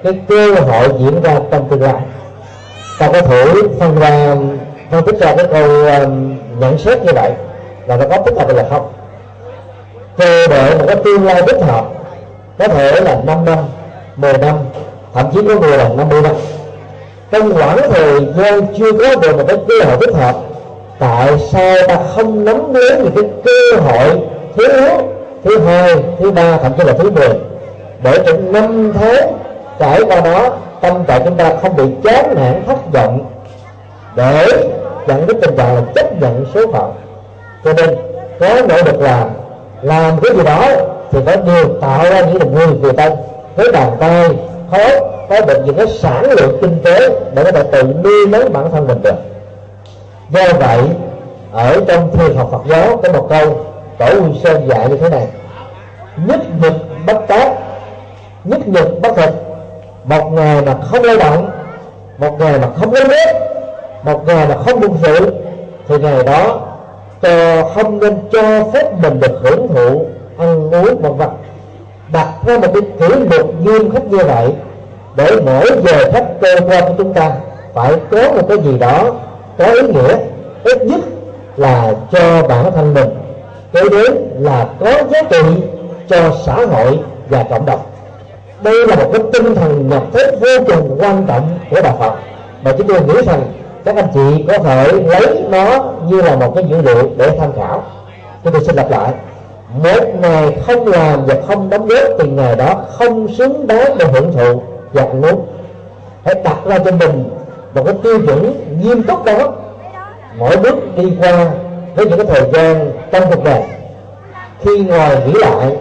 cái 0.03 0.13
cơ 0.27 0.53
hội 0.53 0.89
diễn 0.99 1.21
ra 1.21 1.39
trong 1.51 1.69
tương 1.69 1.81
lai. 1.81 2.01
Ta 2.99 3.09
có 3.13 3.21
thử 3.21 3.69
phân 3.79 3.99
ra, 3.99 4.35
phân 4.91 5.05
tích 5.05 5.19
ra 5.19 5.35
cái 5.35 5.45
câu 5.51 5.63
um, 5.85 6.35
nhận 6.59 6.77
xét 6.77 7.03
như 7.03 7.11
vậy 7.15 7.31
là 7.87 7.97
nó 7.97 8.05
có 8.09 8.17
tích 8.17 8.35
hợp 8.37 8.45
hay 8.47 8.55
là 8.55 8.65
không? 8.69 8.91
Chờ 10.17 10.47
đợi 10.47 10.77
một 10.77 10.83
cái 10.87 10.95
tương 11.05 11.25
lai 11.25 11.41
thích 11.41 11.61
hợp, 11.61 11.85
có 12.59 12.67
thể 12.67 13.01
là 13.01 13.21
5 13.25 13.45
năm 13.45 13.57
10 14.15 14.33
năm 14.33 14.55
thậm 15.13 15.25
chí 15.33 15.39
có 15.47 15.59
người 15.59 15.77
là 15.77 15.89
50 15.97 16.21
năm. 16.21 16.35
Trong 17.31 17.53
khoảng 17.53 17.77
thời 17.91 18.19
gian 18.37 18.67
chưa 18.77 18.91
có 18.91 19.15
được 19.21 19.37
một 19.37 19.43
cái 19.47 19.57
cơ 19.67 19.85
hội 19.85 19.97
thích 20.01 20.15
hợp. 20.15 20.35
Tại 20.99 21.39
sao 21.51 21.75
ta 21.87 21.97
không 22.15 22.45
nắm 22.45 22.73
lấy 22.73 22.99
những 23.03 23.13
cái 23.15 23.23
cơ 23.45 23.79
hội 23.81 24.19
thứ 24.55 24.63
nhất, 24.67 25.05
thứ 25.43 25.59
hai 25.59 25.95
thứ 26.19 26.31
ba 26.31 26.57
thậm 26.57 26.71
chí 26.77 26.83
là 26.83 26.93
thứ 26.93 27.11
mười? 27.11 27.29
Để 28.03 28.19
trong 28.25 28.51
năm 28.51 28.93
tháng 28.93 29.33
trải 29.79 30.03
qua 30.07 30.21
đó 30.21 30.49
tâm 30.81 31.03
trạng 31.07 31.21
chúng 31.25 31.37
ta 31.37 31.51
không 31.61 31.75
bị 31.75 31.83
chán 32.03 32.35
nản 32.35 32.63
thất 32.67 32.93
vọng 32.93 33.25
để 34.15 34.47
dẫn 35.07 35.27
đến 35.27 35.41
tình 35.41 35.55
trạng 35.57 35.75
là 35.75 35.81
chấp 35.95 36.21
nhận 36.21 36.45
số 36.53 36.71
phận. 36.71 36.93
Cho 37.63 37.73
nên 37.73 37.95
có 38.39 38.47
nỗ 38.69 38.75
lực 38.75 39.01
làm 39.01 39.29
làm 39.81 40.19
cái 40.21 40.35
gì 40.35 40.43
đó 40.43 40.67
thì 41.11 41.19
có 41.25 41.35
điều 41.35 41.79
tạo 41.81 42.03
ra 42.03 42.21
những 42.21 42.39
niềm 42.39 42.53
vui 42.53 42.67
người 42.81 42.93
ta 42.93 43.09
với 43.55 43.71
bàn 43.71 43.91
tay 43.99 44.29
khó 44.71 45.05
có 45.29 45.41
được 45.41 45.61
những 45.65 45.75
cái 45.75 45.87
sản 45.87 46.31
lượng 46.31 46.57
kinh 46.61 46.79
tế 46.83 47.09
để 47.33 47.43
có 47.43 47.51
thể 47.51 47.63
tự 47.71 47.83
nuôi 48.03 48.27
lấy 48.27 48.49
bản 48.49 48.71
thân 48.71 48.87
mình 48.87 49.01
được 49.03 49.15
do 50.29 50.41
vậy, 50.59 50.79
ở 51.51 51.81
trong 51.87 52.17
thiền 52.17 52.35
học 52.35 52.49
Phật 52.51 52.61
giáo 52.69 52.97
có 53.03 53.11
một 53.13 53.27
câu, 53.29 53.65
tổ 53.97 54.05
quy 54.05 54.39
Sơn 54.43 54.69
dạy 54.69 54.89
như 54.89 54.97
thế 54.97 55.09
này 55.09 55.27
nhất 56.27 56.39
nhật 56.61 56.73
bất 57.05 57.17
tác, 57.27 57.53
nhất 58.43 58.67
nhật 58.67 58.87
bất 59.01 59.15
thực 59.15 59.29
một 60.03 60.31
ngày 60.31 60.61
mà 60.61 60.75
không 60.91 61.03
lao 61.03 61.17
động, 61.17 61.49
một 62.17 62.39
ngày 62.39 62.59
mà 62.59 62.67
không 62.77 62.93
lấy 62.93 63.03
nước, 63.07 63.33
một 64.03 64.27
ngày 64.27 64.47
mà 64.49 64.57
không 64.65 64.79
bụng 64.79 64.97
rượu, 65.03 65.29
thì 65.87 65.97
ngày 65.97 66.23
đó 66.23 66.59
cho 67.21 67.63
không 67.75 67.99
nên 67.99 68.17
cho 68.31 68.41
phép 68.73 68.93
mình 69.01 69.19
được 69.19 69.39
hưởng 69.43 69.67
thụ 69.67 70.05
ăn 70.37 70.71
uống 70.71 71.01
vân 71.01 71.17
vật 71.17 71.31
đặt 72.13 72.27
ra 72.45 72.57
một 72.57 72.67
cái 72.73 72.81
kỷ 72.99 73.15
luật 73.15 73.45
nghiêm 73.63 73.91
khắc 73.91 74.05
như 74.05 74.17
vậy 74.17 74.49
để 75.15 75.31
mỗi 75.45 75.65
giờ 75.83 76.11
khách 76.11 76.25
cơ 76.41 76.55
quan 76.67 76.83
của 76.87 76.93
chúng 76.97 77.13
ta 77.13 77.31
phải 77.73 77.93
có 78.11 78.31
một 78.31 78.47
cái 78.49 78.57
gì 78.57 78.77
đó 78.77 79.13
có 79.57 79.65
ý 79.65 79.81
nghĩa 79.81 80.17
ít 80.63 80.85
nhất 80.85 80.99
là 81.57 81.93
cho 82.11 82.47
bản 82.47 82.71
thân 82.75 82.93
mình, 82.93 83.09
kế 83.73 83.81
đến 83.89 84.13
là 84.39 84.67
có 84.79 84.91
giá 85.11 85.21
trị 85.29 85.43
cho 86.09 86.17
xã 86.45 86.55
hội 86.55 86.99
và 87.29 87.43
cộng 87.49 87.65
đồng. 87.65 87.79
Đây 88.61 88.87
là 88.87 88.95
một 88.95 89.09
cái 89.13 89.21
tinh 89.33 89.55
thần 89.55 89.89
nhập 89.89 90.03
thế 90.13 90.31
vô 90.41 90.63
cùng 90.67 90.97
quan 90.99 91.25
trọng 91.27 91.49
của 91.69 91.81
đạo 91.81 91.95
Phật. 91.99 92.13
Mà 92.63 92.71
chúng 92.77 92.87
tôi 92.87 93.01
nghĩ 93.01 93.21
rằng 93.25 93.41
các 93.85 93.95
anh 93.95 94.07
chị 94.13 94.45
có 94.47 94.57
thể 94.57 94.91
lấy 94.91 95.43
nó 95.49 95.85
như 96.09 96.21
là 96.21 96.35
một 96.35 96.53
cái 96.55 96.65
dữ 96.69 96.81
liệu 96.81 97.09
để 97.17 97.37
tham 97.39 97.51
khảo. 97.55 97.83
Chúng 98.43 98.53
tôi 98.53 98.63
xin 98.63 98.75
lặp 98.75 98.91
lại 98.91 99.11
một 99.73 100.05
ngày 100.21 100.57
không 100.67 100.87
làm 100.87 101.25
và 101.25 101.35
không 101.47 101.69
đóng 101.69 101.87
góp 101.87 102.09
thì 102.19 102.29
ngày 102.29 102.55
đó 102.55 102.81
không 102.97 103.27
xứng 103.27 103.67
đáng 103.67 103.97
để 103.97 104.05
hưởng 104.13 104.33
thụ. 104.33 104.61
Và 104.93 105.03
uống 105.03 105.47
hãy 106.25 106.35
đặt 106.43 106.57
ra 106.65 106.77
cho 106.79 106.91
mình 106.91 107.29
một 107.73 107.83
cái 107.85 107.95
tiêu 108.03 108.19
chuẩn 108.25 108.53
nghiêm 108.81 109.03
túc 109.03 109.25
đó. 109.25 109.53
Mỗi 110.37 110.57
bước 110.57 110.75
đi 110.97 111.13
qua 111.21 111.51
với 111.95 112.05
những 112.05 112.17
cái 112.17 112.25
thời 112.25 112.51
gian 112.53 112.91
trong 113.11 113.23
cuộc 113.29 113.43
đời. 113.43 113.61
Khi 114.61 114.79
ngồi 114.79 115.09
nghĩ 115.27 115.33
lại, 115.33 115.77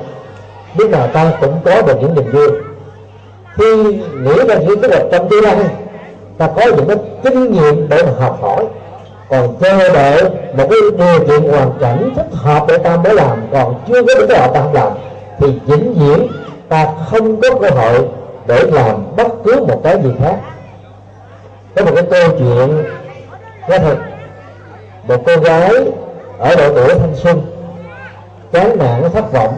lúc 0.76 0.90
nào 0.90 1.09
ta 1.12 1.32
cũng 1.40 1.55
có 1.64 1.82
được 1.82 1.95
những 2.01 2.14
niềm 2.14 2.32
vui. 2.32 2.49
Khi 3.55 3.76
nghĩ 4.22 4.34
ra 4.49 4.55
những 4.55 4.80
cái 4.80 4.90
hoạch 4.90 5.07
trong 5.12 5.28
tương 5.28 5.45
lai, 5.45 5.57
ta 6.38 6.49
có 6.57 6.62
những 6.76 6.88
cái 6.88 6.97
kinh 7.24 7.53
nghiệm 7.53 7.88
để 7.88 8.03
mà 8.03 8.11
học 8.20 8.38
hỏi 8.43 8.64
còn 9.33 9.57
chờ 9.61 9.93
đợi 9.93 10.24
một 10.57 10.66
cái 10.70 10.78
điều 10.99 11.20
kiện 11.26 11.51
hoàn 11.51 11.72
cảnh 11.80 12.12
thích 12.16 12.26
hợp 12.33 12.64
để 12.68 12.78
ta 12.78 12.97
mới 12.97 13.14
làm, 13.14 13.43
còn 13.53 13.74
chưa 13.89 14.03
có 14.03 14.26
cái 14.28 14.39
hợp 14.39 14.55
ta 14.55 14.61
không 14.61 14.72
làm, 14.72 14.93
thì 15.39 15.47
vĩnh 15.66 15.95
viễn 15.95 16.26
ta 16.68 16.89
không 17.11 17.41
có 17.41 17.49
cơ 17.61 17.68
hội 17.68 18.09
để 18.47 18.62
làm 18.72 19.16
bất 19.16 19.28
cứ 19.45 19.64
một 19.64 19.80
cái 19.85 19.97
gì 20.03 20.11
khác. 20.22 20.37
Có 21.76 21.85
một 21.85 21.91
cái 21.95 22.05
câu 22.11 22.39
chuyện 22.39 22.85
có 23.68 23.78
thật, 23.78 23.97
một 25.09 25.22
cô 25.26 25.37
gái 25.37 25.70
ở 26.39 26.57
độ 26.57 26.74
tuổi 26.74 26.95
thanh 26.95 27.14
xuân, 27.14 27.43
chán 28.53 28.78
nản 28.78 29.03
thất 29.12 29.33
vọng, 29.33 29.55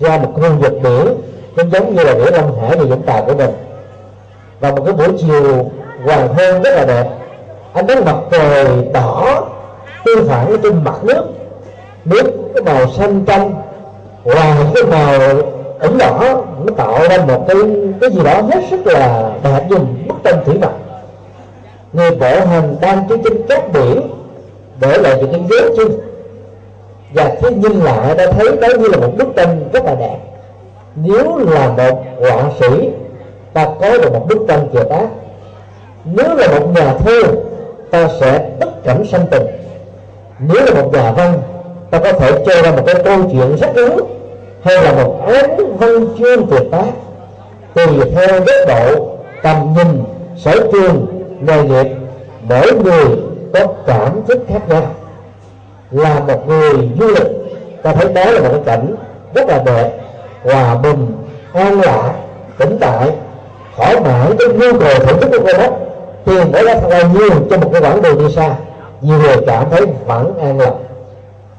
ra 0.00 0.18
một 0.18 0.32
khu 0.34 0.50
vực 0.60 0.72
biển 0.82 1.06
cũng 1.56 1.70
giống 1.70 1.94
như 1.94 2.04
là 2.04 2.14
biển 2.14 2.34
Long 2.34 2.60
Hải 2.60 2.76
thì 2.78 2.84
vũng 2.84 3.02
tàu 3.02 3.24
của 3.24 3.34
mình. 3.34 3.50
Và 4.60 4.70
một 4.70 4.82
cái 4.84 4.94
buổi 4.94 5.08
chiều, 5.18 5.70
hoàng 6.04 6.28
hôn 6.28 6.62
rất 6.62 6.74
là 6.76 6.84
đẹp 6.84 7.21
anh 7.72 7.86
nắng 7.86 8.04
mặt 8.04 8.16
trời 8.30 8.66
đỏ 8.92 9.42
tương 10.04 10.28
phản 10.28 10.56
trên 10.62 10.84
mặt 10.84 11.04
nước. 11.04 11.24
Nước 12.04 12.32
cái 12.54 12.62
màu 12.64 12.90
xanh 12.90 13.24
trong 13.26 13.54
hòa 14.24 14.56
cái 14.74 14.84
màu 14.84 15.42
ẩn 15.78 15.98
đỏ 15.98 16.44
nó 16.64 16.72
tạo 16.76 17.08
ra 17.08 17.18
một 17.28 17.44
cái 17.48 17.56
cái 18.00 18.10
gì 18.10 18.22
đó 18.24 18.40
hết 18.52 18.60
sức 18.70 18.86
là 18.86 19.32
đẹp 19.42 19.60
dùng 19.70 20.04
bức 20.08 20.14
tranh 20.24 20.44
thủy 20.44 20.58
mặc 20.60 20.70
người 21.92 22.10
bộ 22.10 22.46
hành 22.46 22.76
đang 22.80 23.08
trên 23.08 23.22
trên 23.22 23.46
cát 23.46 23.72
biển 23.72 24.00
để 24.80 24.98
lại 24.98 25.16
những 25.20 25.32
cái 25.32 25.42
dấu 25.50 25.76
chân 25.76 26.00
và 27.14 27.30
khi 27.42 27.54
nhìn 27.54 27.72
lại 27.72 28.14
đã 28.16 28.32
thấy 28.32 28.56
đó 28.60 28.68
như 28.78 28.88
là 28.88 28.96
một 28.96 29.12
bức 29.18 29.28
tranh 29.36 29.68
rất 29.72 29.84
là 29.84 29.94
đẹp. 29.94 30.18
Nếu 30.96 31.36
là 31.36 31.68
một 31.68 32.04
họa 32.20 32.42
sĩ, 32.60 32.90
ta 33.52 33.66
có 33.80 33.98
được 33.98 34.12
một 34.12 34.26
bức 34.28 34.38
tranh 34.48 34.68
kiệt 34.72 34.86
tác 34.90 35.06
nếu 36.04 36.34
là 36.34 36.48
một 36.48 36.66
nhà 36.74 36.94
thơ 36.94 37.22
ta 37.92 38.08
sẽ 38.20 38.50
tất 38.60 38.84
cảnh 38.84 39.04
sanh 39.10 39.26
tình. 39.30 39.46
Nếu 40.38 40.66
là 40.66 40.82
một 40.82 40.92
nhà 40.92 41.12
văn, 41.12 41.42
ta 41.90 41.98
có 41.98 42.12
thể 42.12 42.32
cho 42.46 42.62
ra 42.62 42.70
một 42.70 42.82
cái 42.86 42.94
câu 43.04 43.16
chuyện 43.32 43.56
rất 43.56 43.76
lớn, 43.76 43.96
hay 44.62 44.82
là 44.82 44.92
một 44.92 45.20
án 45.26 45.76
văn 45.78 46.06
chương 46.18 46.46
tuyệt 46.46 46.62
tác. 46.70 46.86
Tùy 47.74 47.86
theo 48.14 48.40
góc 48.40 48.68
độ, 48.68 49.08
tầm 49.42 49.74
nhìn, 49.76 50.04
sở 50.36 50.52
trường, 50.72 51.06
nghề 51.40 51.62
nghiệp, 51.62 51.96
mỗi 52.42 52.72
người 52.72 53.04
có 53.54 53.66
cảm 53.86 54.22
thức 54.28 54.38
khác 54.48 54.68
nhau. 54.68 54.86
Là 55.90 56.20
một 56.20 56.48
người 56.48 56.72
du 57.00 57.06
lịch, 57.08 57.28
ta 57.82 57.92
thấy 57.92 58.12
đó 58.12 58.24
là 58.24 58.40
một 58.40 58.48
cái 58.52 58.62
cảnh 58.66 58.94
rất 59.34 59.48
là 59.48 59.62
đẹp, 59.66 59.90
hòa 60.44 60.74
bình, 60.74 61.12
an 61.52 61.80
lạc 61.80 62.12
tĩnh 62.58 62.76
tại 62.80 63.10
khỏi 63.76 64.00
mãi 64.00 64.30
cái 64.38 64.48
nhu 64.48 64.78
cầu 64.78 64.94
thưởng 64.98 65.20
thức 65.20 65.28
của 65.30 65.46
cô 65.46 65.58
đó 65.58 65.68
tiền 66.24 66.52
để 66.52 66.64
ra 66.64 66.74
thật 66.74 66.88
là 66.88 67.02
nhiều 67.02 67.30
cho 67.50 67.56
một 67.56 67.70
cái 67.72 67.82
quãng 67.82 68.02
đường 68.02 68.18
đi 68.18 68.34
xa 68.34 68.54
nhiều 69.00 69.18
người 69.18 69.36
cảm 69.46 69.70
thấy 69.70 69.86
vẫn 70.06 70.38
an 70.38 70.58
lạc 70.58 70.72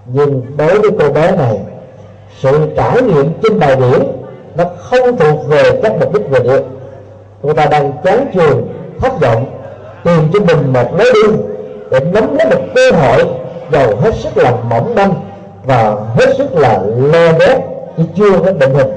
nhưng 0.06 0.42
đối 0.58 0.80
với 0.80 0.92
cô 1.00 1.10
bé 1.10 1.32
này, 1.32 1.60
sự 2.40 2.60
trải 2.78 3.02
nghiệm 3.02 3.34
trên 3.44 3.60
bài 3.60 3.76
biển 3.76 4.04
nó 4.56 4.64
không 4.78 5.18
thuộc 5.18 5.48
về 5.48 5.80
các 5.84 5.94
mục 6.00 6.14
đích 6.14 6.30
về 6.30 6.40
địa. 6.40 6.62
Cô 7.42 7.54
ta 7.54 7.66
đang 7.66 7.92
chán 8.04 8.26
trường 8.34 8.68
thất 9.02 9.22
vọng, 9.22 9.46
tìm 10.04 10.20
cho 10.34 10.40
mình 10.40 10.74
một 10.74 10.98
lối 10.98 11.12
đi 11.14 11.34
để 11.92 12.00
nắm 12.00 12.36
lấy 12.38 12.48
một 12.50 12.62
cơ 12.76 12.92
hội 12.92 13.26
giàu 13.72 13.96
hết 14.02 14.16
sức 14.16 14.38
là 14.38 14.52
mỏng 14.70 14.96
manh 14.96 15.14
và 15.66 15.96
hết 16.16 16.36
sức 16.38 16.56
là 16.56 16.82
lo 16.98 17.32
đét, 17.40 17.58
chứ 17.98 18.04
chưa 18.16 18.40
có 18.46 18.52
định 18.52 18.74
hình. 18.74 18.92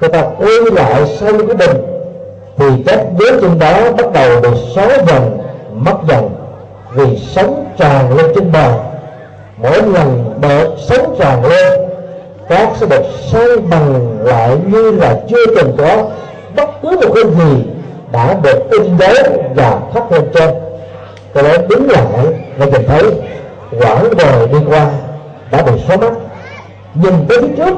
Cô 0.00 0.08
ta 0.08 0.26
quay 0.38 0.56
lại 0.72 1.16
sau 1.20 1.32
cái 1.32 1.56
bình 1.56 1.76
thì 2.60 2.66
các 2.86 3.00
dấu 3.18 3.40
chân 3.40 3.58
đó 3.58 3.92
bắt 3.92 4.12
đầu 4.12 4.40
được 4.40 4.54
xóa 4.74 4.88
dần, 5.06 5.38
mất 5.72 5.96
dần, 6.08 6.30
vì 6.94 7.18
sống 7.18 7.64
tràn 7.78 8.16
lên 8.16 8.26
trên 8.34 8.52
bờ. 8.52 8.72
Mỗi 9.56 9.82
lần 9.82 10.40
bờ 10.40 10.76
sống 10.78 11.16
tràn 11.18 11.44
lên 11.44 11.80
cát 12.48 12.68
sẽ 12.76 12.86
được 12.86 13.02
xây 13.32 13.58
bằng 13.58 14.16
lại 14.24 14.56
như 14.66 14.90
là 14.90 15.20
chưa 15.28 15.46
từng 15.56 15.76
có. 15.78 16.08
Bất 16.56 16.70
cứ 16.82 16.90
một 16.90 17.14
cái 17.14 17.24
gì 17.24 17.64
đã 18.12 18.36
được 18.42 18.70
in 18.70 18.98
dấu 18.98 19.14
và 19.54 19.80
thắt 19.94 20.12
lên 20.12 20.22
trên. 20.34 20.50
Tôi 21.32 21.42
đó 21.42 21.50
đứng 21.68 21.90
lại 21.90 22.26
và 22.58 22.66
nhìn 22.66 22.86
thấy 22.88 23.02
quãng 23.80 24.04
đời 24.18 24.46
đi 24.52 24.58
qua 24.68 24.90
đã 25.50 25.62
bị 25.62 25.72
xóa 25.88 25.96
mất. 25.96 26.10
nhìn 26.94 27.14
tới 27.28 27.38
phía 27.42 27.48
trước 27.56 27.74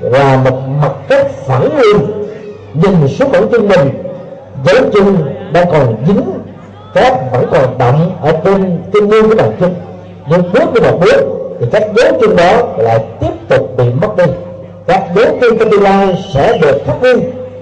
là 0.00 0.36
một 0.44 0.58
mặt 0.82 0.92
cách 1.08 1.26
phẳng 1.46 1.78
luôn 1.78 2.26
nhìn 2.74 3.08
xuống 3.08 3.32
bản 3.32 3.48
chân 3.52 3.68
mình 3.68 4.07
dấu 4.64 4.90
chân 4.94 5.16
đang 5.52 5.70
còn 5.72 5.96
dính 6.06 6.22
cát 6.94 7.12
vẫn 7.32 7.48
còn 7.52 7.78
đậm 7.78 8.10
ở 8.22 8.32
trên 8.44 8.82
trên 8.94 9.08
nguyên 9.08 9.28
của 9.28 9.34
bàn 9.36 9.52
chân 9.60 9.74
nhưng 10.30 10.52
bước 10.52 10.72
với 10.72 10.82
một 10.82 10.98
bước 11.00 11.38
thì 11.60 11.66
các 11.72 11.82
dấu 11.96 12.12
chân 12.20 12.36
đó 12.36 12.62
lại 12.76 13.04
tiếp 13.20 13.32
tục 13.48 13.76
bị 13.76 13.84
mất 14.00 14.16
đi. 14.16 14.24
Các 14.86 15.04
dấu 15.14 15.26
chân 15.40 15.58
trong 15.58 15.70
tương 15.70 15.82
lai 15.82 16.24
sẽ 16.34 16.58
được 16.58 16.78
khắc 16.86 16.96
huy 17.00 17.12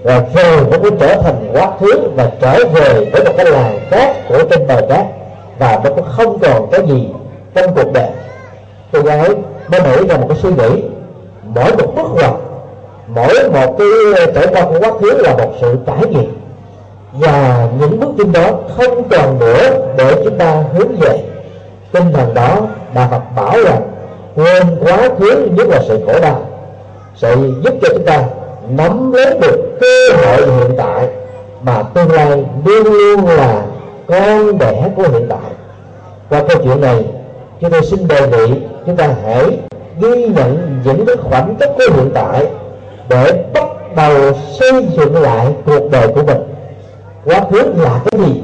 và 0.03 0.25
rồi 0.35 0.67
nó 0.71 0.79
cũng 0.83 0.99
trở 0.99 1.23
thành 1.23 1.51
quá 1.53 1.71
khứ 1.81 2.01
và 2.17 2.31
trở 2.41 2.65
về 2.75 3.11
với 3.13 3.25
một 3.25 3.33
cái 3.37 3.47
làng 3.47 3.79
cát 3.91 4.29
của 4.29 4.39
trên 4.51 4.67
bờ 4.67 4.81
cát. 4.89 5.07
Và 5.59 5.81
nó 5.85 5.91
cũng 5.91 6.05
không 6.17 6.39
còn 6.39 6.71
cái 6.71 6.81
gì 6.87 7.09
trong 7.55 7.75
cuộc 7.75 7.93
đời. 7.93 8.09
Cô 8.93 9.01
gái 9.01 9.29
mới 9.69 9.81
nổi 9.81 10.07
ra 10.09 10.17
một 10.17 10.27
cái 10.29 10.39
suy 10.43 10.51
nghĩ. 10.51 10.83
Mỗi 11.55 11.73
một 11.77 11.95
bước 11.97 12.09
ngoặt, 12.15 12.35
mỗi 13.09 13.51
một 13.51 13.79
cái 13.79 13.89
trải 14.35 14.47
qua 14.47 14.63
của 14.63 14.79
quá 14.81 14.91
khứ 15.01 15.13
là 15.23 15.37
một 15.37 15.53
sự 15.61 15.77
trải 15.87 16.07
nghiệm 16.11 16.36
và 17.19 17.69
những 17.81 18.01
bước 18.01 18.09
chân 18.19 18.33
đó 18.33 18.51
không 18.77 19.09
còn 19.09 19.39
nữa 19.39 19.95
để 19.99 20.23
chúng 20.25 20.39
ta 20.39 20.65
hướng 20.75 20.97
về. 21.01 21.19
Tinh 21.93 22.13
thần 22.13 22.35
đó 22.35 22.59
đạo 22.95 23.09
Phật 23.11 23.23
bảo 23.37 23.63
rằng 23.65 23.83
quên 24.35 24.63
quá 24.81 25.09
khứ 25.19 25.49
nhất 25.53 25.69
là 25.69 25.83
sự 25.89 26.01
khổ 26.07 26.21
đau. 26.23 26.41
Sẽ 27.17 27.37
giúp 27.65 27.75
cho 27.83 27.89
chúng 27.95 28.07
ta 28.07 28.25
nắm 28.69 29.13
lấy 29.13 29.39
được 29.41 29.79
cơ 29.81 30.17
hội 30.17 30.47
hiện 30.47 30.77
tại 30.77 31.09
mà 31.63 31.83
tương 31.83 32.13
lai 32.13 32.45
luôn 32.65 32.85
luôn 32.85 33.27
là 33.27 33.63
con 34.07 34.59
đẻ 34.59 34.91
của 34.97 35.03
hiện 35.03 35.27
tại. 35.29 35.51
Qua 36.31 36.43
câu 36.49 36.63
chuyện 36.65 36.81
này, 36.81 37.05
chúng 37.61 37.71
tôi 37.71 37.83
xin 37.83 38.09
đề 38.09 38.29
nghị 38.29 38.55
chúng 38.87 38.97
ta 38.97 39.09
hãy 39.25 39.45
ghi 40.01 40.29
nhận 40.29 40.81
những 40.85 41.07
cái 41.07 41.17
khoảnh 41.17 41.57
khắc 41.61 41.69
của 41.77 41.95
hiện 41.95 42.11
tại 42.15 42.47
để 43.09 43.45
bắt 43.55 43.97
đầu 43.97 44.33
xây 44.61 44.87
dựng 44.97 45.23
lại 45.23 45.47
cuộc 45.67 45.91
đời 45.91 46.09
của 46.09 46.23
mình 46.23 46.56
quá 47.27 47.41
khứ 47.51 47.73
là 47.77 48.01
cái 48.05 48.21
gì? 48.21 48.43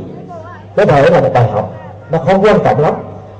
Có 0.76 0.84
thể 0.84 1.10
là 1.10 1.20
một 1.20 1.28
bài 1.34 1.48
học. 1.52 1.72
Nó 2.10 2.18
không 2.18 2.44
quan 2.44 2.58
trọng 2.64 2.80
lắm. 2.80 2.94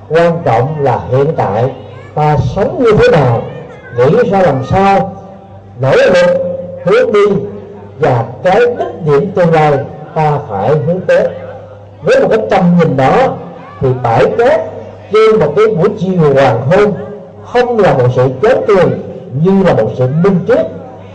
Quan 0.09 0.43
trọng 0.45 0.81
là 0.81 1.01
hiện 1.11 1.27
tại 1.37 1.75
ta 2.15 2.37
sống 2.55 2.85
như 2.85 2.93
thế 2.99 3.09
nào, 3.13 3.43
nghĩ 3.97 4.31
ra 4.31 4.43
làm 4.43 4.65
sao, 4.71 5.13
nỗ 5.81 5.97
lực, 5.97 6.15
hướng 6.85 7.13
đi, 7.13 7.27
và 7.99 8.25
cái 8.45 8.61
đích 8.61 9.07
điểm 9.07 9.33
tương 9.35 9.53
lai 9.53 9.73
ta 10.15 10.39
phải 10.49 10.71
hướng 10.87 11.01
tới. 11.01 11.29
Với 12.03 12.21
một 12.21 12.29
cái 12.31 12.39
tầm 12.51 12.65
nhìn 12.79 12.97
đó, 12.97 13.37
thì 13.81 13.89
bãi 14.03 14.27
cát 14.39 14.61
trên 15.13 15.41
một 15.41 15.53
cái 15.57 15.67
buổi 15.67 15.89
chiều 15.99 16.35
hoàng 16.35 16.61
hôn 16.67 16.93
không 17.53 17.79
là 17.79 17.93
một 17.93 18.09
sự 18.17 18.29
chán 18.43 18.63
trường 18.69 18.91
như 19.43 19.63
là 19.63 19.75
một 19.75 19.89
sự 19.99 20.09
minh 20.25 20.39
triết 20.49 20.67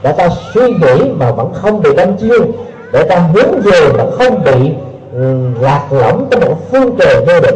để 0.04 0.12
ta 0.12 0.30
suy 0.54 0.62
nghĩ 0.62 1.10
mà 1.18 1.32
vẫn 1.32 1.54
không 1.54 1.82
bị 1.82 1.90
đâm 1.96 2.18
chiêu 2.18 2.46
để 2.94 3.04
ta 3.04 3.16
hướng 3.16 3.62
về 3.62 3.82
mà 3.98 4.04
không 4.18 4.44
bị 4.44 4.72
ừ, 5.14 5.36
lạc 5.62 5.84
lõng 5.92 6.28
trong 6.32 6.42
một 6.42 6.58
phương 6.72 6.96
trời 7.00 7.26
vô 7.28 7.40
định. 7.40 7.56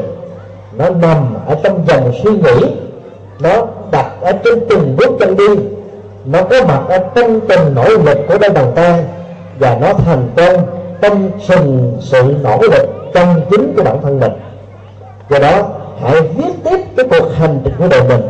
Nó 0.78 0.90
nằm 0.90 1.36
ở 1.48 1.56
trong 1.64 1.84
dòng 1.88 2.12
suy 2.24 2.32
nghĩ, 2.32 2.68
nó 3.40 3.66
đặt 3.92 4.12
ở 4.22 4.32
trên 4.32 4.60
từng 4.70 4.96
bước 4.98 5.10
chân 5.20 5.38
đi. 5.38 5.48
Nó 6.26 6.44
có 6.44 6.66
mặt 6.68 6.82
ở 6.90 6.98
trong 7.16 7.40
từng 7.48 7.76
nỗ 7.76 7.90
lực 7.90 8.18
của 8.28 8.38
đôi 8.38 8.50
bàn 8.50 8.72
tay, 8.76 9.00
và 9.60 9.78
nó 9.82 9.94
thành 9.94 10.30
công 10.38 10.68
trong 11.02 11.32
sừng 11.42 11.98
sự 12.00 12.36
nỗ 12.44 12.58
lực 12.62 12.86
trong 13.14 13.42
chính 13.50 13.74
của 13.78 13.84
bản 13.84 14.02
thân 14.02 14.20
mình. 14.20 14.32
Do 15.30 15.40
đó, 15.40 15.70
hãy 16.04 16.22
viết 16.22 16.54
tiếp 16.64 16.78
cái 16.98 17.06
cuộc 17.10 17.28
hành 17.36 17.62
trình 17.64 17.74
của 17.78 17.88
đời 17.88 18.02
mình. 18.10 18.22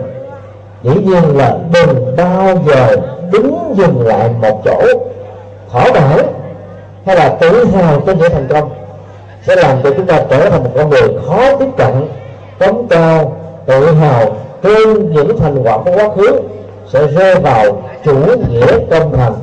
Dĩ 0.83 0.91
nhiên 1.05 1.37
là 1.37 1.57
đừng 1.73 2.15
bao 2.17 2.57
giờ 2.67 2.95
đứng 3.31 3.73
dừng 3.77 4.07
lại 4.07 4.29
một 4.41 4.61
chỗ. 4.65 4.81
Thỏa 5.71 5.85
mãn 5.93 6.25
hay 7.05 7.15
là 7.15 7.29
tự 7.29 7.65
hào 7.65 8.01
trên 8.05 8.17
những 8.17 8.31
thành 8.31 8.47
công 8.49 8.69
sẽ 9.47 9.55
làm 9.55 9.77
cho 9.83 9.89
chúng 9.97 10.05
ta 10.05 10.23
trở 10.29 10.49
thành 10.49 10.63
một 10.63 10.69
con 10.75 10.89
người 10.89 11.09
khó 11.27 11.55
tiếp 11.59 11.69
cận 11.77 12.07
cống 12.59 12.87
cao, 12.87 13.35
tự 13.65 13.91
hào 13.91 14.35
trên 14.63 15.11
những 15.11 15.39
thành 15.39 15.63
quả 15.63 15.77
của 15.77 15.91
quá 15.95 16.09
khứ 16.15 16.39
sẽ 16.87 17.07
rơi 17.07 17.35
vào 17.35 17.83
chủ 18.05 18.15
nghĩa 18.49 18.79
công 18.91 19.17
thành. 19.17 19.33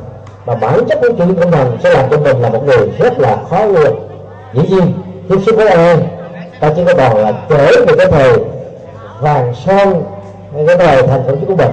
Mà 0.47 0.55
bản 0.55 0.85
chất 0.89 0.99
của 1.01 1.09
chủ 1.19 1.25
nghĩa 1.25 1.41
công 1.41 1.51
thành 1.51 1.79
sẽ 1.83 1.91
làm 1.91 2.11
cho 2.11 2.19
mình 2.19 2.43
là 2.43 2.49
một 2.49 2.65
người 2.67 2.89
rất 2.99 3.19
là 3.19 3.37
khó 3.51 3.65
lường 3.65 3.99
dĩ 4.55 4.63
nhiên, 4.69 4.93
tiếp 5.29 5.37
xúc 5.47 5.57
với 5.57 5.69
ai, 5.69 5.97
ta 6.61 6.73
chỉ 6.77 6.83
có 6.87 6.95
đòi 6.95 7.23
là 7.23 7.33
kể 7.49 7.73
về 7.87 7.95
cái 7.99 8.07
thời 8.11 8.33
vàng 9.21 9.55
son 9.67 10.03
hay 10.55 10.67
cái 10.67 10.77
thời 10.77 11.03
thành 11.03 11.23
công 11.27 11.47
của 11.47 11.57
mình. 11.57 11.71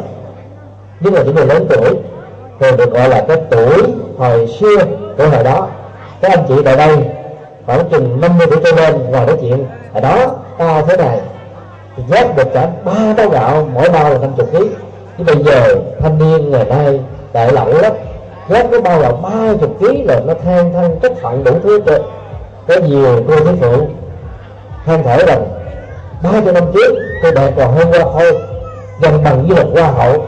Nhưng 1.00 1.14
mà 1.14 1.22
những 1.22 1.36
người 1.36 1.46
lớn 1.46 1.66
tuổi 1.70 1.90
thì 2.60 2.68
được 2.78 2.94
gọi 2.94 3.10
là 3.10 3.26
cái 3.28 3.38
tuổi 3.50 3.84
hồi 4.18 4.48
xưa 4.48 4.78
của 5.18 5.30
hồi 5.30 5.44
đó. 5.44 5.68
Các 6.22 6.32
anh 6.32 6.46
chị 6.48 6.56
tại 6.66 6.76
đây, 6.76 6.98
khoảng 7.66 7.90
chừng 7.90 8.22
50 8.22 8.48
tuổi 8.50 8.60
trở 8.64 8.72
lên, 8.72 9.12
ngồi 9.12 9.26
nói 9.26 9.38
chuyện. 9.42 9.66
Ở 9.94 10.00
đó 10.02 10.32
to 10.58 10.82
thế 10.88 10.98
này 10.98 11.20
thì 11.98 12.04
được 12.38 12.54
cả 12.54 12.70
ba 12.86 13.14
bao 13.18 13.30
gạo, 13.30 13.68
mỗi 13.74 13.90
bao 13.90 14.10
là 14.10 14.18
50 14.18 14.46
kg 14.52 14.58
chứ 15.18 15.24
bây 15.24 15.44
giờ, 15.44 15.76
thanh 16.00 16.18
niên 16.20 16.52
ngày 16.52 16.66
nay, 16.66 17.00
đại 17.34 17.52
lậu 17.52 17.74
lắm. 17.74 17.94
Vớt 18.48 18.66
cái 18.72 18.82
bao 18.82 19.00
gạo 19.00 19.20
ba 19.24 19.54
chục 19.62 19.80
kg 19.80 20.06
là 20.06 20.20
nó 20.26 20.34
than 20.44 20.74
thân 20.74 21.00
chất 21.02 21.12
phận 21.22 21.44
đủ 21.44 21.52
thứ 21.64 21.82
cơ 21.86 22.00
có 22.68 22.76
nhiều 22.76 23.24
cô 23.28 23.36
thí 23.36 23.52
phụ 23.62 23.88
than 24.86 25.04
thở 25.04 25.18
rằng, 25.28 25.46
ba 26.24 26.32
cho 26.46 26.52
năm 26.52 26.64
trước 26.74 26.96
tôi 27.24 27.32
đẹp 27.32 27.52
còn 27.58 27.76
hơn 27.76 27.88
qua 27.92 28.00
thôi, 28.14 28.38
gần 29.02 29.24
bằng 29.24 29.48
như 29.48 29.56
một 29.56 29.70
hoa 29.74 29.92
hậu. 29.92 30.26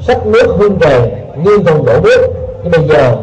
Sắc 0.00 0.26
nước 0.26 0.54
hương 0.58 0.78
trời 0.80 1.12
nghiêng 1.36 1.64
thùng 1.64 1.84
đổ 1.84 2.00
nước. 2.02 2.26
Nhưng 2.62 2.72
bây 2.72 2.88
giờ 2.88 3.16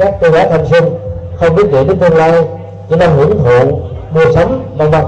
các 0.00 0.14
cô 0.20 0.30
gái 0.30 0.48
thanh 0.50 0.66
xuân 0.66 0.98
không 1.36 1.54
biết 1.54 1.72
nghĩ 1.72 1.84
đến 1.84 1.98
tương 1.98 2.16
lai, 2.16 2.32
chỉ 2.88 2.96
đang 2.96 3.16
hưởng 3.16 3.38
thụ 3.44 3.80
mua 4.10 4.32
sắm, 4.34 4.62
vân 4.76 4.90
vân. 4.90 5.04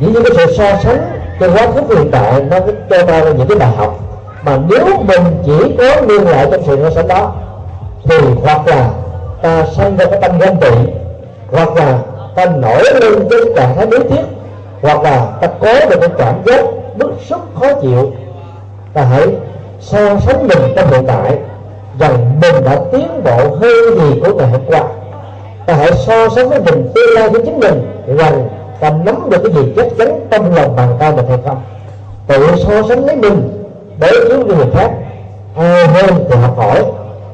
Chỉ 0.00 0.06
những 0.06 0.24
cái 0.24 0.32
sự 0.36 0.54
so 0.54 0.64
sánh 0.82 1.20
trong 1.40 1.50
quá 1.54 1.66
khứ 1.66 1.94
hiện 1.96 2.10
tại 2.10 2.42
nó 2.50 2.58
cho 2.90 3.02
ta 3.06 3.20
những 3.20 3.48
cái 3.48 3.58
bài 3.58 3.68
học. 3.76 3.98
Mà 4.42 4.58
nếu 4.68 4.86
mình 5.06 5.22
chỉ 5.46 5.76
có 5.78 6.00
liên 6.08 6.28
lại 6.28 6.48
trong 6.50 6.62
sự 6.66 6.78
so 6.82 6.90
sánh 6.90 7.08
đó, 7.08 7.32
thì 8.04 8.16
hoặc 8.42 8.68
là 8.68 8.90
ta 9.42 9.64
sinh 9.76 9.96
ra 9.96 10.06
cái 10.06 10.20
tâm 10.22 10.38
ganh 10.38 10.56
tị, 10.56 10.70
hoặc 11.52 11.76
là 11.76 11.98
ta 12.34 12.46
nổi 12.46 12.82
lên 13.00 13.28
cái 13.30 13.38
trạng 13.56 13.76
thái 13.76 13.86
đối 13.86 14.00
tiếc, 14.00 14.24
hoặc 14.82 15.02
là 15.02 15.26
ta 15.40 15.46
có 15.46 15.74
được 15.90 16.00
cái 16.00 16.10
cảm 16.18 16.34
giác 16.46 16.64
bức 16.96 17.10
xúc 17.28 17.40
khó 17.60 17.72
chịu, 17.82 18.12
ta 18.94 19.02
hãy 19.02 19.26
so 19.80 19.98
sánh 20.20 20.48
mình 20.48 20.72
trong 20.76 20.90
hiện 20.90 21.06
tại 21.06 21.38
rằng 21.98 22.40
mình 22.42 22.64
đã 22.64 22.78
tiến 22.92 23.24
bộ 23.24 23.56
hơn 23.60 23.98
gì 23.98 24.20
của 24.20 24.34
ngày 24.34 24.48
hôm 24.50 24.60
qua 24.66 24.82
ta 25.68 25.74
hãy 25.74 25.92
so 26.06 26.28
sánh 26.28 26.48
với 26.48 26.60
mình, 26.60 26.88
tương 26.94 27.14
lai 27.14 27.28
của 27.28 27.38
chính 27.44 27.60
mình. 27.60 27.90
Rằng 28.18 28.48
ta 28.80 28.90
nắm 28.90 29.30
được 29.30 29.38
cái 29.42 29.52
gì 29.52 29.72
chắc 29.76 29.86
chắn 29.98 30.20
trong 30.30 30.54
lòng 30.54 30.76
bàn 30.76 30.96
tay 30.98 31.12
mình 31.12 31.26
hay 31.28 31.38
không? 31.46 31.62
Tự 32.26 32.46
so 32.56 32.82
sánh 32.88 33.06
lấy 33.06 33.16
mình 33.16 33.64
để 34.00 34.10
cứu 34.28 34.46
người 34.46 34.66
khác, 34.74 34.90
ai 35.56 35.86
hơn 35.86 36.24
thì 36.30 36.36
học 36.36 36.56
hỏi, 36.56 36.84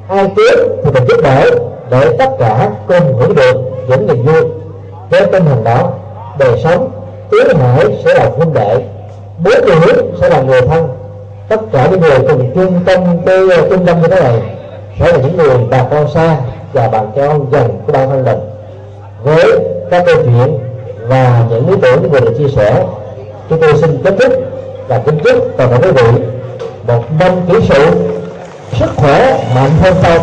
ai 0.09 0.25
kém 0.37 0.59
thì 0.85 0.91
mình 0.91 1.05
giúp 1.09 1.21
đỡ, 1.23 1.51
để 1.91 2.17
tất 2.19 2.31
cả 2.39 2.71
cùng 2.89 3.17
hưởng 3.19 3.35
được 3.35 3.57
những 3.89 4.07
niềm 4.07 4.27
vui. 4.27 4.43
Với 5.11 5.27
tinh 5.33 5.45
thần 5.45 5.65
đó, 5.65 5.91
đời 6.39 6.61
sống 6.65 6.91
tiến 7.31 7.57
hải 7.59 8.03
sẽ 8.05 8.15
là 8.15 8.31
huynh 8.37 8.55
đệ 8.55 8.77
bốn 9.45 9.67
người 9.67 9.77
nước 9.87 10.03
sẽ 10.21 10.29
là 10.29 10.43
người 10.43 10.61
thân. 10.61 10.89
Tất 11.49 11.61
cả 11.73 11.89
những 11.91 12.01
người 12.01 12.19
cùng 12.29 12.51
chung 12.55 12.81
tâm 12.87 13.01
tư 13.27 13.51
trung 13.71 13.87
tâm 13.87 14.03
như 14.03 14.09
thế 14.09 14.21
này 14.21 14.54
sẽ 15.01 15.13
là 15.13 15.19
những 15.19 15.37
người 15.37 15.57
bà 15.71 15.85
con 15.91 16.09
xa 16.15 16.37
và 16.73 16.89
bà 16.89 16.99
con 17.17 17.47
dần 17.53 17.81
của 17.87 17.93
bản 17.93 18.11
Thanh 18.11 18.25
mình. 18.25 18.39
Với 19.23 19.59
các 19.91 20.03
câu 20.07 20.17
chuyện 20.25 20.59
và 21.09 21.45
những 21.51 21.71
lý 21.71 21.77
tưởng 21.83 22.11
vừa 22.11 22.21
được 22.21 22.35
chia 22.39 22.49
sẻ, 22.57 22.85
chúng 23.51 23.61
tôi 23.61 23.73
xin 23.81 24.03
kết 24.05 24.15
thúc 24.21 24.33
và 24.89 24.99
kính 25.07 25.19
chúc 25.25 25.49
toàn 25.57 25.71
thể 25.71 25.79
quý 25.83 25.91
vị 25.91 26.21
một 26.87 27.05
năm 27.21 27.33
kỷ 27.49 27.55
sự 27.69 27.91
sức 28.73 28.91
khỏe 28.97 29.45
mạnh 29.55 29.71
hơn 29.83 29.95
sau. 30.03 30.19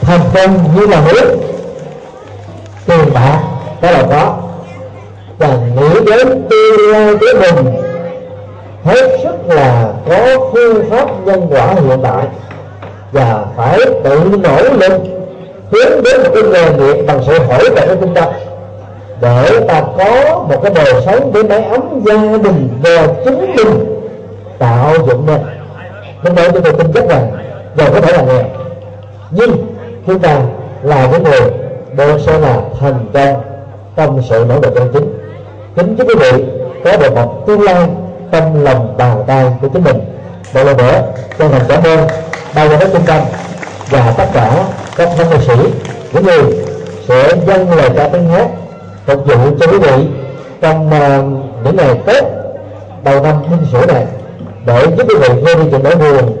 Thành 0.00 0.20
công 0.34 0.76
như 0.76 0.86
là 0.86 1.02
nước 1.06 1.36
tiền 2.86 3.14
bạc 3.14 3.40
đó 3.82 3.90
là 3.90 4.02
có. 4.10 4.36
Và 5.38 5.58
nghĩ 5.76 6.00
đến 6.06 6.48
tương 6.50 6.92
lai 6.92 7.14
của 7.20 7.40
mình 7.40 7.89
hết 8.84 9.18
sức 9.22 9.34
là 9.46 9.92
có 10.08 10.50
phương 10.52 10.90
pháp 10.90 11.08
nhân 11.24 11.46
quả 11.50 11.74
hiện 11.74 12.02
đại 12.02 12.26
và 13.12 13.44
phải 13.56 13.78
tự 14.04 14.20
nỗ 14.42 14.62
lực 14.62 14.92
hướng 15.70 16.02
đến 16.04 16.22
một 16.22 16.30
cái 16.34 16.42
nghề 16.42 16.72
nghiệp 16.72 17.02
bằng 17.06 17.20
sự 17.26 17.38
hỗ 17.38 17.58
trợ 17.58 17.86
của 17.86 18.00
chúng 18.00 18.14
ta. 18.14 18.26
Để 19.20 19.60
ta 19.68 19.82
có 19.98 20.38
một 20.48 20.60
cái 20.62 20.72
đời 20.74 21.02
sống 21.06 21.30
để 21.34 21.42
mái 21.42 21.64
ấm 21.64 22.00
gia 22.06 22.38
đình 22.38 22.68
và 22.82 23.06
chính 23.24 23.54
mình 23.56 24.00
tạo 24.58 24.92
dựng 25.06 25.26
nên. 25.26 25.40
Lúc 26.22 26.36
đây 26.36 26.50
chúng 26.52 26.62
tôi 26.62 26.72
tin 26.72 26.92
chắc 26.92 27.08
rằng 27.08 27.30
giàu 27.76 27.88
có 27.94 28.00
thể 28.00 28.12
là 28.12 28.22
nghèo 28.22 28.44
nhưng 29.30 29.50
khi 30.06 30.12
ta 30.22 30.40
là 30.82 31.08
những 31.12 31.22
người 31.22 31.40
đều 31.96 32.18
sẽ 32.18 32.38
là 32.38 32.56
thành 32.80 33.06
công 33.12 33.42
trong 33.96 34.22
sự 34.28 34.44
nỗ 34.48 34.54
lực 34.54 34.74
chân 34.74 34.90
chính. 34.92 35.18
Kính 35.76 35.96
chúc 35.96 36.08
quý 36.08 36.14
vị 36.14 36.44
có 36.84 36.96
được 36.96 37.14
một 37.14 37.46
tương 37.46 37.62
lai 37.62 37.88
trong 38.32 38.64
lòng 38.64 38.96
bàn 38.98 39.24
tay 39.26 39.44
của 39.60 39.68
chính 39.68 39.84
mình. 39.84 40.00
Một 40.54 40.64
lần 40.64 40.76
nữa 40.76 41.02
chân 41.38 41.50
thành 41.50 41.62
cảm 41.68 41.82
ơn 41.82 42.06
ban 42.54 42.70
giám 42.70 42.80
đốc 42.80 42.88
trung 42.92 43.06
tâm 43.06 43.22
và 43.90 44.14
tất 44.16 44.26
cả 44.32 44.64
các 44.96 45.08
văn 45.18 45.30
nghệ 45.30 45.38
sĩ 45.46 45.54
những 46.12 46.24
người 46.24 46.44
sẽ 47.08 47.32
dâng 47.46 47.74
lời 47.76 47.90
ca 47.96 48.08
tiếng 48.08 48.28
hát 48.28 48.46
phục 49.06 49.26
vụ 49.26 49.56
cho 49.60 49.66
quý 49.66 49.78
vị 49.78 50.06
trong 50.60 50.88
uh, 50.88 51.64
những 51.64 51.76
ngày 51.76 52.00
tết 52.06 52.24
đầu 53.04 53.22
năm 53.22 53.34
thanh 53.50 53.66
sửa 53.72 53.86
này. 53.86 54.06
Để 54.66 54.86
giúp 54.96 55.06
quý 55.08 55.14
vị 55.14 55.28
vơi 55.28 55.54
đi 55.54 55.62
những 55.70 55.82
nỗi 55.82 55.96
buồn 55.96 56.36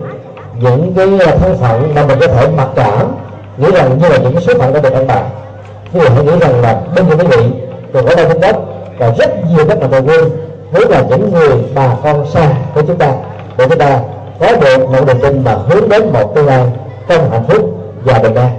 những 0.60 0.92
cái 0.96 1.26
ờ, 1.26 1.38
thân 1.38 1.56
phận 1.60 1.94
mà 1.94 2.06
mình 2.06 2.18
có 2.20 2.26
thể 2.26 2.48
mặc 2.56 2.68
cảm 2.76 3.14
nghĩ 3.58 3.70
rằng 3.74 3.98
như 3.98 4.08
là 4.08 4.18
những 4.18 4.40
số 4.40 4.52
phận 4.58 4.72
đã 4.74 4.80
được 4.80 4.92
ăn 4.92 5.06
bài 5.06 5.22
quý 5.92 6.00
vị 6.00 6.08
hãy 6.14 6.24
nghĩ 6.24 6.32
rằng 6.40 6.62
là 6.62 6.80
bên 6.94 7.04
cạnh 7.08 7.18
quý 7.18 7.26
vị 7.26 7.44
còn 7.92 8.06
có 8.06 8.14
đây 8.14 8.26
trên 8.28 8.40
đất 8.40 8.56
và 8.98 9.14
rất 9.18 9.30
nhiều 9.50 9.66
các 9.68 9.78
mạnh 9.78 9.90
thường 9.90 10.06
quân 10.08 10.30
với 10.72 10.84
là 10.88 11.02
những 11.08 11.32
người 11.32 11.58
bà 11.74 11.96
con 12.02 12.26
xa 12.26 12.48
của 12.74 12.82
chúng 12.86 12.98
ta 12.98 13.12
để 13.58 13.66
chúng 13.68 13.78
ta 13.78 14.00
có 14.40 14.56
được 14.60 14.90
một 14.90 15.06
niềm 15.06 15.20
tin 15.22 15.44
mà 15.44 15.54
hướng 15.68 15.88
đến 15.88 16.12
một 16.12 16.34
tương 16.34 16.46
lai 16.46 16.64
trong 17.08 17.30
hạnh 17.30 17.44
phúc 17.48 17.76
và 18.04 18.18
bình 18.18 18.34
an. 18.34 18.50